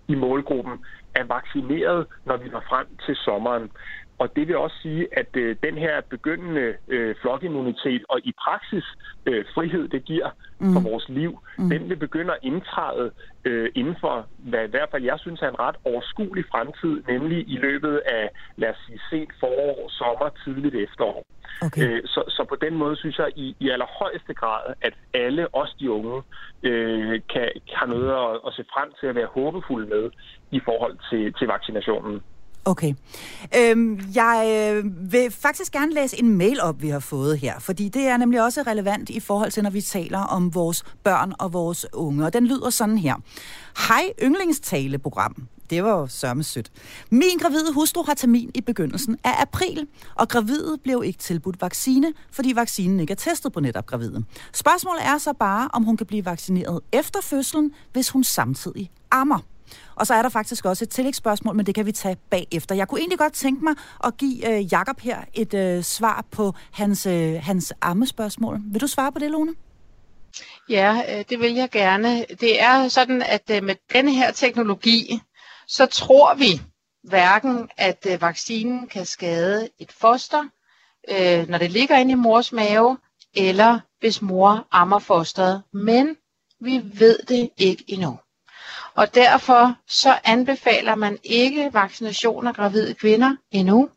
i 0.07 0.15
målgruppen 0.15 0.85
er 1.15 1.23
vaccineret, 1.23 2.07
når 2.25 2.37
vi 2.37 2.49
når 2.49 2.63
frem 2.69 2.87
til 3.05 3.15
sommeren. 3.15 3.71
Og 4.19 4.35
det 4.35 4.47
vil 4.47 4.57
også 4.57 4.75
sige, 4.81 5.07
at 5.11 5.27
øh, 5.33 5.55
den 5.63 5.77
her 5.77 6.01
begyndende 6.09 6.73
øh, 6.87 7.15
flokimmunitet 7.21 8.03
og 8.09 8.19
i 8.23 8.33
praksis 8.43 8.85
øh, 9.25 9.45
frihed, 9.53 9.87
det 9.87 10.05
giver 10.05 10.29
mm. 10.59 10.73
for 10.73 10.79
vores 10.89 11.09
liv, 11.09 11.39
mm. 11.57 11.69
den 11.69 11.89
vil 11.89 11.95
begynde 11.95 12.33
at 12.33 12.39
indtræde 12.41 13.11
øh, 13.45 13.69
inden 13.75 13.95
for, 13.99 14.27
hvad 14.37 14.63
i 14.67 14.69
hvert 14.69 14.89
fald 14.91 15.03
jeg 15.03 15.19
synes 15.19 15.41
er 15.41 15.49
en 15.49 15.59
ret 15.59 15.75
overskuelig 15.85 16.45
fremtid, 16.51 17.03
nemlig 17.07 17.49
i 17.49 17.57
løbet 17.57 17.97
af, 17.97 18.29
lad 18.55 18.69
os 18.69 18.75
sige, 18.85 18.99
sent 19.09 19.31
forår, 19.39 19.89
sommer, 19.89 20.29
tidligt 20.43 20.75
efterår. 20.75 21.23
Okay. 21.61 21.81
Øh, 21.83 22.01
så, 22.05 22.23
så 22.27 22.45
på 22.49 22.55
den 22.61 22.73
måde 22.75 22.95
synes 22.95 23.17
jeg 23.17 23.29
i, 23.35 23.55
i 23.59 23.69
allerhøjeste 23.69 24.33
grad, 24.33 24.73
at 24.81 24.93
alle 25.13 25.55
os 25.55 25.75
de 25.79 25.91
unge 25.91 26.21
øh, 26.63 27.21
kan, 27.33 27.49
kan 27.71 27.89
noget 27.89 28.09
at, 28.11 28.41
at 28.47 28.53
se 28.53 28.63
frem 28.73 28.89
til 28.99 29.07
at 29.07 29.15
være 29.15 29.33
håbefulde 29.37 29.87
med 29.89 30.09
i 30.51 30.59
forhold 30.65 30.97
til, 31.09 31.33
til 31.33 31.47
vaccinationen. 31.47 32.21
Okay. 32.67 32.93
Øhm, 33.57 33.99
jeg 34.15 34.71
øh, 34.75 35.11
vil 35.11 35.31
faktisk 35.31 35.71
gerne 35.71 35.93
læse 35.93 36.19
en 36.19 36.37
mail 36.37 36.61
op, 36.61 36.81
vi 36.81 36.89
har 36.89 36.99
fået 36.99 37.39
her, 37.39 37.59
fordi 37.59 37.89
det 37.89 38.01
er 38.01 38.17
nemlig 38.17 38.43
også 38.43 38.61
relevant 38.61 39.09
i 39.09 39.19
forhold 39.19 39.51
til, 39.51 39.63
når 39.63 39.69
vi 39.69 39.81
taler 39.81 40.19
om 40.19 40.55
vores 40.55 40.83
børn 41.03 41.33
og 41.39 41.53
vores 41.53 41.85
unge. 41.93 42.25
Og 42.25 42.33
den 42.33 42.47
lyder 42.47 42.69
sådan 42.69 42.97
her. 42.97 43.15
Hej, 43.87 44.03
yndlingstaleprogram. 44.23 45.47
Det 45.69 45.83
var 45.83 45.99
jo 45.99 46.07
sørme 46.07 46.43
sødt. 46.43 46.71
Min 47.11 47.37
gravide 47.39 47.73
hustru 47.73 48.03
har 48.03 48.13
termin 48.13 48.51
i 48.55 48.61
begyndelsen 48.61 49.17
af 49.23 49.41
april, 49.41 49.87
og 50.15 50.29
gravide 50.29 50.77
blev 50.83 51.03
ikke 51.05 51.19
tilbudt 51.19 51.61
vaccine, 51.61 52.13
fordi 52.31 52.53
vaccinen 52.55 52.99
ikke 52.99 53.11
er 53.11 53.15
testet 53.15 53.53
på 53.53 53.59
netop 53.59 53.85
gravide. 53.85 54.23
Spørgsmålet 54.53 55.05
er 55.05 55.17
så 55.17 55.33
bare, 55.33 55.69
om 55.73 55.83
hun 55.83 55.97
kan 55.97 56.07
blive 56.07 56.25
vaccineret 56.25 56.79
efter 56.91 57.21
fødslen, 57.21 57.71
hvis 57.93 58.09
hun 58.09 58.23
samtidig 58.23 58.91
ammer. 59.11 59.39
Og 59.95 60.07
så 60.07 60.13
er 60.13 60.21
der 60.21 60.29
faktisk 60.29 60.65
også 60.65 60.85
et 60.85 60.89
tillægsspørgsmål, 60.89 61.55
men 61.55 61.65
det 61.65 61.75
kan 61.75 61.85
vi 61.85 61.91
tage 61.91 62.17
bagefter. 62.29 62.75
Jeg 62.75 62.87
kunne 62.87 62.99
egentlig 62.99 63.19
godt 63.19 63.33
tænke 63.33 63.63
mig 63.63 63.75
at 64.03 64.17
give 64.17 64.57
øh, 64.57 64.73
Jakob 64.73 64.99
her 64.99 65.21
et 65.33 65.53
øh, 65.53 65.83
svar 65.83 66.25
på 66.31 66.53
hans, 66.71 67.05
øh, 67.05 67.33
hans 67.41 67.73
ammespørgsmål. 67.81 68.59
Vil 68.71 68.81
du 68.81 68.87
svare 68.87 69.11
på 69.11 69.19
det, 69.19 69.31
Lone? 69.31 69.55
Ja, 70.69 71.01
øh, 71.09 71.25
det 71.29 71.39
vil 71.39 71.53
jeg 71.53 71.69
gerne. 71.69 72.25
Det 72.25 72.61
er 72.61 72.87
sådan, 72.87 73.21
at 73.21 73.51
øh, 73.51 73.63
med 73.63 73.75
denne 73.93 74.13
her 74.13 74.31
teknologi, 74.31 75.19
så 75.67 75.85
tror 75.85 76.35
vi 76.35 76.61
hverken, 77.03 77.69
at 77.77 78.07
øh, 78.09 78.21
vaccinen 78.21 78.87
kan 78.87 79.05
skade 79.05 79.69
et 79.79 79.91
foster, 79.91 80.43
øh, 81.11 81.49
når 81.49 81.57
det 81.57 81.71
ligger 81.71 81.97
inde 81.97 82.11
i 82.11 82.15
mors 82.15 82.51
mave, 82.51 82.97
eller 83.35 83.79
hvis 83.99 84.21
mor 84.21 84.67
ammer 84.71 84.99
fosteret. 84.99 85.63
Men 85.73 86.15
vi 86.59 86.81
ved 86.83 87.19
det 87.27 87.49
ikke 87.57 87.83
endnu. 87.87 88.19
Og 88.97 89.15
derfor 89.15 89.75
så 89.87 90.19
anbefaler 90.23 90.95
man 90.95 91.17
ikke 91.23 91.69
vaccination 91.73 92.47
af 92.47 92.55
gravide 92.55 92.93
kvinder 92.93 93.35
endnu. 93.51 93.89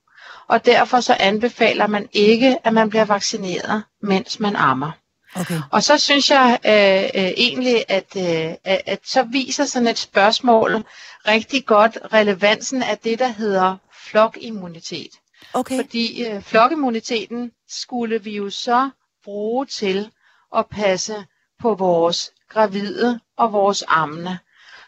Og 0.48 0.66
derfor 0.66 1.00
så 1.00 1.16
anbefaler 1.20 1.86
man 1.86 2.08
ikke, 2.12 2.58
at 2.64 2.74
man 2.74 2.90
bliver 2.90 3.04
vaccineret, 3.04 3.82
mens 4.02 4.40
man 4.40 4.56
ammer. 4.56 4.90
Okay. 5.36 5.60
Og 5.72 5.82
så 5.82 5.98
synes 5.98 6.30
jeg 6.30 6.58
øh, 6.66 7.22
øh, 7.22 7.30
egentlig, 7.30 7.84
at, 7.88 8.16
øh, 8.16 8.54
at 8.64 9.00
så 9.04 9.22
viser 9.22 9.64
sådan 9.64 9.88
et 9.88 9.98
spørgsmål 9.98 10.84
rigtig 11.28 11.66
godt 11.66 11.98
relevansen 12.12 12.82
af 12.82 12.98
det, 12.98 13.18
der 13.18 13.28
hedder 13.28 13.76
flokimmunitet. 13.92 15.10
Okay. 15.54 15.76
Fordi 15.76 16.24
øh, 16.26 16.42
flokimmuniteten 16.42 17.52
skulle 17.68 18.22
vi 18.22 18.36
jo 18.36 18.50
så 18.50 18.90
bruge 19.24 19.66
til 19.66 20.10
at 20.56 20.66
passe 20.66 21.26
på 21.60 21.74
vores 21.74 22.32
gravide 22.48 23.20
og 23.36 23.52
vores 23.52 23.84
ammende. 23.88 24.38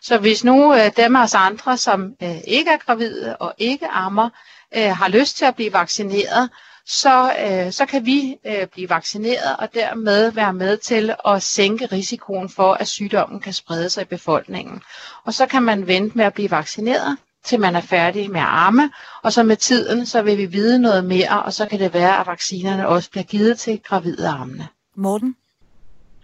Så 0.03 0.19
hvis 0.19 0.45
nu 0.45 0.75
øh, 0.75 0.91
dem 0.97 1.17
af 1.17 1.23
os 1.23 1.35
andre, 1.35 1.77
som 1.77 2.15
øh, 2.23 2.37
ikke 2.47 2.71
er 2.71 2.77
gravide 2.77 3.37
og 3.37 3.55
ikke 3.59 3.87
ammer, 3.89 4.29
øh, 4.77 4.91
har 4.97 5.09
lyst 5.09 5.37
til 5.37 5.45
at 5.45 5.55
blive 5.57 5.73
vaccineret, 5.73 6.51
så, 6.87 7.33
øh, 7.47 7.73
så 7.73 7.87
kan 7.87 8.07
vi 8.07 8.37
øh, 8.47 8.67
blive 8.67 8.91
vaccineret 8.91 9.57
og 9.59 9.75
dermed 9.75 10.31
være 10.33 10.53
med 10.53 10.77
til 10.77 11.15
at 11.27 11.43
sænke 11.43 11.87
risikoen 11.87 12.49
for, 12.49 12.73
at 12.75 12.89
sygdommen 12.89 13.41
kan 13.41 13.53
sprede 13.53 13.91
sig 13.91 14.03
i 14.03 14.05
befolkningen. 14.05 14.83
Og 15.25 15.35
så 15.35 15.47
kan 15.47 15.63
man 15.63 15.87
vente 15.87 16.17
med 16.19 16.25
at 16.25 16.35
blive 16.35 16.51
vaccineret, 16.51 17.17
til 17.45 17.61
man 17.61 17.77
er 17.77 17.81
færdig 17.81 18.31
med 18.31 18.41
at 18.41 18.47
arme, 18.47 18.91
og 19.23 19.33
så 19.33 19.43
med 19.43 19.57
tiden, 19.57 20.07
så 20.07 20.23
vil 20.23 20.39
vi 20.39 20.47
vide 20.47 20.79
noget 20.79 21.05
mere, 21.05 21.43
og 21.43 21.53
så 21.53 21.67
kan 21.67 21.79
det 21.79 21.95
være, 21.95 22.21
at 22.21 22.27
vaccinerne 22.27 22.89
også 22.89 23.11
bliver 23.11 23.25
givet 23.25 23.59
til 23.59 23.81
gravide 23.85 24.29
armene. 24.29 24.69
Morten? 24.95 25.37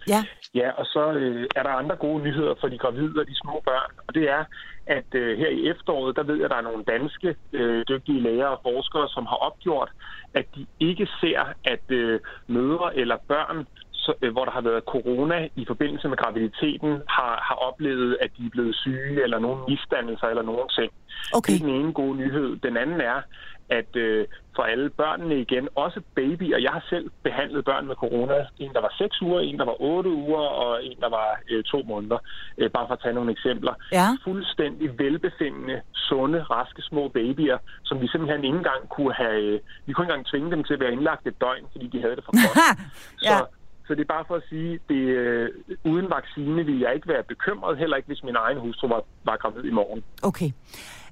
Ja. 0.07 0.23
Ja, 0.55 0.71
og 0.71 0.85
så 0.85 1.11
øh, 1.11 1.47
er 1.55 1.63
der 1.63 1.69
andre 1.69 1.95
gode 1.95 2.23
nyheder 2.23 2.55
for 2.59 2.67
de 2.67 2.77
gravide 2.77 3.19
og 3.19 3.27
de 3.27 3.39
små 3.43 3.61
børn, 3.65 3.91
og 4.07 4.15
det 4.15 4.29
er, 4.29 4.45
at 4.85 5.15
øh, 5.15 5.37
her 5.37 5.49
i 5.49 5.67
efteråret, 5.67 6.15
der 6.15 6.23
ved 6.23 6.35
jeg, 6.35 6.45
at 6.45 6.51
der 6.51 6.57
er 6.57 6.69
nogle 6.69 6.83
danske 6.83 7.35
øh, 7.53 7.85
dygtige 7.89 8.21
læger 8.21 8.45
og 8.45 8.59
forskere, 8.63 9.09
som 9.09 9.25
har 9.25 9.35
opgjort, 9.35 9.91
at 10.33 10.45
de 10.55 10.65
ikke 10.79 11.07
ser, 11.21 11.53
at 11.63 11.85
øh, 11.89 12.19
mødre 12.47 12.97
eller 12.97 13.17
børn, 13.27 13.67
så, 14.05 14.13
øh, 14.21 14.31
hvor 14.31 14.45
der 14.45 14.51
har 14.51 14.61
været 14.61 14.83
corona 14.93 15.47
i 15.55 15.63
forbindelse 15.71 16.07
med 16.07 16.17
graviditeten, 16.17 16.91
har, 17.17 17.33
har 17.47 17.57
oplevet, 17.69 18.17
at 18.21 18.31
de 18.37 18.45
er 18.45 18.49
blevet 18.49 18.75
syge, 18.75 19.23
eller 19.23 19.39
nogen 19.39 19.61
misdannelser, 19.69 20.27
eller 20.27 20.43
nogen 20.51 20.69
ting. 20.69 20.91
Okay. 21.33 21.53
Det 21.53 21.61
er 21.61 21.65
den 21.65 21.75
ene 21.79 21.93
gode 21.93 22.15
nyhed. 22.17 22.49
Den 22.67 22.77
anden 22.77 23.01
er, 23.01 23.21
at 23.69 23.95
øh, 23.95 24.27
for 24.55 24.63
alle 24.63 24.89
børnene 24.89 25.41
igen, 25.41 25.67
også 25.75 26.01
babyer. 26.15 26.57
Jeg 26.57 26.71
har 26.71 26.83
selv 26.89 27.09
behandlet 27.23 27.65
børn 27.65 27.87
med 27.87 27.95
corona. 27.95 28.33
En, 28.59 28.73
der 28.73 28.81
var 28.81 28.93
6 28.97 29.21
uger, 29.21 29.39
en, 29.39 29.57
der 29.59 29.65
var 29.65 29.81
8 29.81 30.09
uger, 30.09 30.45
og 30.63 30.85
en, 30.85 30.97
der 30.99 31.09
var 31.09 31.39
øh, 31.51 31.63
2 31.63 31.83
måneder. 31.83 32.17
Øh, 32.57 32.69
bare 32.71 32.87
for 32.87 32.93
at 32.93 33.01
tage 33.03 33.13
nogle 33.13 33.31
eksempler. 33.31 33.73
Ja. 33.91 34.07
Fuldstændig 34.23 34.99
velbefindende, 34.99 35.81
sunde, 35.93 36.43
raske 36.43 36.81
små 36.81 37.07
babyer, 37.07 37.57
som 37.83 38.01
vi 38.01 38.07
simpelthen 38.07 38.43
ikke 38.43 38.57
engang 38.57 38.89
kunne 38.89 39.13
have... 39.13 39.41
Øh, 39.41 39.59
vi 39.85 39.93
kunne 39.93 40.03
ikke 40.05 40.13
engang 40.13 40.27
tvinge 40.31 40.51
dem 40.51 40.63
til 40.63 40.73
at 40.73 40.79
være 40.79 40.91
indlagt 40.91 41.27
et 41.27 41.41
døgn, 41.41 41.65
fordi 41.71 41.87
de 41.87 42.01
havde 42.01 42.15
det 42.15 42.23
for 42.25 42.31
godt. 42.31 42.57
ja. 43.27 43.37
Så 43.37 43.45
så 43.89 43.95
det 43.95 44.01
er 44.01 44.15
bare 44.17 44.25
for 44.27 44.35
at 44.35 44.43
sige, 44.49 44.79
det 44.89 44.95
øh, 44.95 45.49
uden 45.83 46.09
vaccine 46.09 46.65
ville 46.65 46.81
jeg 46.81 46.95
ikke 46.95 47.07
være 47.07 47.23
bekymret, 47.23 47.77
heller 47.77 47.97
ikke 47.97 48.07
hvis 48.07 48.23
min 48.23 48.35
egen 48.35 48.59
hustru 48.59 48.87
var, 48.87 49.03
var 49.23 49.37
gravid 49.37 49.63
i 49.63 49.71
morgen. 49.71 50.03
Okay. 50.23 50.51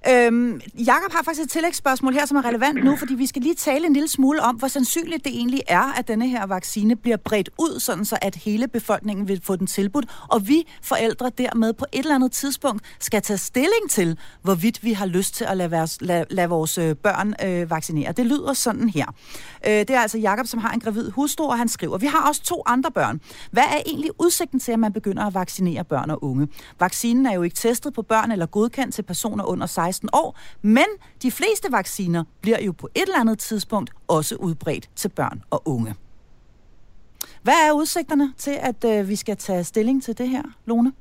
Øhm, 0.10 0.62
Jakob 0.86 1.12
har 1.12 1.24
faktisk 1.24 1.41
et 1.45 1.49
tillægsspørgsmål 1.49 2.14
her, 2.14 2.26
som 2.26 2.38
er 2.38 2.45
relevant 2.45 2.84
nu, 2.84 2.95
fordi 2.95 3.14
vi 3.14 3.28
skal 3.28 3.41
lige 3.41 3.55
tale 3.55 3.86
en 3.86 3.93
lille 3.93 4.08
smule 4.08 4.41
om, 4.41 4.55
hvor 4.55 4.68
sandsynligt 4.68 5.26
det 5.26 5.36
egentlig 5.36 5.62
er, 5.68 5.93
at 5.99 6.08
denne 6.08 6.28
her 6.28 6.45
vaccine 6.45 6.95
bliver 6.95 7.18
bredt 7.18 7.49
ud, 7.58 7.80
sådan 7.80 8.05
så 8.05 8.18
at 8.22 8.36
hele 8.36 8.68
befolkningen 8.68 9.28
vil 9.28 9.41
få 9.43 9.55
den 9.55 9.68
tilbudt, 9.68 10.05
og 10.30 10.47
vi 10.47 10.68
forældre 10.82 11.32
dermed 11.38 11.74
på 11.74 11.86
et 11.91 11.99
eller 11.99 12.16
andet 12.16 12.32
tidspunkt 12.32 12.84
skal 12.99 13.22
tage 13.22 13.38
stilling 13.38 13.89
til, 13.89 14.20
hvorvidt 14.41 14.84
vi 14.84 14.93
har 14.93 15.05
lyst 15.05 15.36
til 15.36 15.43
at 15.43 15.58
lade, 15.58 15.72
vores, 15.72 15.97
lade, 16.01 16.26
lade 16.30 16.49
vores 16.49 16.78
øh, 16.78 16.95
børn 16.95 17.34
øh, 17.45 17.70
vaccinere. 17.70 18.12
Det 18.12 18.26
lyder 18.26 18.53
sådan 18.53 18.89
her. 18.89 19.05
Øh, 19.68 19.72
det 19.72 19.89
er 19.89 19.99
altså 19.99 20.18
Jakob, 20.18 20.47
som 20.47 20.60
har 20.60 20.72
en 20.72 20.80
gravid 20.80 21.10
hustru, 21.10 21.45
og 21.47 21.58
han 21.58 21.68
skriver, 21.68 21.97
vi 21.97 22.05
har 22.05 22.28
også 22.28 22.43
to 22.43 22.64
andre 22.66 22.91
børn. 22.91 23.22
Hvad 23.51 23.64
er 23.64 23.82
egentlig 23.86 24.12
udsigten 24.20 24.60
til, 24.60 24.72
at 24.72 24.80
man 24.80 24.93
begynder 24.93 25.26
at 25.26 25.34
vaccinere 25.34 25.84
børn 25.84 26.10
og 26.10 26.24
unge? 26.24 26.47
Vaccinen 26.80 27.26
er 27.26 27.34
jo 27.34 27.43
ikke 27.43 27.55
testet 27.55 27.93
på 27.93 28.01
børn 28.01 28.32
eller 28.32 28.45
godkendt 28.45 28.95
til 28.95 29.01
personer 29.03 29.43
under 29.43 29.66
16 29.66 29.97
16 29.98 30.10
år, 30.14 30.38
men 30.62 30.86
de 31.22 31.32
fleste 31.32 31.72
vacciner 31.72 32.24
bliver 32.41 32.62
jo 32.62 32.72
på 32.72 32.89
et 32.95 33.02
eller 33.02 33.20
andet 33.20 33.39
tidspunkt 33.39 33.91
også 34.08 34.36
udbredt 34.36 34.89
til 34.95 35.10
børn 35.10 35.43
og 35.50 35.62
unge. 35.66 35.95
Hvad 37.43 37.54
er 37.54 37.72
udsigterne 37.72 38.34
til, 38.38 38.58
at 38.62 38.84
øh, 38.86 39.10
vi 39.10 39.16
skal 39.16 39.38
tage 39.38 39.64
stilling 39.64 40.04
til 40.04 40.18
det 40.18 40.30
her, 40.30 40.43
Lone? 40.66 40.93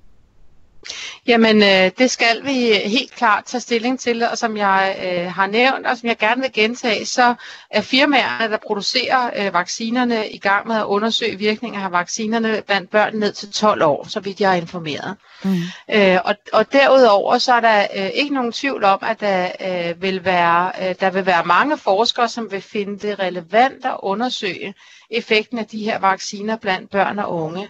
Jamen, 1.27 1.63
øh, 1.63 1.91
det 1.99 2.11
skal 2.11 2.45
vi 2.45 2.73
helt 2.85 3.15
klart 3.15 3.45
tage 3.45 3.61
stilling 3.61 4.01
til, 4.01 4.23
og 4.23 4.39
som 4.39 4.57
jeg 4.57 4.97
øh, 5.05 5.33
har 5.33 5.47
nævnt, 5.47 5.87
og 5.87 5.97
som 5.97 6.09
jeg 6.09 6.19
gerne 6.19 6.43
vil 6.43 6.53
gentage, 6.53 7.07
så 7.07 7.35
er 7.71 7.81
firmaerne, 7.81 8.53
der 8.53 8.59
producerer 8.67 9.31
øh, 9.37 9.55
vaccinerne, 9.55 10.29
i 10.31 10.39
gang 10.39 10.69
med 10.69 10.77
at 10.77 10.85
undersøge 10.85 11.39
virkninger 11.39 11.85
af 11.85 11.93
vaccinerne 11.93 12.63
blandt 12.67 12.91
børn 12.91 13.17
ned 13.17 13.33
til 13.33 13.53
12 13.53 13.83
år, 13.83 14.07
så 14.09 14.21
vidt 14.21 14.41
jeg 14.41 14.53
er 14.53 14.61
informeret. 14.61 15.17
Mm. 15.45 15.57
Øh, 15.91 16.19
og, 16.25 16.35
og 16.53 16.73
derudover 16.73 17.39
så 17.39 17.53
er 17.53 17.61
der 17.61 17.87
øh, 17.97 18.11
ikke 18.15 18.35
nogen 18.35 18.53
tvivl 18.53 18.85
om, 18.85 18.99
at 19.03 19.21
der, 19.21 19.51
øh, 19.61 20.03
vil 20.03 20.25
være, 20.25 20.73
øh, 20.83 20.95
der 21.01 21.11
vil 21.11 21.27
være 21.27 21.45
mange 21.45 21.79
forskere, 21.79 22.29
som 22.29 22.53
vil 22.53 22.63
finde 22.63 22.99
det 23.09 23.19
relevant 23.19 23.85
at 23.85 23.97
undersøge 24.03 24.75
effekten 25.11 25.59
af 25.59 25.67
de 25.67 25.85
her 25.85 25.99
vacciner 25.99 26.57
blandt 26.57 26.91
børn 26.91 27.19
og 27.19 27.35
unge. 27.35 27.69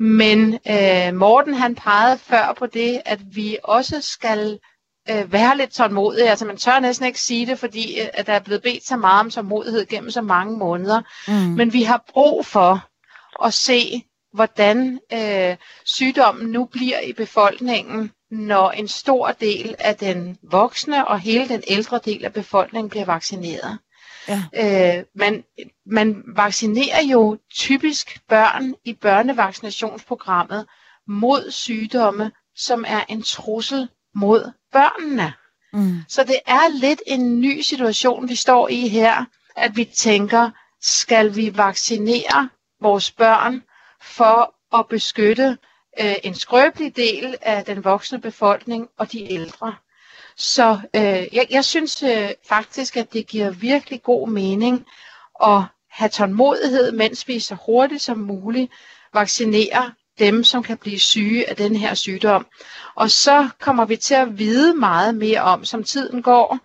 Men 0.00 0.58
øh, 0.68 1.14
Morten 1.14 1.54
han 1.54 1.74
pegede 1.74 2.18
før 2.18 2.52
på 2.58 2.66
det, 2.66 3.02
at 3.04 3.20
vi 3.36 3.58
også 3.64 4.00
skal 4.00 4.58
øh, 5.10 5.32
være 5.32 5.56
lidt 5.56 5.70
tålmodige. 5.70 6.30
Altså 6.30 6.44
man 6.44 6.56
tør 6.56 6.80
næsten 6.80 7.06
ikke 7.06 7.20
sige 7.20 7.46
det, 7.46 7.58
fordi 7.58 8.00
øh, 8.00 8.06
at 8.14 8.26
der 8.26 8.32
er 8.32 8.40
blevet 8.40 8.62
bedt 8.62 8.86
så 8.86 8.96
meget 8.96 9.20
om 9.20 9.30
tålmodighed 9.30 9.86
gennem 9.86 10.10
så 10.10 10.22
mange 10.22 10.58
måneder. 10.58 11.00
Mm. 11.28 11.34
Men 11.34 11.72
vi 11.72 11.82
har 11.82 12.04
brug 12.12 12.46
for 12.46 12.88
at 13.44 13.54
se, 13.54 14.04
hvordan 14.32 15.00
øh, 15.12 15.56
sygdommen 15.84 16.50
nu 16.50 16.64
bliver 16.64 17.00
i 17.00 17.12
befolkningen, 17.12 18.12
når 18.30 18.70
en 18.70 18.88
stor 18.88 19.32
del 19.32 19.74
af 19.78 19.96
den 19.96 20.38
voksne 20.42 21.08
og 21.08 21.20
hele 21.20 21.48
den 21.48 21.62
ældre 21.68 22.00
del 22.04 22.24
af 22.24 22.32
befolkningen 22.32 22.90
bliver 22.90 23.04
vaccineret. 23.04 23.78
Ja. 24.30 24.98
Øh, 24.98 25.04
man, 25.14 25.44
man 25.86 26.22
vaccinerer 26.26 27.02
jo 27.02 27.38
typisk 27.54 28.20
børn 28.28 28.74
i 28.84 28.94
børnevaccinationsprogrammet 28.94 30.66
mod 31.08 31.50
sygdomme, 31.50 32.32
som 32.56 32.84
er 32.88 33.00
en 33.08 33.22
trussel 33.22 33.88
mod 34.14 34.52
børnene. 34.72 35.32
Mm. 35.72 35.96
Så 36.08 36.24
det 36.24 36.38
er 36.46 36.78
lidt 36.80 37.02
en 37.06 37.40
ny 37.40 37.60
situation, 37.60 38.28
vi 38.28 38.34
står 38.34 38.68
i 38.68 38.88
her, 38.88 39.24
at 39.56 39.76
vi 39.76 39.84
tænker, 39.84 40.50
skal 40.80 41.36
vi 41.36 41.56
vaccinere 41.56 42.48
vores 42.80 43.10
børn 43.10 43.62
for 44.02 44.54
at 44.78 44.88
beskytte 44.88 45.58
øh, 46.00 46.14
en 46.24 46.34
skrøbelig 46.34 46.96
del 46.96 47.36
af 47.42 47.64
den 47.64 47.84
voksne 47.84 48.20
befolkning 48.20 48.88
og 48.98 49.12
de 49.12 49.32
ældre. 49.32 49.74
Så 50.40 50.78
øh, 50.96 51.02
jeg, 51.36 51.46
jeg 51.50 51.64
synes 51.64 52.02
øh, 52.02 52.30
faktisk, 52.48 52.96
at 52.96 53.12
det 53.12 53.26
giver 53.26 53.50
virkelig 53.50 54.02
god 54.02 54.28
mening 54.28 54.86
at 55.46 55.62
have 55.90 56.08
tålmodighed, 56.08 56.92
mens 56.92 57.28
vi 57.28 57.40
så 57.40 57.56
hurtigt 57.66 58.02
som 58.02 58.18
muligt 58.18 58.72
vaccinerer 59.14 59.90
dem, 60.18 60.44
som 60.44 60.62
kan 60.62 60.78
blive 60.78 60.98
syge 60.98 61.50
af 61.50 61.56
den 61.56 61.76
her 61.76 61.94
sygdom. 61.94 62.46
Og 62.94 63.10
så 63.10 63.48
kommer 63.60 63.84
vi 63.84 63.96
til 63.96 64.14
at 64.14 64.38
vide 64.38 64.74
meget 64.74 65.14
mere 65.14 65.40
om, 65.40 65.64
som 65.64 65.84
tiden 65.84 66.22
går, 66.22 66.58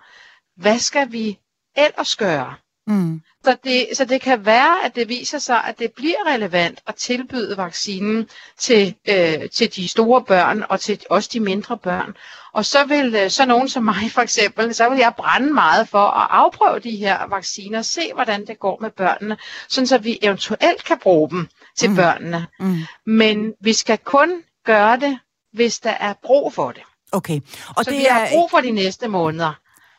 hvad 0.61 0.79
skal 0.79 1.11
vi 1.11 1.39
ellers 1.77 2.15
gøre? 2.15 2.55
Mm. 2.87 3.21
Så, 3.45 3.57
det, 3.63 3.87
så 3.93 4.05
det 4.05 4.21
kan 4.21 4.45
være, 4.45 4.85
at 4.85 4.95
det 4.95 5.09
viser 5.09 5.39
sig, 5.39 5.63
at 5.63 5.79
det 5.79 5.91
bliver 5.95 6.17
relevant 6.27 6.79
at 6.87 6.95
tilbyde 6.95 7.57
vaccinen 7.57 8.29
til, 8.57 8.95
øh, 9.09 9.49
til 9.49 9.75
de 9.75 9.87
store 9.87 10.21
børn 10.21 10.63
og 10.69 10.79
til 10.79 11.03
også 11.09 11.29
de 11.33 11.39
mindre 11.39 11.77
børn. 11.77 12.15
Og 12.53 12.65
så 12.65 12.85
vil 12.85 13.15
øh, 13.15 13.29
så 13.29 13.45
nogen 13.45 13.69
som 13.69 13.83
mig 13.83 14.11
for 14.11 14.21
eksempel, 14.21 14.73
så 14.73 14.89
vil 14.89 14.97
jeg 14.97 15.13
brænde 15.17 15.53
meget 15.53 15.89
for 15.89 16.07
at 16.07 16.27
afprøve 16.29 16.79
de 16.79 16.95
her 16.95 17.27
vacciner, 17.27 17.81
se 17.81 18.13
hvordan 18.13 18.47
det 18.47 18.59
går 18.59 18.77
med 18.81 18.91
børnene, 18.91 19.37
sådan 19.69 19.87
så 19.87 19.97
vi 19.97 20.19
eventuelt 20.21 20.83
kan 20.83 20.99
bruge 20.99 21.29
dem 21.29 21.47
til 21.77 21.89
mm. 21.89 21.95
børnene. 21.95 22.47
Mm. 22.59 22.77
Men 23.05 23.53
vi 23.61 23.73
skal 23.73 23.97
kun 23.97 24.43
gøre 24.65 24.99
det, 24.99 25.19
hvis 25.53 25.79
der 25.79 25.93
er 25.99 26.13
brug 26.23 26.53
for 26.53 26.71
det. 26.71 26.83
Okay. 27.11 27.39
Og 27.75 27.85
så 27.85 27.91
det 27.91 27.99
vi 27.99 28.05
har 28.09 28.27
brug 28.31 28.49
for 28.51 28.59
de 28.59 28.71
næste 28.71 29.07
måneder. 29.07 29.53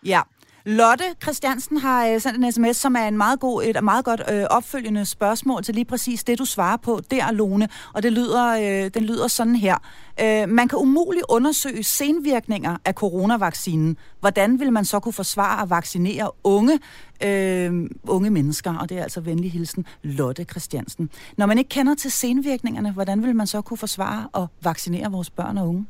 Ja. 0.05 0.21
Lotte 0.67 1.05
Christiansen 1.23 1.77
har 1.77 2.07
øh, 2.07 2.21
sendt 2.21 2.45
en 2.45 2.53
sms, 2.53 2.77
som 2.77 2.97
er 2.97 3.09
en 3.09 3.17
meget 3.17 3.41
god, 3.41 3.65
et 3.65 3.85
meget 3.85 4.05
godt 4.05 4.23
øh, 4.33 4.45
opfølgende 4.51 5.05
spørgsmål 5.05 5.63
til 5.63 5.75
lige 5.75 5.85
præcis 5.85 6.25
det, 6.25 6.39
du 6.39 6.45
svarer 6.45 6.77
på 6.77 7.01
der, 7.11 7.31
Lone. 7.31 7.69
Og 7.95 8.03
det 8.03 8.13
lyder, 8.13 8.47
øh, 8.47 8.91
den 8.95 9.05
lyder 9.05 9.29
sådan 9.29 9.57
her. 9.57 9.77
Øh, 10.21 10.49
man 10.49 10.69
kan 10.69 10.79
umuligt 10.79 11.25
undersøge 11.29 11.83
senvirkninger 11.83 12.77
af 12.85 12.95
coronavaccinen. 12.95 13.97
Hvordan 14.21 14.61
vil 14.61 14.73
man 14.73 14.85
så 14.85 15.01
kunne 15.01 15.13
forsvare 15.13 15.63
at 15.63 15.71
vaccinere 15.71 16.31
unge, 16.45 16.81
øh, 17.25 17.91
unge 18.09 18.31
mennesker? 18.31 18.79
Og 18.79 18.89
det 18.89 18.99
er 18.99 19.03
altså 19.03 19.21
venlig 19.21 19.53
hilsen 19.53 19.87
Lotte 20.03 20.45
Christiansen. 20.45 21.11
Når 21.37 21.47
man 21.47 21.59
ikke 21.59 21.69
kender 21.69 21.95
til 21.95 22.11
senvirkningerne, 22.11 22.93
hvordan 22.93 23.23
vil 23.23 23.37
man 23.37 23.47
så 23.47 23.61
kunne 23.61 23.79
forsvare 23.79 24.29
at 24.35 24.49
vaccinere 24.63 25.13
vores 25.13 25.31
børn 25.31 25.59
og 25.59 25.69
unge? 25.69 25.87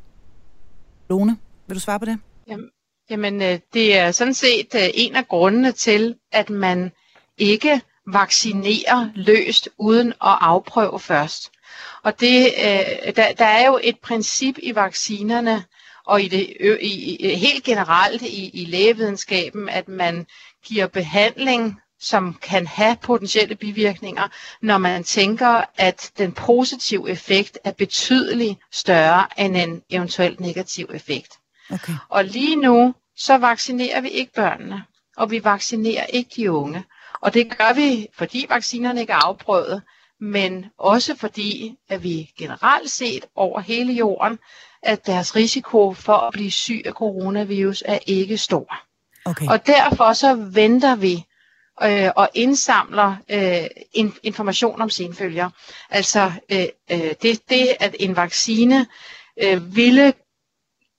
Lone, 1.10 1.36
vil 1.66 1.74
du 1.74 1.80
svare 1.80 1.98
på 1.98 2.04
det? 2.04 2.18
Jamen, 2.48 2.66
Jamen, 3.10 3.42
øh, 3.42 3.58
det 3.74 3.96
er 3.98 4.10
sådan 4.10 4.34
set 4.34 4.74
øh, 4.74 4.88
en 4.94 5.16
af 5.16 5.28
grundene 5.28 5.72
til, 5.72 6.16
at 6.32 6.50
man 6.50 6.92
ikke 7.38 7.80
vaccinerer 8.06 9.10
løst 9.14 9.68
uden 9.78 10.08
at 10.08 10.16
afprøve 10.40 11.00
først. 11.00 11.50
Og 12.02 12.20
det, 12.20 12.46
øh, 12.58 13.16
der, 13.16 13.32
der 13.32 13.44
er 13.44 13.66
jo 13.66 13.80
et 13.82 13.98
princip 13.98 14.54
i 14.62 14.74
vaccinerne, 14.74 15.64
og 16.06 16.22
i 16.22 16.28
det, 16.28 16.56
i, 16.80 17.34
helt 17.36 17.64
generelt 17.64 18.22
i, 18.22 18.48
i 18.48 18.64
lægevidenskaben, 18.64 19.68
at 19.68 19.88
man 19.88 20.26
giver 20.64 20.86
behandling, 20.86 21.80
som 22.00 22.38
kan 22.42 22.66
have 22.66 22.96
potentielle 23.02 23.54
bivirkninger, 23.56 24.28
når 24.62 24.78
man 24.78 25.04
tænker, 25.04 25.62
at 25.76 26.12
den 26.18 26.32
positive 26.32 27.10
effekt 27.10 27.58
er 27.64 27.72
betydeligt 27.72 28.58
større 28.72 29.26
end 29.38 29.56
en 29.56 29.82
eventuelt 29.90 30.40
negativ 30.40 30.90
effekt. 30.94 31.38
Okay. 31.72 31.92
Og 32.08 32.24
lige 32.24 32.56
nu, 32.56 32.94
så 33.16 33.38
vaccinerer 33.38 34.00
vi 34.00 34.08
ikke 34.08 34.32
børnene, 34.32 34.84
og 35.16 35.30
vi 35.30 35.44
vaccinerer 35.44 36.06
ikke 36.06 36.30
de 36.36 36.52
unge. 36.52 36.84
Og 37.20 37.34
det 37.34 37.58
gør 37.58 37.72
vi, 37.74 38.08
fordi 38.14 38.46
vaccinerne 38.48 39.00
ikke 39.00 39.12
er 39.12 39.26
afprøvet, 39.26 39.82
men 40.20 40.66
også 40.78 41.16
fordi, 41.16 41.76
at 41.88 42.02
vi 42.02 42.30
generelt 42.38 42.90
set 42.90 43.24
over 43.34 43.60
hele 43.60 43.92
jorden, 43.92 44.38
at 44.82 45.06
deres 45.06 45.36
risiko 45.36 45.92
for 45.92 46.12
at 46.12 46.32
blive 46.32 46.50
syg 46.50 46.82
af 46.84 46.92
coronavirus 46.92 47.82
er 47.86 47.98
ikke 48.06 48.38
stor. 48.38 48.78
Okay. 49.24 49.46
Og 49.48 49.66
derfor 49.66 50.12
så 50.12 50.34
venter 50.34 50.96
vi 50.96 51.24
øh, 51.82 52.10
og 52.16 52.28
indsamler 52.34 53.16
øh, 53.28 53.66
in, 53.92 54.14
information 54.22 54.80
om 54.80 54.90
senfølger. 54.90 55.50
Altså 55.90 56.32
øh, 56.52 56.66
øh, 56.90 57.14
det, 57.22 57.48
det, 57.48 57.68
at 57.80 57.96
en 58.00 58.16
vaccine 58.16 58.86
øh, 59.42 59.76
ville 59.76 60.12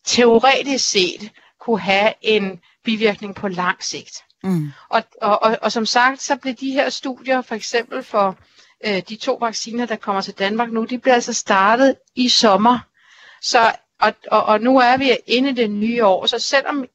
teoretisk 0.08 0.90
set 0.90 1.32
kunne 1.60 1.80
have 1.80 2.14
en 2.22 2.62
bivirkning 2.84 3.36
på 3.36 3.48
lang 3.48 3.84
sigt. 3.84 4.24
Mm. 4.44 4.72
Og, 4.90 5.04
og, 5.22 5.44
og, 5.44 5.58
og 5.62 5.72
som 5.72 5.86
sagt, 5.86 6.22
så 6.22 6.36
blev 6.36 6.54
de 6.54 6.72
her 6.72 6.90
studier, 6.90 7.42
for 7.42 7.56
eksempel 7.56 8.04
for 8.04 8.38
øh, 8.86 9.02
de 9.10 9.16
to 9.16 9.38
vacciner, 9.42 9.86
der 9.86 9.96
kommer 9.96 10.22
til 10.22 10.34
Danmark 10.34 10.72
nu, 10.72 10.84
de 10.84 11.00
bliver 11.00 11.16
altså 11.16 11.34
startet 11.34 11.96
i 12.16 12.30
sommer. 12.30 12.80
Så, 13.42 13.76
og, 14.02 14.14
og, 14.32 14.44
og 14.44 14.62
nu 14.62 14.78
er 14.80 14.98
vi 14.98 15.18
inde 15.28 15.50
i 15.50 15.54
det 15.54 15.72
nye 15.72 16.06
år, 16.06 16.26
så 16.26 16.40
selvom 16.40 16.86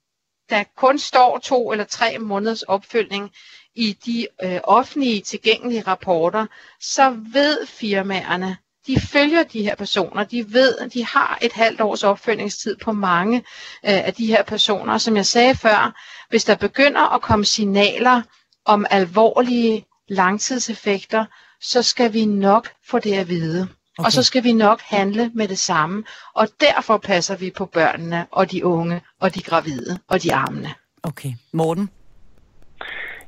der 0.51 0.65
kun 0.77 0.99
står 0.99 1.39
to 1.39 1.73
eller 1.73 1.85
tre 1.85 2.19
måneders 2.19 2.63
opfølgning 2.63 3.31
i 3.75 3.93
de 3.93 4.27
øh, 4.43 4.61
offentlige 4.65 5.21
tilgængelige 5.21 5.83
rapporter, 5.83 6.47
så 6.81 7.11
ved 7.33 7.67
firmaerne, 7.67 8.57
de 8.87 9.01
følger 9.01 9.43
de 9.43 9.63
her 9.63 9.75
personer. 9.75 10.25
De 10.25 10.53
ved, 10.53 10.79
at 10.79 10.95
de 10.95 11.05
har 11.07 11.39
et 11.43 11.53
halvt 11.53 11.81
års 11.81 12.05
opfølgningstid 12.05 12.77
på 12.77 12.93
mange 12.93 13.39
øh, 13.39 13.43
af 13.83 14.15
de 14.15 14.27
her 14.27 14.43
personer. 14.43 14.99
Som 14.99 15.17
jeg 15.17 15.27
sagde 15.27 15.55
før, 15.55 16.01
hvis 16.31 16.45
der 16.45 16.55
begynder 16.57 17.15
at 17.15 17.23
komme 17.23 17.45
signaler 17.45 18.23
om 18.65 18.87
alvorlige 18.91 19.85
langtidseffekter, 20.09 21.25
så 21.61 21.83
skal 21.83 22.13
vi 22.13 22.25
nok 22.25 22.69
få 22.91 22.99
det 22.99 23.15
at 23.15 23.29
vide. 23.29 23.69
Okay. 23.99 24.07
Og 24.07 24.13
så 24.13 24.23
skal 24.23 24.45
vi 24.45 24.53
nok 24.53 24.81
handle 24.81 25.31
med 25.35 25.49
det 25.49 25.59
samme. 25.59 26.05
Og 26.35 26.49
derfor 26.61 26.99
passer 26.99 27.37
vi 27.37 27.51
på 27.51 27.67
børnene 27.67 28.27
og 28.31 28.51
de 28.51 28.65
unge 28.65 29.01
og 29.21 29.35
de 29.35 29.43
gravide 29.43 29.99
og 30.09 30.23
de 30.23 30.35
armene. 30.35 30.75
Okay. 31.03 31.33
Morten? 31.53 31.91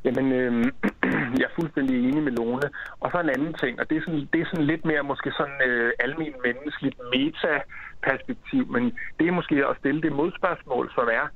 Jamen, 0.04 0.32
øh, 0.32 0.72
jeg 1.40 1.48
er 1.50 1.58
fuldstændig 1.60 2.08
enig 2.08 2.22
med 2.22 2.32
Lone. 2.32 2.68
Og 3.00 3.10
så 3.10 3.20
en 3.20 3.34
anden 3.36 3.54
ting, 3.62 3.80
og 3.80 3.90
det 3.90 3.96
er 3.96 4.04
sådan, 4.06 4.28
det 4.32 4.40
er 4.40 4.48
sådan 4.50 4.70
lidt 4.72 4.84
mere 4.84 5.02
måske 5.02 5.30
sådan 5.40 5.60
øh, 5.68 5.92
almen 5.98 6.34
menneskeligt 6.46 6.98
meta-perspektiv, 7.14 8.62
men 8.74 8.84
det 9.18 9.26
er 9.26 9.38
måske 9.38 9.56
at 9.70 9.76
stille 9.80 10.02
det 10.02 10.12
modspørgsmål, 10.12 10.90
som 10.94 11.06
er, 11.20 11.26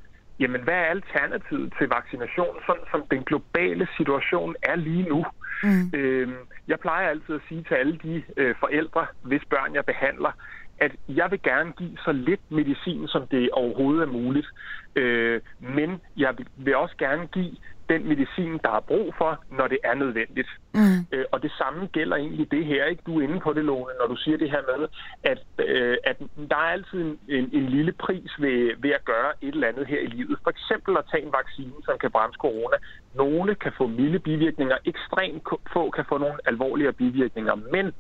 jamen 0.41 0.63
hvad 0.63 0.75
er 0.75 0.95
alternativet 0.97 1.73
til 1.79 1.89
vaccination, 1.89 2.55
sådan 2.67 2.87
som 2.91 3.03
den 3.11 3.23
globale 3.25 3.89
situation 3.97 4.57
er 4.63 4.77
lige 4.77 5.09
nu? 5.09 5.25
Mm. 5.63 5.91
Øh, 5.99 6.29
jeg 6.69 6.81
plejer 6.81 7.09
altid 7.09 7.35
at 7.35 7.47
sige 7.49 7.63
til 7.63 7.75
alle 7.75 7.99
de 8.03 8.23
øh, 8.37 8.55
forældre, 8.61 9.07
hvis 9.23 9.43
børn 9.51 9.75
jeg 9.75 9.85
behandler, 9.85 10.33
at 10.81 10.93
jeg 11.09 11.31
vil 11.31 11.43
gerne 11.43 11.73
give 11.73 11.97
så 12.05 12.13
lidt 12.13 12.41
medicin, 12.51 13.09
som 13.09 13.27
det 13.27 13.51
overhovedet 13.51 14.03
er 14.03 14.13
muligt. 14.13 14.47
Øh, 14.95 15.41
men 15.61 16.01
jeg 16.17 16.35
vil 16.57 16.77
også 16.77 16.97
gerne 16.99 17.27
give 17.27 17.57
den 17.89 18.09
medicin, 18.09 18.59
der 18.65 18.71
er 18.77 18.81
brug 18.81 19.15
for, 19.19 19.45
når 19.59 19.67
det 19.69 19.79
er 19.85 19.95
nødvendigt. 19.95 20.49
Mm. 20.75 20.99
Øh, 21.13 21.25
og 21.33 21.43
det 21.43 21.53
samme 21.59 21.87
gælder 21.87 22.17
egentlig 22.17 22.51
det 22.51 22.65
her. 22.65 22.85
Ikke? 22.85 23.03
Du 23.07 23.19
er 23.19 23.23
inde 23.23 23.41
på 23.41 23.53
det, 23.53 23.65
Lone, 23.65 23.93
når 24.01 24.07
du 24.07 24.17
siger 24.17 24.37
det 24.39 24.51
her 24.51 24.63
med, 24.73 24.89
at, 25.23 25.41
øh, 25.69 25.97
at 26.05 26.17
der 26.51 26.57
er 26.57 26.71
altid 26.77 27.01
en, 27.01 27.19
en, 27.29 27.51
en 27.53 27.67
lille 27.69 27.93
pris 27.93 28.31
ved, 28.39 28.73
ved 28.79 28.91
at 28.91 29.05
gøre 29.05 29.31
et 29.43 29.55
eller 29.55 29.69
andet 29.69 29.87
her 29.87 30.01
i 30.01 30.07
livet. 30.07 30.39
For 30.43 30.51
eksempel 30.51 30.97
at 30.97 31.05
tage 31.11 31.27
en 31.27 31.33
vaccine, 31.33 31.73
som 31.85 31.99
kan 31.99 32.11
bremse 32.11 32.39
corona. 32.39 32.77
Nogle 33.15 33.55
kan 33.55 33.73
få 33.79 33.87
milde 33.87 34.19
bivirkninger, 34.19 34.77
ekstremt 34.85 35.43
få 35.73 35.91
kan 35.91 36.05
få 36.09 36.19
nogle 36.19 36.39
alvorligere 36.47 36.93
bivirkninger. 36.93 37.55
Men 37.55 37.93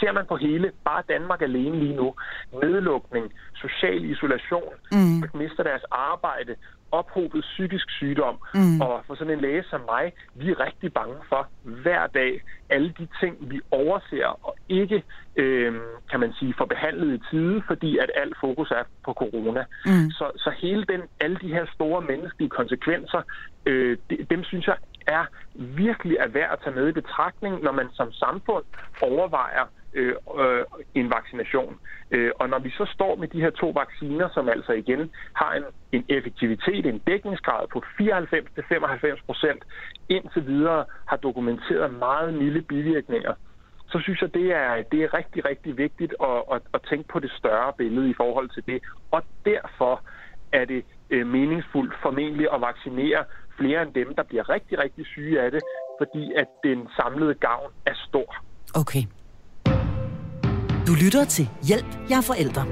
ser 0.00 0.12
man 0.12 0.26
på 0.28 0.36
hele, 0.36 0.72
bare 0.84 1.02
Danmark 1.08 1.42
alene 1.42 1.78
lige 1.78 1.96
nu, 1.96 2.14
nedlukning, 2.62 3.32
social 3.54 4.04
isolation, 4.04 4.72
mm. 4.92 5.38
mister 5.40 5.62
deres 5.62 5.84
arbejde, 5.90 6.54
ophobet 6.92 7.42
psykisk 7.52 7.90
sygdom. 7.90 8.36
Mm. 8.54 8.80
Og 8.80 9.02
for 9.06 9.14
sådan 9.14 9.32
en 9.32 9.40
læge 9.40 9.64
som 9.70 9.80
mig, 9.80 10.12
vi 10.34 10.50
er 10.50 10.60
rigtig 10.66 10.92
bange 10.92 11.16
for 11.28 11.48
hver 11.62 12.06
dag 12.06 12.42
alle 12.70 12.94
de 12.98 13.06
ting, 13.20 13.36
vi 13.40 13.60
overser 13.70 14.26
og 14.46 14.56
ikke, 14.68 15.02
øh, 15.36 15.72
kan 16.10 16.20
man 16.20 16.32
sige, 16.38 16.54
får 16.58 16.64
behandlet 16.64 17.14
i 17.14 17.20
tide, 17.30 17.62
fordi 17.66 17.98
at 17.98 18.10
alt 18.14 18.36
fokus 18.40 18.70
er 18.70 18.84
på 19.04 19.12
corona. 19.12 19.64
Mm. 19.86 20.10
Så, 20.10 20.30
så 20.36 20.50
hele 20.62 20.84
den, 20.84 21.00
alle 21.20 21.38
de 21.42 21.48
her 21.48 21.66
store 21.74 22.00
menneskelige 22.00 22.50
konsekvenser, 22.50 23.22
øh, 23.66 23.98
de, 24.10 24.26
dem 24.30 24.44
synes 24.44 24.66
jeg 24.66 24.76
er 25.06 25.24
virkelig 25.54 26.16
er 26.20 26.28
værd 26.28 26.52
at 26.52 26.58
tage 26.64 26.76
med 26.76 26.88
i 26.88 26.92
betragtning, 26.92 27.62
når 27.62 27.72
man 27.72 27.88
som 27.92 28.12
samfund 28.12 28.64
overvejer, 29.02 29.66
øh, 29.94 30.14
øh, 30.40 30.64
en 30.94 31.10
vaccination. 31.10 31.78
Øh, 32.10 32.30
og 32.40 32.48
når 32.48 32.58
vi 32.58 32.70
så 32.70 32.90
står 32.94 33.16
med 33.16 33.28
de 33.28 33.40
her 33.40 33.50
to 33.50 33.68
vacciner, 33.70 34.28
som 34.34 34.48
altså 34.48 34.72
igen 34.72 35.10
har 35.32 35.52
en, 35.54 35.64
en 35.92 36.04
effektivitet, 36.08 36.86
en 36.86 36.98
dækningsgrad 36.98 37.66
på 37.72 37.82
94-95 38.00 39.20
procent, 39.26 39.64
indtil 40.08 40.46
videre 40.46 40.84
har 41.06 41.16
dokumenteret 41.16 41.94
meget 41.94 42.34
milde 42.34 42.62
bivirkninger, 42.62 43.34
så 43.88 44.00
synes 44.00 44.22
jeg, 44.22 44.34
det 44.34 44.52
er, 44.52 44.82
det 44.92 45.02
er 45.02 45.14
rigtig, 45.14 45.44
rigtig 45.44 45.76
vigtigt 45.76 46.14
at, 46.22 46.42
at, 46.52 46.62
at 46.74 46.80
tænke 46.90 47.08
på 47.08 47.18
det 47.18 47.30
større 47.30 47.72
billede 47.78 48.10
i 48.10 48.14
forhold 48.16 48.48
til 48.48 48.66
det. 48.66 48.82
Og 49.10 49.22
derfor 49.44 50.02
er 50.52 50.64
det 50.64 50.84
øh, 51.10 51.26
meningsfuldt 51.26 51.94
formentlig 52.02 52.46
at 52.54 52.60
vaccinere 52.60 53.24
flere 53.58 53.82
end 53.82 53.92
dem, 53.94 54.14
der 54.16 54.24
bliver 54.30 54.48
rigtig, 54.48 54.78
rigtig 54.78 55.06
syge 55.06 55.40
af 55.44 55.50
det, 55.50 55.62
fordi 56.00 56.32
at 56.36 56.48
den 56.64 56.78
samlede 56.96 57.34
gavn 57.34 57.70
er 57.86 57.96
stor. 58.08 58.28
Okay. 58.74 59.02
Du 60.86 60.92
lytter 61.04 61.24
til 61.24 61.48
Hjælp, 61.68 61.90
jeg 62.10 62.16
er 62.16 62.26
forældre. 62.32 62.62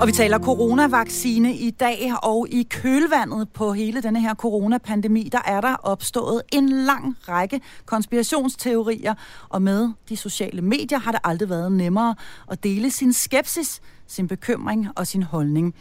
Og 0.00 0.06
vi 0.06 0.12
taler 0.12 0.38
coronavaccine 0.38 1.54
i 1.54 1.70
dag, 1.70 1.98
og 2.22 2.46
i 2.50 2.62
kølvandet 2.70 3.48
på 3.52 3.72
hele 3.72 4.02
denne 4.02 4.20
her 4.20 4.34
coronapandemi, 4.34 5.28
der 5.32 5.38
er 5.46 5.60
der 5.60 5.74
opstået 5.74 6.42
en 6.52 6.68
lang 6.68 7.16
række 7.28 7.60
konspirationsteorier, 7.86 9.14
og 9.48 9.62
med 9.62 9.90
de 10.08 10.16
sociale 10.16 10.62
medier 10.62 10.98
har 10.98 11.12
det 11.12 11.20
aldrig 11.24 11.50
været 11.50 11.72
nemmere 11.72 12.14
at 12.50 12.64
dele 12.64 12.90
sin 12.90 13.12
skepsis, 13.12 13.80
sin 14.06 14.28
bekymring 14.28 14.88
og 14.96 15.06
sin 15.06 15.22
holdning. 15.22 15.74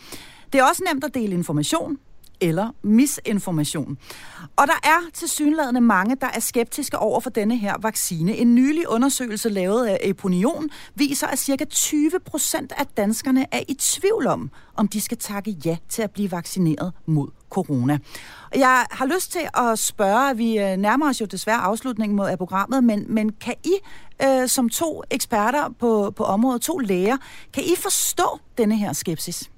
Det 0.53 0.59
er 0.59 0.63
også 0.63 0.84
nemt 0.93 1.03
at 1.03 1.13
dele 1.13 1.34
information, 1.34 1.97
eller 2.41 2.69
misinformation. 2.81 3.97
Og 4.55 4.67
der 4.67 4.79
er 4.83 5.09
til 5.13 5.29
synlædende 5.29 5.81
mange, 5.81 6.15
der 6.21 6.27
er 6.33 6.39
skeptiske 6.39 6.97
over 6.97 7.19
for 7.19 7.29
denne 7.29 7.57
her 7.57 7.75
vaccine. 7.81 8.38
En 8.38 8.55
nylig 8.55 8.89
undersøgelse 8.89 9.49
lavet 9.49 9.86
af 9.86 9.97
Eponion 10.01 10.69
viser, 10.95 11.27
at 11.27 11.39
cirka 11.39 11.65
20 11.65 12.11
procent 12.25 12.73
af 12.77 12.86
danskerne 12.97 13.45
er 13.51 13.61
i 13.67 13.73
tvivl 13.73 14.27
om, 14.27 14.51
om 14.75 14.88
de 14.88 15.01
skal 15.01 15.17
takke 15.17 15.51
ja 15.65 15.77
til 15.89 16.01
at 16.01 16.11
blive 16.11 16.31
vaccineret 16.31 16.93
mod 17.05 17.27
corona. 17.49 17.97
Jeg 18.55 18.86
har 18.91 19.05
lyst 19.05 19.31
til 19.31 19.47
at 19.53 19.79
spørge, 19.79 20.38
vi 20.38 20.59
øh, 20.59 20.77
nærmer 20.77 21.09
os 21.09 21.21
jo 21.21 21.25
desværre 21.25 21.57
afslutningen 21.57 22.19
af 22.19 22.38
programmet, 22.38 22.83
men, 22.83 23.05
men 23.09 23.31
kan 23.31 23.55
I 23.63 23.73
øh, 24.23 24.47
som 24.47 24.69
to 24.69 25.03
eksperter 25.09 25.69
på, 25.79 26.13
på 26.15 26.23
området, 26.23 26.61
to 26.61 26.77
læger, 26.77 27.17
kan 27.53 27.63
I 27.63 27.75
forstå 27.77 28.39
denne 28.57 28.77
her 28.77 28.93
skepsis? 28.93 29.51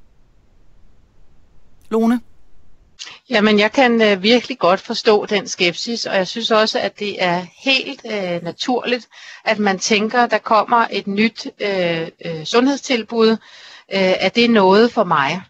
Lone? 1.90 2.20
Jamen, 3.30 3.60
jeg 3.60 3.72
kan 3.72 4.02
øh, 4.02 4.24
virkelig 4.24 4.60
godt 4.60 4.80
forstå 4.80 5.26
den 5.26 5.48
skepsis, 5.48 6.06
og 6.06 6.16
jeg 6.16 6.28
synes 6.28 6.52
også, 6.52 6.80
at 6.80 7.00
det 7.00 7.24
er 7.24 7.46
helt 7.58 8.02
øh, 8.06 8.44
naturligt, 8.44 9.08
at 9.46 9.60
man 9.60 9.80
tænker, 9.80 10.24
at 10.24 10.32
der 10.32 10.38
kommer 10.38 10.88
et 10.92 11.08
nyt 11.08 11.48
øh, 11.62 12.08
øh, 12.26 12.46
sundhedstilbud, 12.46 13.30
øh, 13.94 14.14
at 14.20 14.36
det 14.36 14.46
er 14.46 14.50
noget 14.50 14.92
for 14.92 15.04
mig. 15.04 15.42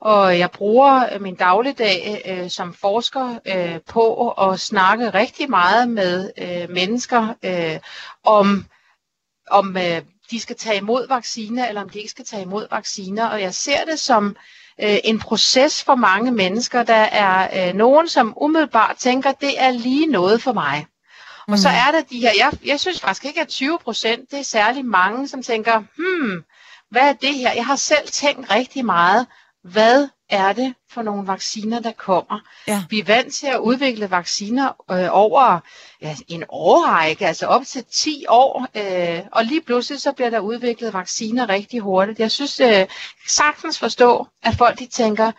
Og 0.00 0.38
jeg 0.38 0.50
bruger 0.50 1.18
min 1.18 1.34
dagligdag 1.34 2.22
øh, 2.26 2.50
som 2.50 2.74
forsker 2.74 3.38
øh, 3.46 3.80
på 3.88 4.30
at 4.30 4.60
snakke 4.60 5.10
rigtig 5.10 5.50
meget 5.50 5.88
med 5.88 6.30
øh, 6.38 6.70
mennesker 6.70 7.34
øh, 7.42 7.78
om, 8.24 8.66
om 9.50 9.76
øh, 9.76 10.02
de 10.30 10.40
skal 10.40 10.56
tage 10.56 10.76
imod 10.76 11.08
vacciner, 11.08 11.68
eller 11.68 11.82
om 11.82 11.88
de 11.88 11.98
ikke 11.98 12.10
skal 12.10 12.24
tage 12.24 12.42
imod 12.42 12.66
vacciner. 12.70 13.26
Og 13.26 13.40
jeg 13.40 13.54
ser 13.54 13.84
det 13.84 13.98
som 13.98 14.26
øh, 14.26 14.34
en 14.78 15.18
proces 15.18 15.84
for 15.84 15.94
mange 15.94 16.32
mennesker. 16.32 16.82
Der 16.82 16.94
er 16.94 17.68
øh, 17.68 17.74
nogen, 17.74 18.08
som 18.08 18.34
umiddelbart 18.36 18.96
tænker, 18.96 19.32
det 19.32 19.62
er 19.62 19.70
lige 19.70 20.06
noget 20.06 20.42
for 20.42 20.52
mig. 20.52 20.86
Og 21.48 21.58
så 21.58 21.68
mm. 21.68 21.74
er 21.74 21.90
der 21.92 22.00
de 22.10 22.20
her, 22.20 22.30
jeg, 22.38 22.52
jeg 22.66 22.80
synes 22.80 23.00
faktisk 23.00 23.24
ikke, 23.24 23.40
at 23.40 23.48
20 23.48 23.78
procent, 23.84 24.30
det 24.30 24.38
er 24.38 24.42
særlig 24.44 24.84
mange, 24.84 25.28
som 25.28 25.42
tænker, 25.42 25.82
hmm, 25.96 26.44
hvad 26.90 27.02
er 27.02 27.12
det 27.12 27.34
her? 27.34 27.52
Jeg 27.52 27.66
har 27.66 27.76
selv 27.76 28.08
tænkt 28.08 28.50
rigtig 28.50 28.84
meget, 28.84 29.26
hvad 29.64 30.08
er 30.32 30.52
det 30.52 30.74
for 30.90 31.02
nogle 31.02 31.26
vacciner, 31.26 31.80
der 31.80 31.92
kommer. 31.92 32.40
Ja. 32.66 32.82
Vi 32.90 32.98
er 32.98 33.04
vant 33.04 33.34
til 33.34 33.46
at 33.46 33.58
udvikle 33.58 34.10
vacciner 34.10 34.68
øh, 34.90 35.08
over 35.10 35.60
ja, 36.02 36.16
en 36.28 36.44
årrække, 36.48 37.26
altså 37.26 37.46
op 37.46 37.62
til 37.66 37.84
10 37.92 38.24
år, 38.28 38.66
øh, 38.76 39.20
og 39.32 39.44
lige 39.44 39.60
pludselig 39.60 40.00
så 40.00 40.12
bliver 40.12 40.30
der 40.30 40.38
udviklet 40.38 40.94
vacciner 40.94 41.48
rigtig 41.48 41.80
hurtigt. 41.80 42.18
Jeg 42.18 42.30
synes 42.30 42.60
øh, 42.60 42.86
sagtens 43.28 43.78
forstå, 43.78 44.26
at 44.42 44.54
folk 44.58 44.78
de 44.78 44.86
tænker, 44.86 45.32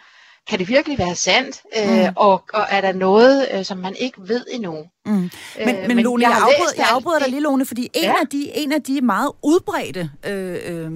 kan 0.50 0.60
det 0.60 0.68
virkelig 0.68 1.00
være 1.00 1.16
sandt? 1.16 1.62
Øh, 1.78 2.08
mm. 2.08 2.14
Og, 2.16 2.44
og 2.54 2.66
er 2.70 2.82
der 2.82 2.92
noget, 2.92 3.48
øh, 3.54 3.66
som 3.66 3.78
man 3.78 3.96
ikke 4.00 4.18
ved 4.28 4.46
endnu? 4.52 4.86
Mm. 5.06 5.12
Men, 5.12 5.30
øh, 5.60 5.66
men, 5.66 5.88
men 5.88 6.00
Lone, 6.00 6.22
jeg, 6.24 6.30
jeg, 6.30 6.38
afbryder, 6.42 6.74
jeg 6.78 6.88
afbryder 6.92 7.20
dig 7.20 7.30
lige, 7.30 7.42
Lone, 7.42 7.66
fordi 7.66 7.90
en, 7.94 8.04
ja. 8.04 8.14
af 8.22 8.28
de, 8.28 8.58
en 8.58 8.72
af 8.72 8.82
de 8.82 9.02
meget 9.02 9.32
udbredte 9.44 10.12
øh, 10.26 10.90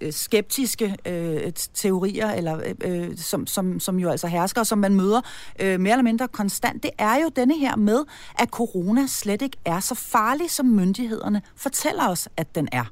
øh, 0.00 0.12
skeptiske 0.12 0.96
øh, 1.06 1.52
teorier, 1.74 2.30
eller 2.32 2.60
øh, 2.84 3.16
som, 3.16 3.46
som, 3.46 3.80
som 3.80 3.98
jo 3.98 4.10
altså 4.10 4.26
hersker, 4.26 4.60
og 4.60 4.66
som 4.66 4.78
man 4.78 4.94
møder 4.94 5.20
øh, 5.60 5.80
mere 5.80 5.92
eller 5.92 6.02
mindre 6.02 6.28
konstant, 6.28 6.82
det 6.82 6.90
er 6.98 7.16
jo 7.16 7.28
denne 7.36 7.58
her 7.58 7.76
med, 7.76 8.04
at 8.38 8.48
corona 8.48 9.06
slet 9.06 9.42
ikke 9.42 9.56
er 9.64 9.80
så 9.80 9.94
farlig, 9.94 10.50
som 10.50 10.66
myndighederne 10.66 11.42
fortæller 11.56 12.08
os, 12.08 12.28
at 12.36 12.54
den 12.54 12.68
er. 12.72 12.84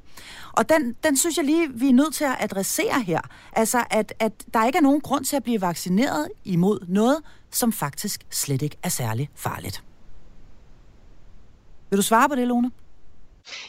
Og 0.53 0.69
den, 0.69 0.95
den 1.03 1.17
synes 1.17 1.37
jeg 1.37 1.45
lige, 1.45 1.69
vi 1.73 1.89
er 1.89 1.93
nødt 1.93 2.13
til 2.13 2.23
at 2.23 2.35
adressere 2.39 3.01
her. 3.01 3.21
Altså, 3.53 3.83
at, 3.89 4.13
at 4.19 4.31
der 4.53 4.65
ikke 4.65 4.77
er 4.77 4.83
nogen 4.83 5.01
grund 5.01 5.25
til 5.25 5.35
at 5.35 5.43
blive 5.43 5.61
vaccineret 5.61 6.27
imod 6.45 6.79
noget, 6.87 7.17
som 7.51 7.71
faktisk 7.73 8.21
slet 8.31 8.61
ikke 8.61 8.77
er 8.83 8.89
særlig 8.89 9.29
farligt. 9.35 9.83
Vil 11.89 11.97
du 11.97 12.03
svare 12.03 12.29
på 12.29 12.35
det, 12.35 12.47
Lone? 12.47 12.71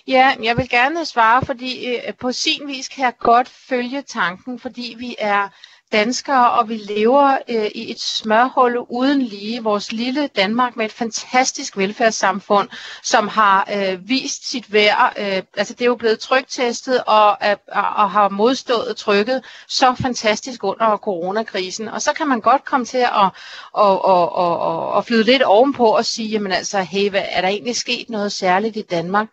Ja, 0.07 0.35
jeg 0.43 0.57
vil 0.57 0.69
gerne 0.69 1.05
svare, 1.05 1.47
fordi 1.47 1.87
øh, 1.87 2.15
på 2.21 2.33
sin 2.33 2.67
vis 2.67 2.89
kan 2.89 3.05
jeg 3.05 3.13
godt 3.19 3.49
følge 3.49 4.03
tanken, 4.03 4.59
fordi 4.59 4.97
vi 4.99 5.17
er 5.19 5.49
danskere, 5.93 6.51
og 6.51 6.69
vi 6.69 6.77
lever 6.77 7.39
øh, 7.49 7.67
i 7.75 7.91
et 7.91 8.01
smørhul 8.01 8.77
uden 8.89 9.23
lige. 9.23 9.63
Vores 9.63 9.93
lille 9.93 10.27
Danmark 10.27 10.77
med 10.77 10.85
et 10.85 10.93
fantastisk 10.93 11.77
velfærdssamfund, 11.77 12.69
som 13.03 13.29
har 13.29 13.69
øh, 13.77 14.09
vist 14.09 14.51
sit 14.51 14.73
værd. 14.73 15.13
Øh, 15.19 15.43
altså 15.57 15.75
det 15.75 15.81
er 15.81 15.87
jo 15.87 15.95
blevet 15.95 16.19
trygtestet 16.19 17.05
og, 17.07 17.39
øh, 17.51 17.57
og 17.73 18.11
har 18.11 18.29
modstået 18.29 18.97
trykket 18.97 19.45
så 19.69 19.95
fantastisk 20.03 20.65
under 20.65 20.97
coronakrisen. 20.97 21.89
Og 21.89 22.03
så 22.03 22.13
kan 22.13 22.29
man 22.29 22.41
godt 22.41 22.65
komme 22.65 22.87
til 22.87 22.99
at 22.99 23.31
og, 23.73 24.05
og, 24.05 24.33
og, 24.35 24.61
og, 24.61 24.93
og 24.93 25.05
flyde 25.05 25.23
lidt 25.23 25.43
ovenpå 25.43 25.87
og 25.87 26.05
sige, 26.05 26.29
jamen 26.29 26.53
altså, 26.53 26.81
hey, 26.81 27.11
hvad, 27.11 27.23
er 27.31 27.41
der 27.41 27.49
egentlig 27.49 27.77
sket 27.77 28.11
noget 28.11 28.33
særligt 28.33 28.77
i 28.77 28.83
Danmark? 28.83 29.29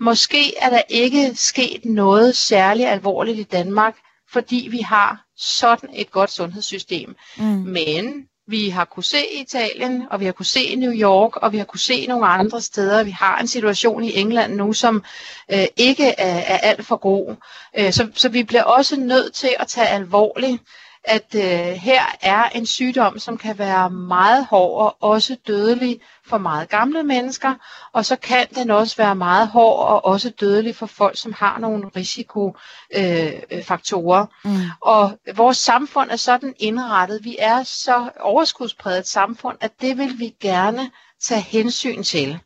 Måske 0.00 0.58
er 0.58 0.70
der 0.70 0.82
ikke 0.88 1.34
sket 1.34 1.84
noget 1.84 2.36
særligt 2.36 2.88
alvorligt 2.88 3.38
i 3.38 3.42
Danmark, 3.42 3.96
fordi 4.32 4.68
vi 4.70 4.78
har 4.78 5.25
sådan 5.36 5.90
et 5.92 6.10
godt 6.10 6.30
sundhedssystem. 6.30 7.16
Mm. 7.36 7.44
Men 7.44 8.28
vi 8.48 8.68
har 8.68 8.84
kunne 8.84 9.04
se 9.04 9.18
i 9.18 9.40
Italien, 9.40 10.06
og 10.10 10.20
vi 10.20 10.24
har 10.24 10.32
kunne 10.32 10.46
se 10.46 10.62
i 10.64 10.74
New 10.76 10.92
York, 10.92 11.36
og 11.36 11.52
vi 11.52 11.58
har 11.58 11.64
kunne 11.64 11.80
se 11.80 12.06
nogle 12.06 12.26
andre 12.26 12.60
steder. 12.60 13.04
Vi 13.04 13.10
har 13.10 13.38
en 13.38 13.46
situation 13.46 14.04
i 14.04 14.16
England 14.18 14.54
nu, 14.54 14.72
som 14.72 15.04
øh, 15.52 15.66
ikke 15.76 16.08
er, 16.08 16.38
er 16.54 16.58
alt 16.58 16.86
for 16.86 16.96
god. 16.96 17.36
Øh, 17.78 17.92
så, 17.92 18.08
så 18.14 18.28
vi 18.28 18.42
bliver 18.42 18.62
også 18.62 18.96
nødt 19.00 19.34
til 19.34 19.50
at 19.58 19.66
tage 19.68 19.88
alvorligt, 19.88 20.62
at 21.06 21.34
øh, 21.34 21.40
her 21.72 22.02
er 22.20 22.48
en 22.48 22.66
sygdom, 22.66 23.18
som 23.18 23.38
kan 23.38 23.58
være 23.58 23.90
meget 23.90 24.46
hård 24.46 24.80
og 24.80 24.96
også 25.10 25.36
dødelig 25.46 26.00
for 26.26 26.38
meget 26.38 26.68
gamle 26.68 27.02
mennesker, 27.02 27.54
og 27.92 28.04
så 28.04 28.16
kan 28.16 28.46
den 28.54 28.70
også 28.70 28.96
være 28.96 29.14
meget 29.14 29.48
hård 29.48 29.88
og 29.88 30.04
også 30.04 30.30
dødelig 30.30 30.76
for 30.76 30.86
folk, 30.86 31.18
som 31.18 31.32
har 31.32 31.58
nogle 31.58 31.90
risikofaktorer. 31.96 34.26
Øh, 34.46 34.52
mm. 34.52 34.58
Og 34.80 35.18
vores 35.34 35.56
samfund 35.56 36.10
er 36.10 36.16
sådan 36.16 36.54
indrettet, 36.58 37.24
vi 37.24 37.36
er 37.38 37.62
så 37.62 38.10
overskudspræget 38.20 39.08
samfund, 39.08 39.56
at 39.60 39.80
det 39.80 39.98
vil 39.98 40.18
vi 40.18 40.34
gerne 40.40 40.90
tage 41.20 41.40
hensyn 41.40 42.02
til. 42.02 42.38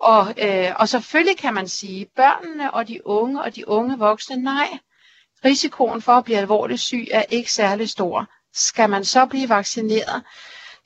Og, 0.00 0.34
øh, 0.38 0.70
og 0.76 0.88
selvfølgelig 0.88 1.38
kan 1.38 1.54
man 1.54 1.68
sige, 1.68 2.06
børnene 2.16 2.74
og 2.74 2.88
de 2.88 3.06
unge 3.06 3.42
og 3.42 3.56
de 3.56 3.68
unge 3.68 3.98
voksne, 3.98 4.36
nej, 4.36 4.78
risikoen 5.44 6.02
for 6.02 6.12
at 6.12 6.24
blive 6.24 6.38
alvorligt 6.38 6.80
syg 6.80 7.06
er 7.10 7.22
ikke 7.28 7.52
særlig 7.52 7.88
stor. 7.88 8.26
Skal 8.54 8.90
man 8.90 9.04
så 9.04 9.26
blive 9.26 9.48
vaccineret? 9.48 10.22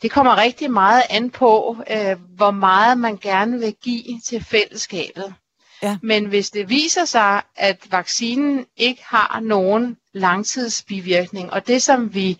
Det 0.02 0.10
kommer 0.10 0.36
rigtig 0.36 0.70
meget 0.70 1.02
an 1.10 1.30
på, 1.30 1.76
øh, 1.90 2.16
hvor 2.36 2.50
meget 2.50 2.98
man 2.98 3.16
gerne 3.16 3.58
vil 3.58 3.74
give 3.82 4.20
til 4.24 4.44
fællesskabet. 4.44 5.34
Ja. 5.82 5.98
Men 6.02 6.24
hvis 6.24 6.50
det 6.50 6.68
viser 6.68 7.04
sig, 7.04 7.42
at 7.56 7.78
vaccinen 7.90 8.66
ikke 8.76 9.02
har 9.06 9.40
nogen 9.42 9.96
langtidsbivirkning, 10.14 11.52
og 11.52 11.66
det 11.66 11.82
som 11.82 12.14
vi 12.14 12.38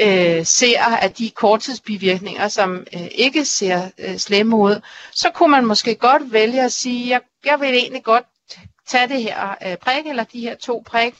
øh, 0.00 0.46
ser 0.46 0.80
af 0.80 1.12
de 1.12 1.30
korttidsbivirkninger, 1.30 2.48
som 2.48 2.86
øh, 2.94 3.08
ikke 3.14 3.44
ser 3.44 3.90
øh, 3.98 4.16
slemme 4.18 4.56
ud, 4.56 4.80
så 5.12 5.30
kunne 5.34 5.50
man 5.50 5.66
måske 5.66 5.94
godt 5.94 6.32
vælge 6.32 6.62
at 6.62 6.72
sige, 6.72 7.08
jeg, 7.08 7.20
jeg 7.44 7.60
vil 7.60 7.74
egentlig 7.74 8.04
godt 8.04 8.24
tage 8.88 9.08
det 9.08 9.22
her 9.22 9.54
øh, 9.66 9.76
prik, 9.76 10.06
eller 10.06 10.24
de 10.24 10.40
her 10.40 10.54
to 10.54 10.82
prik, 10.86 11.14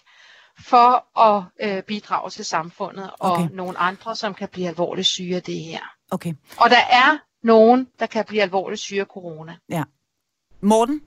for 0.61 1.20
at 1.20 1.44
øh, 1.61 1.82
bidrage 1.82 2.30
til 2.30 2.44
samfundet, 2.44 3.11
og 3.18 3.32
okay. 3.32 3.48
nogle 3.52 3.78
andre, 3.78 4.16
som 4.16 4.34
kan 4.34 4.48
blive 4.48 4.68
alvorligt 4.68 5.06
syge 5.06 5.36
af 5.36 5.42
det 5.42 5.61
her. 5.61 5.80
Okay. 6.11 6.34
Og 6.61 6.70
der 6.70 6.80
er 6.90 7.18
nogen, 7.42 7.88
der 7.98 8.06
kan 8.06 8.24
blive 8.24 8.42
alvorligt 8.42 8.80
syge 8.80 9.00
af 9.00 9.06
corona. 9.06 9.56
Ja. 9.68 9.82
Morten? 10.61 11.02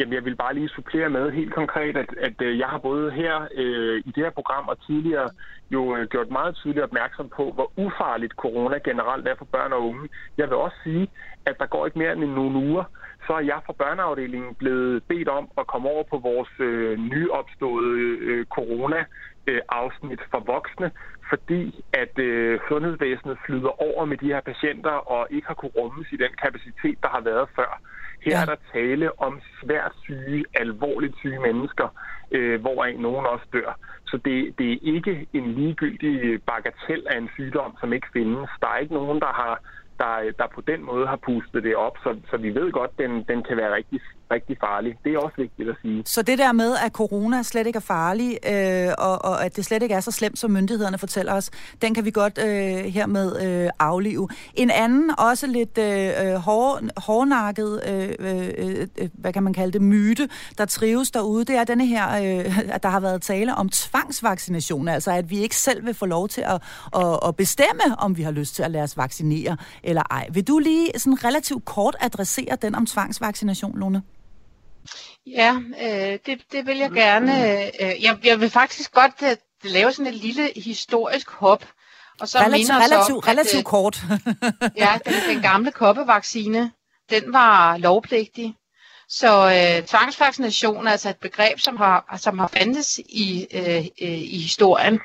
Jamen, 0.00 0.14
jeg 0.14 0.24
vil 0.24 0.36
bare 0.36 0.54
lige 0.54 0.68
supplere 0.68 1.10
med 1.10 1.30
helt 1.30 1.54
konkret, 1.54 1.96
at, 1.96 2.10
at 2.20 2.42
øh, 2.42 2.58
jeg 2.58 2.68
har 2.68 2.78
både 2.78 3.10
her 3.10 3.48
øh, 3.54 3.98
i 3.98 4.10
det 4.14 4.24
her 4.24 4.30
program 4.30 4.68
og 4.68 4.86
tidligere 4.86 5.30
jo 5.70 5.96
øh, 5.96 6.08
gjort 6.08 6.30
meget 6.30 6.54
tydeligt 6.54 6.84
opmærksom 6.84 7.28
på, 7.28 7.52
hvor 7.52 7.72
ufarligt 7.76 8.32
corona 8.32 8.78
generelt 8.78 9.28
er 9.28 9.34
for 9.38 9.44
børn 9.44 9.72
og 9.72 9.82
unge. 9.88 10.08
Jeg 10.38 10.48
vil 10.48 10.56
også 10.56 10.76
sige, 10.84 11.08
at 11.46 11.58
der 11.58 11.66
går 11.66 11.86
ikke 11.86 11.98
mere 11.98 12.12
end 12.12 12.24
nogle 12.24 12.58
uger, 12.58 12.84
så 13.26 13.32
er 13.32 13.40
jeg 13.40 13.60
fra 13.66 13.72
børneafdelingen 13.72 14.54
blevet 14.54 15.02
bedt 15.08 15.28
om 15.28 15.48
at 15.58 15.66
komme 15.66 15.88
over 15.88 16.04
på 16.10 16.18
vores 16.18 16.52
øh, 16.58 16.98
nyopståede 16.98 17.98
øh, 18.28 18.46
corona-afsnit 18.46 20.20
øh, 20.20 20.30
for 20.30 20.40
voksne, 20.54 20.90
fordi 21.28 21.84
at 21.92 22.18
øh, 22.18 22.60
sundhedsvæsenet 22.68 23.38
flyder 23.46 23.82
over 23.88 24.04
med 24.04 24.16
de 24.16 24.32
her 24.34 24.40
patienter 24.40 24.96
og 25.14 25.26
ikke 25.30 25.46
har 25.46 25.54
kunne 25.54 25.76
rummes 25.76 26.12
i 26.12 26.16
den 26.16 26.32
kapacitet, 26.42 26.98
der 27.02 27.08
har 27.08 27.20
været 27.20 27.48
før. 27.56 27.80
Her 28.24 28.32
ja. 28.36 28.42
er 28.42 28.46
der 28.46 28.56
tale 28.72 29.20
om 29.20 29.40
svært 29.62 29.92
syge, 30.02 30.44
alvorligt 30.54 31.16
syge 31.18 31.40
mennesker, 31.40 31.88
øh, 32.30 32.60
hvoraf 32.60 32.96
nogen 32.98 33.26
også 33.26 33.46
dør. 33.52 33.78
Så 34.06 34.16
det, 34.16 34.58
det 34.58 34.72
er 34.72 34.78
ikke 34.82 35.26
en 35.32 35.52
ligegyldig 35.54 36.42
bagatel 36.42 37.06
af 37.10 37.18
en 37.18 37.30
sygdom, 37.34 37.76
som 37.80 37.92
ikke 37.92 38.06
findes. 38.12 38.50
Der 38.60 38.68
er 38.68 38.78
ikke 38.78 38.94
nogen, 38.94 39.20
der 39.20 39.32
har 39.42 39.60
der, 39.98 40.32
der 40.38 40.46
på 40.54 40.60
den 40.60 40.82
måde 40.82 41.06
har 41.06 41.16
pustet 41.16 41.62
det 41.62 41.76
op, 41.76 41.96
så, 42.02 42.16
så 42.30 42.36
vi 42.36 42.54
ved 42.54 42.72
godt, 42.72 42.90
at 42.90 42.98
den, 42.98 43.12
den 43.22 43.42
kan 43.42 43.56
være 43.56 43.74
rigtig, 43.74 44.00
rigtig 44.30 44.56
farlig. 44.60 44.96
Det 45.04 45.14
er 45.14 45.18
også 45.18 45.36
vigtigt 45.36 45.68
at 45.68 45.76
sige. 45.82 46.02
Så 46.06 46.22
det 46.22 46.38
der 46.38 46.52
med, 46.52 46.76
at 46.86 46.92
corona 46.92 47.42
slet 47.42 47.66
ikke 47.66 47.76
er 47.76 47.80
farlig, 47.80 48.38
øh, 48.52 48.92
og, 48.98 49.24
og 49.24 49.44
at 49.44 49.56
det 49.56 49.64
slet 49.64 49.82
ikke 49.82 49.94
er 49.94 50.00
så 50.00 50.10
slemt, 50.10 50.38
som 50.38 50.50
myndighederne 50.50 50.98
fortæller 50.98 51.32
os, 51.32 51.50
den 51.82 51.94
kan 51.94 52.04
vi 52.04 52.10
godt 52.10 52.38
øh, 52.38 52.84
hermed 52.84 53.42
øh, 53.46 53.70
aflive. 53.78 54.28
En 54.54 54.70
anden, 54.70 55.10
også 55.18 55.46
lidt 55.46 55.78
øh, 55.78 56.10
øh 56.26 56.34
hår, 56.34 56.80
hårdnakket, 57.00 57.82
øh, 57.88 58.14
øh, 58.18 58.48
øh, 58.58 58.86
øh, 58.98 59.08
hvad 59.12 59.32
kan 59.32 59.42
man 59.42 59.52
kalde 59.52 59.72
det, 59.72 59.82
myte, 59.82 60.28
der 60.58 60.64
trives 60.64 61.10
derude, 61.10 61.44
det 61.44 61.56
er 61.56 61.64
denne 61.64 61.86
her, 61.86 62.06
øh, 62.08 62.58
at 62.74 62.82
der 62.82 62.88
har 62.88 63.00
været 63.00 63.22
tale 63.22 63.54
om 63.54 63.68
tvangsvaccination, 63.68 64.88
altså 64.88 65.10
at 65.10 65.30
vi 65.30 65.38
ikke 65.38 65.56
selv 65.56 65.86
vil 65.86 65.94
få 65.94 66.06
lov 66.06 66.28
til 66.28 66.40
at, 66.40 66.62
at, 66.96 67.18
at 67.26 67.36
bestemme, 67.36 67.82
om 67.98 68.16
vi 68.16 68.22
har 68.22 68.30
lyst 68.30 68.54
til 68.54 68.62
at 68.62 68.70
lade 68.70 68.84
os 68.84 68.96
vaccinere 68.96 69.56
eller 69.82 70.02
ej. 70.10 70.28
Vil 70.32 70.48
du 70.48 70.58
lige 70.58 70.90
sådan 70.96 71.24
relativt 71.24 71.64
kort 71.64 71.96
adressere 72.00 72.56
den 72.62 72.74
om 72.74 72.86
tvangsvaccination, 72.86 73.78
Lone? 73.78 74.02
Ja, 75.26 75.56
øh, 75.82 76.18
det, 76.26 76.42
det 76.52 76.66
vil 76.66 76.78
jeg 76.78 76.90
gerne. 76.90 77.32
Øh, 77.32 78.02
jeg, 78.02 78.18
jeg 78.24 78.40
vil 78.40 78.50
faktisk 78.50 78.92
godt 78.92 79.22
uh, 79.22 79.28
lave 79.70 79.92
sådan 79.92 80.12
et 80.12 80.20
lille 80.20 80.50
historisk 80.56 81.30
hop 81.30 81.64
Og 82.20 82.28
så 82.28 82.38
relativ, 82.38 82.58
minder 82.58 82.84
relativ, 82.84 83.14
om, 83.14 83.20
relativt 83.20 83.58
at, 83.58 83.64
kort. 83.64 84.02
ja, 84.82 84.98
den, 85.04 85.34
den 85.34 85.42
gamle 85.42 85.72
koppevaccine, 85.72 86.72
den 87.10 87.32
var 87.32 87.76
lovpligtig. 87.76 88.56
Så 89.12 89.46
øh, 89.50 89.86
tvangsvaccination 89.86 90.86
er 90.86 90.90
altså 90.90 91.08
et 91.08 91.16
begreb, 91.16 91.60
som 91.60 91.76
har, 91.76 92.16
som 92.20 92.38
har 92.38 92.48
fandtes 92.48 92.98
i, 92.98 93.46
øh, 93.52 93.76
øh, 93.76 94.18
i 94.18 94.38
historien. 94.38 95.00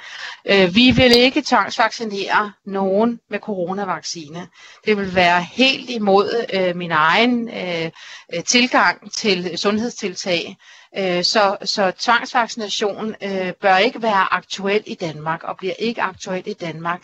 Øh, 0.45 0.75
vi 0.75 0.91
vil 0.91 1.11
ikke 1.17 1.41
tvangsvaccinere 1.41 2.51
nogen 2.65 3.19
med 3.29 3.39
coronavaccine. 3.39 4.47
Det 4.85 4.97
vil 4.97 5.15
være 5.15 5.41
helt 5.41 5.89
imod 5.89 6.45
øh, 6.53 6.75
min 6.75 6.91
egen 6.91 7.49
øh, 7.49 7.91
tilgang 8.45 9.11
til 9.13 9.57
sundhedstiltag. 9.57 10.57
Øh, 10.97 11.23
så, 11.23 11.57
så 11.63 11.91
tvangsvaccination 11.99 13.15
øh, 13.23 13.53
bør 13.53 13.77
ikke 13.77 14.01
være 14.01 14.33
aktuel 14.33 14.83
i 14.85 14.95
Danmark 14.95 15.43
og 15.43 15.57
bliver 15.57 15.73
ikke 15.79 16.01
aktuel 16.01 16.43
i 16.45 16.53
Danmark. 16.53 17.01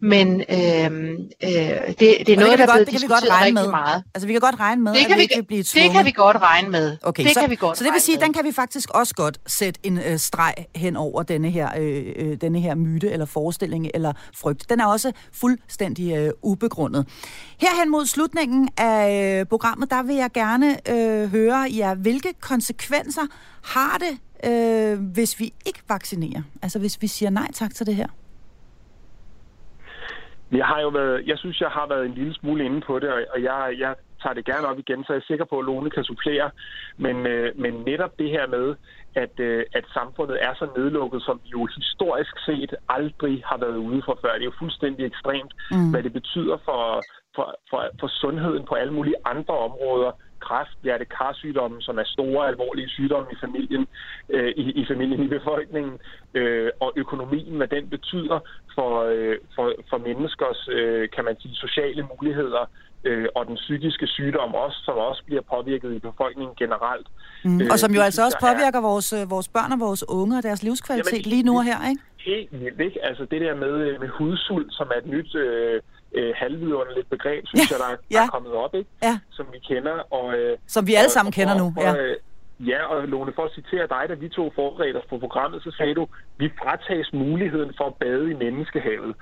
Men 0.00 0.40
øh, 0.40 0.56
øh, 0.56 1.50
det, 1.88 1.98
det 1.98 2.28
er 2.28 2.36
noget, 2.36 2.58
der 2.58 2.66
er 2.66 2.72
blevet 2.72 2.90
diskuteret 2.90 3.40
rigtig 3.40 3.54
med. 3.54 3.70
meget. 3.70 4.02
Altså 4.14 4.26
vi 4.26 4.32
kan 4.32 4.40
godt 4.40 4.60
regne 4.60 4.82
med, 4.82 4.92
det 4.94 5.00
kan 5.00 5.10
at 5.12 5.16
vi, 5.16 5.22
vi 5.22 5.26
kan 5.26 5.44
blive 5.44 5.62
tvunget. 5.62 5.88
Det 5.88 5.96
kan 5.96 6.06
vi 6.06 6.10
godt 6.10 6.36
regne 6.42 6.68
med. 6.68 6.96
Okay, 7.02 7.24
det 7.24 7.34
så, 7.34 7.40
kan 7.40 7.50
vi 7.50 7.56
godt 7.56 7.78
så 7.78 7.84
det 7.84 7.92
vil 7.92 8.00
sige, 8.00 8.16
at 8.16 8.22
den 8.22 8.32
kan 8.32 8.44
vi 8.44 8.52
faktisk 8.52 8.90
også 8.90 9.14
godt 9.14 9.38
sætte 9.46 9.80
en 9.82 9.98
øh, 9.98 10.18
streg 10.18 10.54
hen 10.76 10.96
over 10.96 11.22
denne 11.22 11.50
her, 11.50 11.70
øh, 11.78 12.12
øh, 12.16 12.36
denne 12.40 12.60
her 12.60 12.74
myte 12.74 13.10
eller 13.10 13.26
forestilling 13.26 13.90
eller 13.94 14.12
frygt. 14.34 14.70
Den 14.70 14.80
er 14.80 14.86
også 14.86 15.12
fuldstændig 15.32 16.16
øh, 16.16 16.30
ubegrundet. 16.42 17.08
Herhen 17.60 17.90
mod 17.90 18.06
slutningen 18.06 18.68
af 18.76 19.40
øh, 19.40 19.46
programmet, 19.46 19.90
der 19.90 20.02
vil 20.02 20.16
jeg 20.16 20.30
gerne 20.32 20.90
øh, 20.90 21.30
høre 21.30 21.68
jer, 21.76 21.94
hvilke 21.94 22.32
konsekvenser 22.40 23.22
har 23.64 23.98
det, 23.98 24.18
øh, 24.50 24.98
hvis 25.12 25.40
vi 25.40 25.52
ikke 25.66 25.80
vaccinerer? 25.88 26.42
Altså 26.62 26.78
hvis 26.78 27.02
vi 27.02 27.06
siger 27.06 27.30
nej 27.30 27.52
tak 27.52 27.74
til 27.74 27.86
det 27.86 27.96
her? 27.96 28.06
Jeg 30.52 30.66
har 30.66 30.80
jo 30.80 30.88
været, 30.88 31.26
jeg 31.26 31.38
synes, 31.38 31.60
jeg 31.60 31.68
har 31.68 31.86
været 31.86 32.06
en 32.06 32.14
lille 32.14 32.34
smule 32.34 32.64
inde 32.64 32.80
på 32.80 32.98
det, 32.98 33.08
og 33.34 33.42
jeg, 33.42 33.74
jeg 33.78 33.94
tager 34.22 34.34
det 34.34 34.44
gerne 34.44 34.66
op 34.66 34.78
igen, 34.78 35.04
så 35.04 35.12
jeg 35.12 35.20
er 35.20 35.30
sikker 35.30 35.44
på, 35.44 35.58
at 35.58 35.64
Lone 35.64 35.90
kan 35.90 36.04
supplere. 36.04 36.50
Men, 36.96 37.26
øh, 37.26 37.58
men 37.58 37.72
netop 37.74 38.18
det 38.18 38.30
her 38.30 38.46
med, 38.46 38.74
at, 39.14 39.40
øh, 39.40 39.64
at 39.74 39.84
samfundet 39.94 40.36
er 40.46 40.54
så 40.54 40.66
nedlukket, 40.76 41.22
som 41.22 41.40
vi 41.44 41.48
jo 41.48 41.68
historisk 41.76 42.34
set 42.46 42.74
aldrig 42.88 43.42
har 43.46 43.58
været 43.64 43.76
ude 43.76 44.02
for 44.04 44.18
før. 44.22 44.32
Det 44.32 44.40
er 44.40 44.52
jo 44.52 44.62
fuldstændig 44.64 45.06
ekstremt, 45.06 45.52
mm. 45.70 45.90
hvad 45.90 46.02
det 46.02 46.12
betyder 46.12 46.56
for, 46.64 47.02
for, 47.34 47.46
for, 47.70 47.80
for 48.00 48.08
sundheden 48.08 48.64
på 48.68 48.74
alle 48.74 48.92
mulige 48.92 49.18
andre 49.24 49.54
områder 49.54 50.12
kræft, 50.46 50.76
hjertekarsygdomme, 50.84 51.78
som 51.86 51.98
er 51.98 52.06
store, 52.16 52.48
alvorlige 52.48 52.88
sygdomme 52.88 53.28
i 53.32 53.36
familien, 53.44 53.84
øh, 54.34 54.50
i, 54.62 54.64
i 54.80 54.84
familien, 54.90 55.22
i 55.22 55.28
befolkningen, 55.38 55.94
øh, 56.34 56.70
og 56.80 56.90
økonomien, 56.96 57.56
hvad 57.56 57.68
den 57.76 57.84
betyder 57.94 58.38
for, 58.74 58.90
øh, 59.14 59.36
for, 59.54 59.66
for 59.90 59.98
menneskers, 60.08 60.60
øh, 60.78 61.08
kan 61.14 61.24
man 61.24 61.36
sige, 61.40 61.54
sociale 61.54 62.02
muligheder, 62.12 62.64
øh, 63.04 63.26
og 63.34 63.46
den 63.46 63.56
psykiske 63.56 64.06
sygdom 64.06 64.54
også, 64.54 64.78
som 64.84 64.94
også 64.94 65.22
bliver 65.26 65.42
påvirket 65.54 65.90
i 65.94 65.98
befolkningen 65.98 66.54
generelt. 66.62 67.06
Mm. 67.44 67.60
Øh, 67.60 67.66
og 67.72 67.78
som 67.78 67.94
jo 67.94 68.00
altså 68.00 68.24
også 68.24 68.38
påvirker 68.40 68.78
er... 68.78 68.88
vores, 68.90 69.12
øh, 69.12 69.30
vores 69.30 69.48
børn 69.48 69.72
og 69.72 69.80
vores 69.80 70.04
unge 70.08 70.38
og 70.38 70.42
deres 70.42 70.62
livskvalitet 70.62 71.12
Jamen, 71.12 71.30
lige 71.32 71.42
nu 71.42 71.54
og 71.60 71.64
her, 71.64 71.78
ikke? 71.90 72.02
Helt 72.30 72.52
vildt, 72.60 72.80
ikke? 72.80 73.04
Altså 73.08 73.24
det 73.30 73.40
der 73.40 73.54
med, 73.54 73.74
øh, 73.86 74.00
med 74.00 74.08
hudsult, 74.08 74.70
som 74.78 74.86
er 74.94 74.98
et 75.02 75.06
nyt... 75.06 75.34
Øh, 75.34 75.82
øh, 76.14 76.32
halvvidunderligt 76.36 77.10
begreb, 77.10 77.46
synes 77.46 77.70
ja. 77.70 77.74
jeg, 77.74 77.80
der 77.84 77.88
er, 77.92 77.96
ja. 78.10 78.24
er 78.26 78.30
kommet 78.30 78.52
op, 78.52 78.74
ikke? 78.74 78.90
Ja. 79.02 79.18
som 79.30 79.46
vi 79.52 79.58
kender. 79.58 79.96
Og, 80.12 80.38
øh, 80.38 80.58
som 80.66 80.86
vi 80.86 80.94
alle 80.94 81.10
sammen 81.10 81.30
og, 81.30 81.34
kender 81.34 81.54
og, 81.54 81.60
nu. 81.60 81.74
Ja. 81.80 81.90
Og, 81.90 81.98
øh, 81.98 82.16
ja, 82.60 82.80
og 82.92 83.08
Lone, 83.08 83.32
for 83.34 83.44
at 83.44 83.54
citere 83.54 83.86
dig, 83.86 84.04
da 84.08 84.14
vi 84.14 84.28
to 84.28 84.52
forberedte 84.54 84.96
os 84.96 85.08
på 85.08 85.18
programmet, 85.18 85.62
så 85.62 85.70
sagde 85.78 85.94
du, 85.94 86.06
vi 86.38 86.46
fratages 86.62 87.12
muligheden 87.12 87.72
for 87.76 87.86
at 87.86 87.94
bade 87.94 88.30
i 88.30 88.34
menneskehavet. 88.34 89.14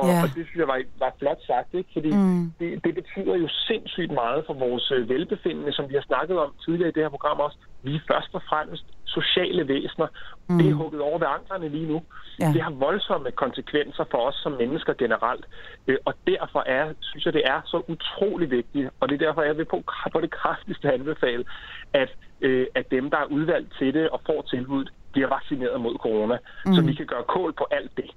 Og, 0.00 0.08
ja. 0.08 0.22
og 0.22 0.28
det 0.36 0.42
synes 0.46 0.60
jeg 0.62 0.68
var, 0.74 0.80
var 0.98 1.12
flot 1.18 1.40
sagt, 1.50 1.70
ikke? 1.74 1.90
fordi 1.96 2.10
mm. 2.10 2.52
det, 2.60 2.68
det 2.84 2.94
betyder 3.00 3.34
jo 3.44 3.48
sindssygt 3.68 4.12
meget 4.22 4.40
for 4.46 4.54
vores 4.54 4.86
øh, 4.96 5.08
velbefindende, 5.08 5.72
som 5.72 5.88
vi 5.90 5.94
har 5.94 6.04
snakket 6.10 6.36
om 6.38 6.50
tidligere 6.64 6.90
i 6.90 6.92
det 6.92 7.02
her 7.02 7.14
program 7.16 7.38
også. 7.40 7.58
Vi 7.82 7.94
er 7.94 8.00
først 8.12 8.30
og 8.32 8.42
fremmest 8.50 8.84
sociale 9.04 9.68
væsener. 9.68 10.08
Mm. 10.48 10.58
Det 10.58 10.70
er 10.70 10.74
hugget 10.74 11.00
over 11.00 11.18
ved 11.18 11.26
anklerne 11.36 11.68
lige 11.68 11.88
nu. 11.92 12.02
Ja. 12.40 12.52
Det 12.54 12.62
har 12.62 12.70
voldsomme 12.70 13.30
konsekvenser 13.30 14.04
for 14.10 14.18
os 14.28 14.34
som 14.34 14.52
mennesker 14.52 14.92
generelt. 14.94 15.44
Øh, 15.88 15.96
og 16.04 16.14
derfor 16.26 16.62
er, 16.66 16.92
synes 17.00 17.24
jeg, 17.24 17.32
det 17.32 17.42
er 17.44 17.60
så 17.64 17.82
utrolig 17.88 18.50
vigtigt, 18.50 18.90
og 19.00 19.08
det 19.08 19.14
er 19.14 19.26
derfor, 19.26 19.42
jeg 19.42 19.56
vil 19.56 19.64
på, 19.64 19.82
på 20.14 20.20
det 20.20 20.30
kraftigste 20.30 20.92
anbefale, 20.92 21.44
at, 21.92 22.10
øh, 22.40 22.66
at 22.74 22.90
dem, 22.90 23.10
der 23.10 23.18
er 23.18 23.24
udvalgt 23.36 23.74
til 23.78 23.94
det 23.94 24.08
og 24.08 24.20
får 24.26 24.42
tilbuddet, 24.42 24.92
bliver 25.12 25.28
vaccineret 25.28 25.80
mod 25.80 25.94
corona, 25.94 26.38
mm. 26.66 26.74
så 26.74 26.82
vi 26.82 26.92
kan 26.94 27.06
gøre 27.06 27.24
kål 27.28 27.52
på 27.52 27.66
alt 27.70 27.96
det. 27.96 28.10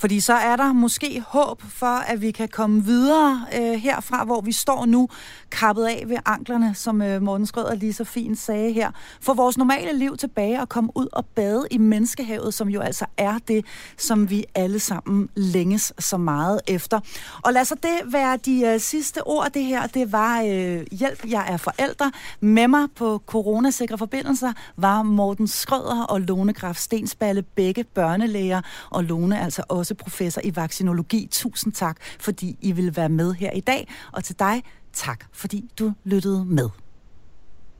Fordi 0.00 0.20
så 0.20 0.32
er 0.32 0.56
der 0.56 0.72
måske 0.72 1.24
håb 1.26 1.62
for, 1.62 1.86
at 1.86 2.20
vi 2.20 2.30
kan 2.30 2.48
komme 2.48 2.84
videre 2.84 3.46
øh, 3.54 3.72
herfra, 3.72 4.24
hvor 4.24 4.40
vi 4.40 4.52
står 4.52 4.86
nu, 4.86 5.08
kappet 5.50 5.84
af 5.84 6.04
ved 6.06 6.16
anklerne, 6.26 6.74
som 6.74 7.02
øh, 7.02 7.22
Morten 7.22 7.46
Skrøder 7.46 7.74
lige 7.74 7.92
så 7.92 8.04
fint 8.04 8.38
sagde 8.38 8.72
her. 8.72 8.90
For 9.20 9.34
vores 9.34 9.58
normale 9.58 9.98
liv 9.98 10.16
tilbage 10.16 10.60
og 10.60 10.68
komme 10.68 10.90
ud 10.94 11.06
og 11.12 11.26
bade 11.26 11.66
i 11.70 11.78
menneskehavet, 11.78 12.54
som 12.54 12.68
jo 12.68 12.80
altså 12.80 13.06
er 13.16 13.38
det, 13.48 13.64
som 13.96 14.30
vi 14.30 14.44
alle 14.54 14.78
sammen 14.78 15.28
længes 15.34 15.92
så 15.98 16.16
meget 16.16 16.60
efter. 16.66 17.00
Og 17.42 17.52
lad 17.52 17.64
så 17.64 17.74
det 17.74 18.12
være 18.12 18.36
de 18.36 18.66
øh, 18.66 18.80
sidste 18.80 19.26
ord. 19.26 19.50
Det 19.54 19.64
her, 19.64 19.86
det 19.86 20.12
var 20.12 20.40
øh, 20.40 20.86
hjælp, 20.92 21.24
jeg 21.28 21.46
er 21.48 21.56
forældre. 21.56 22.12
Med 22.40 22.68
mig 22.68 22.88
på 22.96 23.22
coronasikre 23.26 23.98
forbindelser 23.98 24.52
var 24.76 25.02
Morten 25.02 25.48
Skrøder 25.48 26.04
og 26.04 26.20
Lone 26.20 26.52
Graf 26.52 26.76
Stensballe, 26.76 27.42
begge 27.42 27.84
børnelæger, 27.84 28.60
og 28.90 29.04
Lone 29.04 29.38
altså 29.50 29.62
også 29.68 29.94
professor 29.94 30.40
i 30.44 30.56
vaccinologi. 30.56 31.28
Tusind 31.30 31.72
tak, 31.72 31.96
fordi 32.20 32.56
I 32.60 32.72
vil 32.72 32.96
være 32.96 33.08
med 33.08 33.34
her 33.34 33.50
i 33.52 33.60
dag. 33.60 33.88
Og 34.12 34.24
til 34.24 34.38
dig, 34.38 34.62
tak, 34.92 35.24
fordi 35.32 35.70
du 35.78 35.92
lyttede 36.04 36.44
med. 36.44 36.68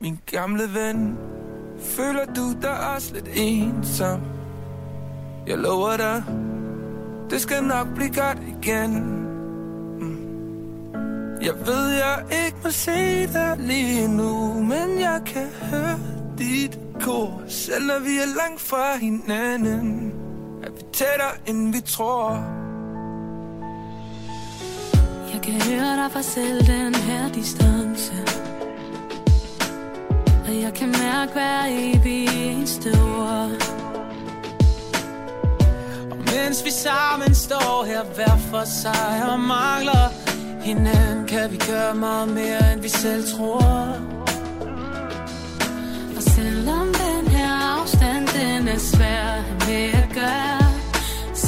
Min 0.00 0.18
gamle 0.26 0.62
ven, 0.74 1.16
føler 1.78 2.24
du 2.24 2.54
dig 2.62 2.94
også 2.94 3.14
lidt 3.14 3.28
ensom? 3.34 4.20
Jeg 5.46 5.58
lover 5.58 5.96
dig, 5.96 6.24
det 7.30 7.40
skal 7.40 7.64
nok 7.64 7.94
blive 7.94 8.14
godt 8.14 8.38
igen. 8.62 8.92
Mm. 10.00 10.18
Jeg 11.42 11.54
ved, 11.66 11.88
jeg 11.88 12.24
ikke 12.46 12.58
må 12.64 12.70
se 12.70 13.26
dig 13.26 13.56
lige 13.58 14.08
nu, 14.08 14.62
men 14.62 15.00
jeg 15.00 15.22
kan 15.26 15.48
høre 15.70 15.98
dit 16.38 16.78
kor, 17.00 17.42
selv 17.48 17.86
når 17.86 17.98
vi 17.98 18.16
er 18.16 18.36
langt 18.36 18.60
fra 18.60 18.96
hinanden 18.96 20.12
er 20.62 20.70
vi 20.70 20.82
tættere, 20.92 21.32
end 21.46 21.72
vi 21.72 21.80
tror. 21.80 22.30
Jeg 25.32 25.40
kan 25.42 25.52
høre 25.52 25.96
dig 25.96 26.12
fra 26.12 26.22
selv 26.22 26.66
den 26.66 26.94
her 26.94 27.32
distance. 27.32 28.12
Og 30.48 30.60
jeg 30.60 30.74
kan 30.74 30.88
mærke 30.88 31.32
hver 31.32 31.64
evig 31.68 32.28
eneste 32.28 32.88
ord. 32.88 33.50
Og 36.10 36.16
mens 36.16 36.64
vi 36.64 36.70
sammen 36.70 37.34
står 37.34 37.84
her 37.84 38.04
hver 38.14 38.36
for 38.36 38.64
sig 38.64 39.32
og 39.32 39.40
mangler 39.40 40.08
hinanden 40.62 41.26
Kan 41.26 41.52
vi 41.52 41.56
gøre 41.56 41.94
meget 41.94 42.28
mere, 42.28 42.72
end 42.72 42.80
vi 42.80 42.88
selv 42.88 43.24
tror. 43.36 43.96
Og 46.16 46.22
selvom 46.22 46.86
det 46.86 47.19
afstand, 47.80 48.28
den 48.28 48.68
er 48.68 48.78
svær 48.78 49.42
med 49.66 49.92
at 50.02 50.08
gøre 50.14 50.60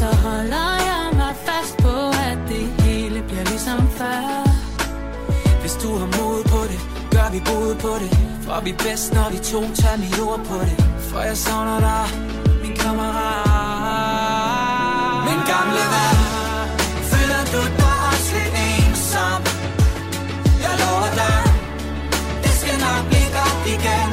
så 0.03 0.16
holder 0.16 0.70
jeg 0.91 1.05
mig 1.12 1.35
fast 1.49 1.76
på, 1.76 1.97
at 2.28 2.39
det 2.49 2.66
hele 2.83 3.22
bliver 3.28 3.45
ligesom 3.45 3.89
før. 3.89 4.22
Hvis 5.61 5.74
du 5.83 5.97
har 6.01 6.07
mod 6.07 6.45
på 6.45 6.61
det, 6.70 6.80
gør 7.11 7.28
vi 7.35 7.41
både 7.53 7.74
på 7.85 7.93
det. 8.03 8.11
For 8.45 8.61
vi 8.64 8.72
bedst, 8.72 9.14
når 9.14 9.30
vi 9.30 9.39
to 9.53 9.61
tager 9.80 9.97
mit 10.05 10.20
ord 10.20 10.41
på 10.51 10.59
det. 10.68 10.76
For 11.09 11.20
jeg 11.20 11.37
savner 11.37 11.80
dig, 11.80 12.07
min 12.62 12.76
kammerat. 12.76 13.22
Min 15.28 15.41
gamle 15.53 15.85
ven, 15.95 16.16
føler 17.12 17.43
du 17.53 17.61
dig 17.80 17.97
også 18.11 18.30
lidt 18.37 18.55
ensom? 18.68 19.41
Jeg 20.64 20.74
lover 20.83 21.11
dig, 21.22 21.41
det 22.43 22.53
skal 22.61 22.76
nok 22.87 23.03
blive 23.11 23.28
godt 23.39 23.62
igen. 23.76 24.11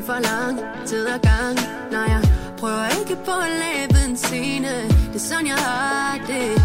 I 0.00 0.02
for 0.02 0.20
lang 0.20 0.58
tid 0.86 1.06
ad 1.06 1.18
gang. 1.18 1.56
Når 1.92 2.04
jeg 2.14 2.22
prøver 2.58 2.86
ikke 3.00 3.16
på 3.24 3.34
at 3.46 3.52
lave 3.64 4.08
en 4.08 4.16
scene 4.16 4.72
Det 5.12 5.14
er 5.14 5.18
sådan 5.18 5.46
jeg 5.46 5.54
har 5.56 6.18
det. 6.26 6.62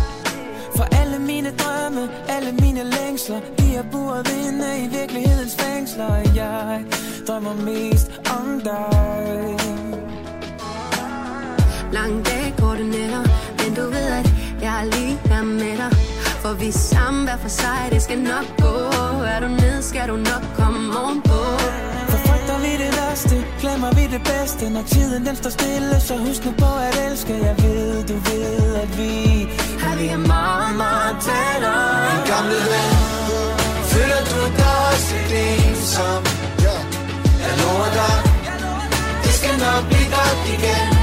For 0.78 0.86
alle 1.00 1.20
mine 1.20 1.50
drømme, 1.62 2.10
alle 2.28 2.52
mine 2.52 2.84
længsler 2.84 3.40
De 3.58 3.76
er 3.76 3.84
buret 3.92 4.30
inde 4.48 4.70
i 4.84 4.88
virkelighedens 4.98 5.56
fængsler. 5.56 6.16
Jeg 6.36 6.86
drømmer 7.28 7.54
mest 7.54 8.08
om 8.38 8.62
dig. 8.64 9.58
Lange 11.92 12.24
dage, 12.24 12.54
korte 12.60 12.84
nætter 12.84 13.24
Men 13.60 13.76
du 13.76 13.82
ved, 13.82 14.08
at 14.20 14.28
jeg 14.62 14.82
er 14.82 14.86
lige 14.86 15.20
her 15.26 15.44
med 15.44 15.78
dig. 15.78 15.92
For 16.44 16.54
vi 16.54 16.68
er 16.68 16.80
sammen 16.94 17.24
hver 17.24 17.38
for 17.38 17.50
sig, 17.50 17.88
det 17.92 18.02
skal 18.02 18.20
nok 18.20 18.48
gå. 18.62 18.76
Er 19.34 19.40
du 19.40 19.48
ned, 19.48 19.82
skal 19.82 20.08
du 20.10 20.16
nok 20.16 20.44
komme 20.58 21.00
ovenpå 21.00 21.42
vi 23.16 23.22
værste, 23.22 23.46
glemmer 23.60 23.92
vi 23.96 24.04
det 24.16 24.24
bedste 24.24 24.70
Når 24.70 24.82
tiden 24.82 25.26
den 25.26 25.36
står 25.36 25.50
stille, 25.50 26.00
så 26.00 26.18
husk 26.18 26.46
nu 26.46 26.52
på 26.52 26.72
at 26.88 27.12
elske. 27.12 27.34
Jeg 27.34 27.56
ved, 27.64 28.04
du 28.04 28.14
ved, 28.14 28.76
at 28.84 28.98
vi 28.98 29.12
Her 29.84 29.96
vi 29.98 30.08
er 30.08 30.18
meget, 30.18 30.76
meget 30.78 31.16
tættere. 31.26 31.88
Min 32.08 32.22
gamle 32.32 32.60
ven 32.72 32.92
Føler 33.92 34.22
du 34.32 34.40
dig 34.60 34.76
også 34.90 35.16
lidt 35.16 35.34
ensom? 35.68 36.24
Jeg 37.44 37.54
lover 37.62 37.90
dig 38.00 38.18
Det 39.24 39.34
skal 39.40 39.56
nok 39.66 39.82
blive 39.90 40.08
godt 40.16 40.42
igen. 40.56 40.95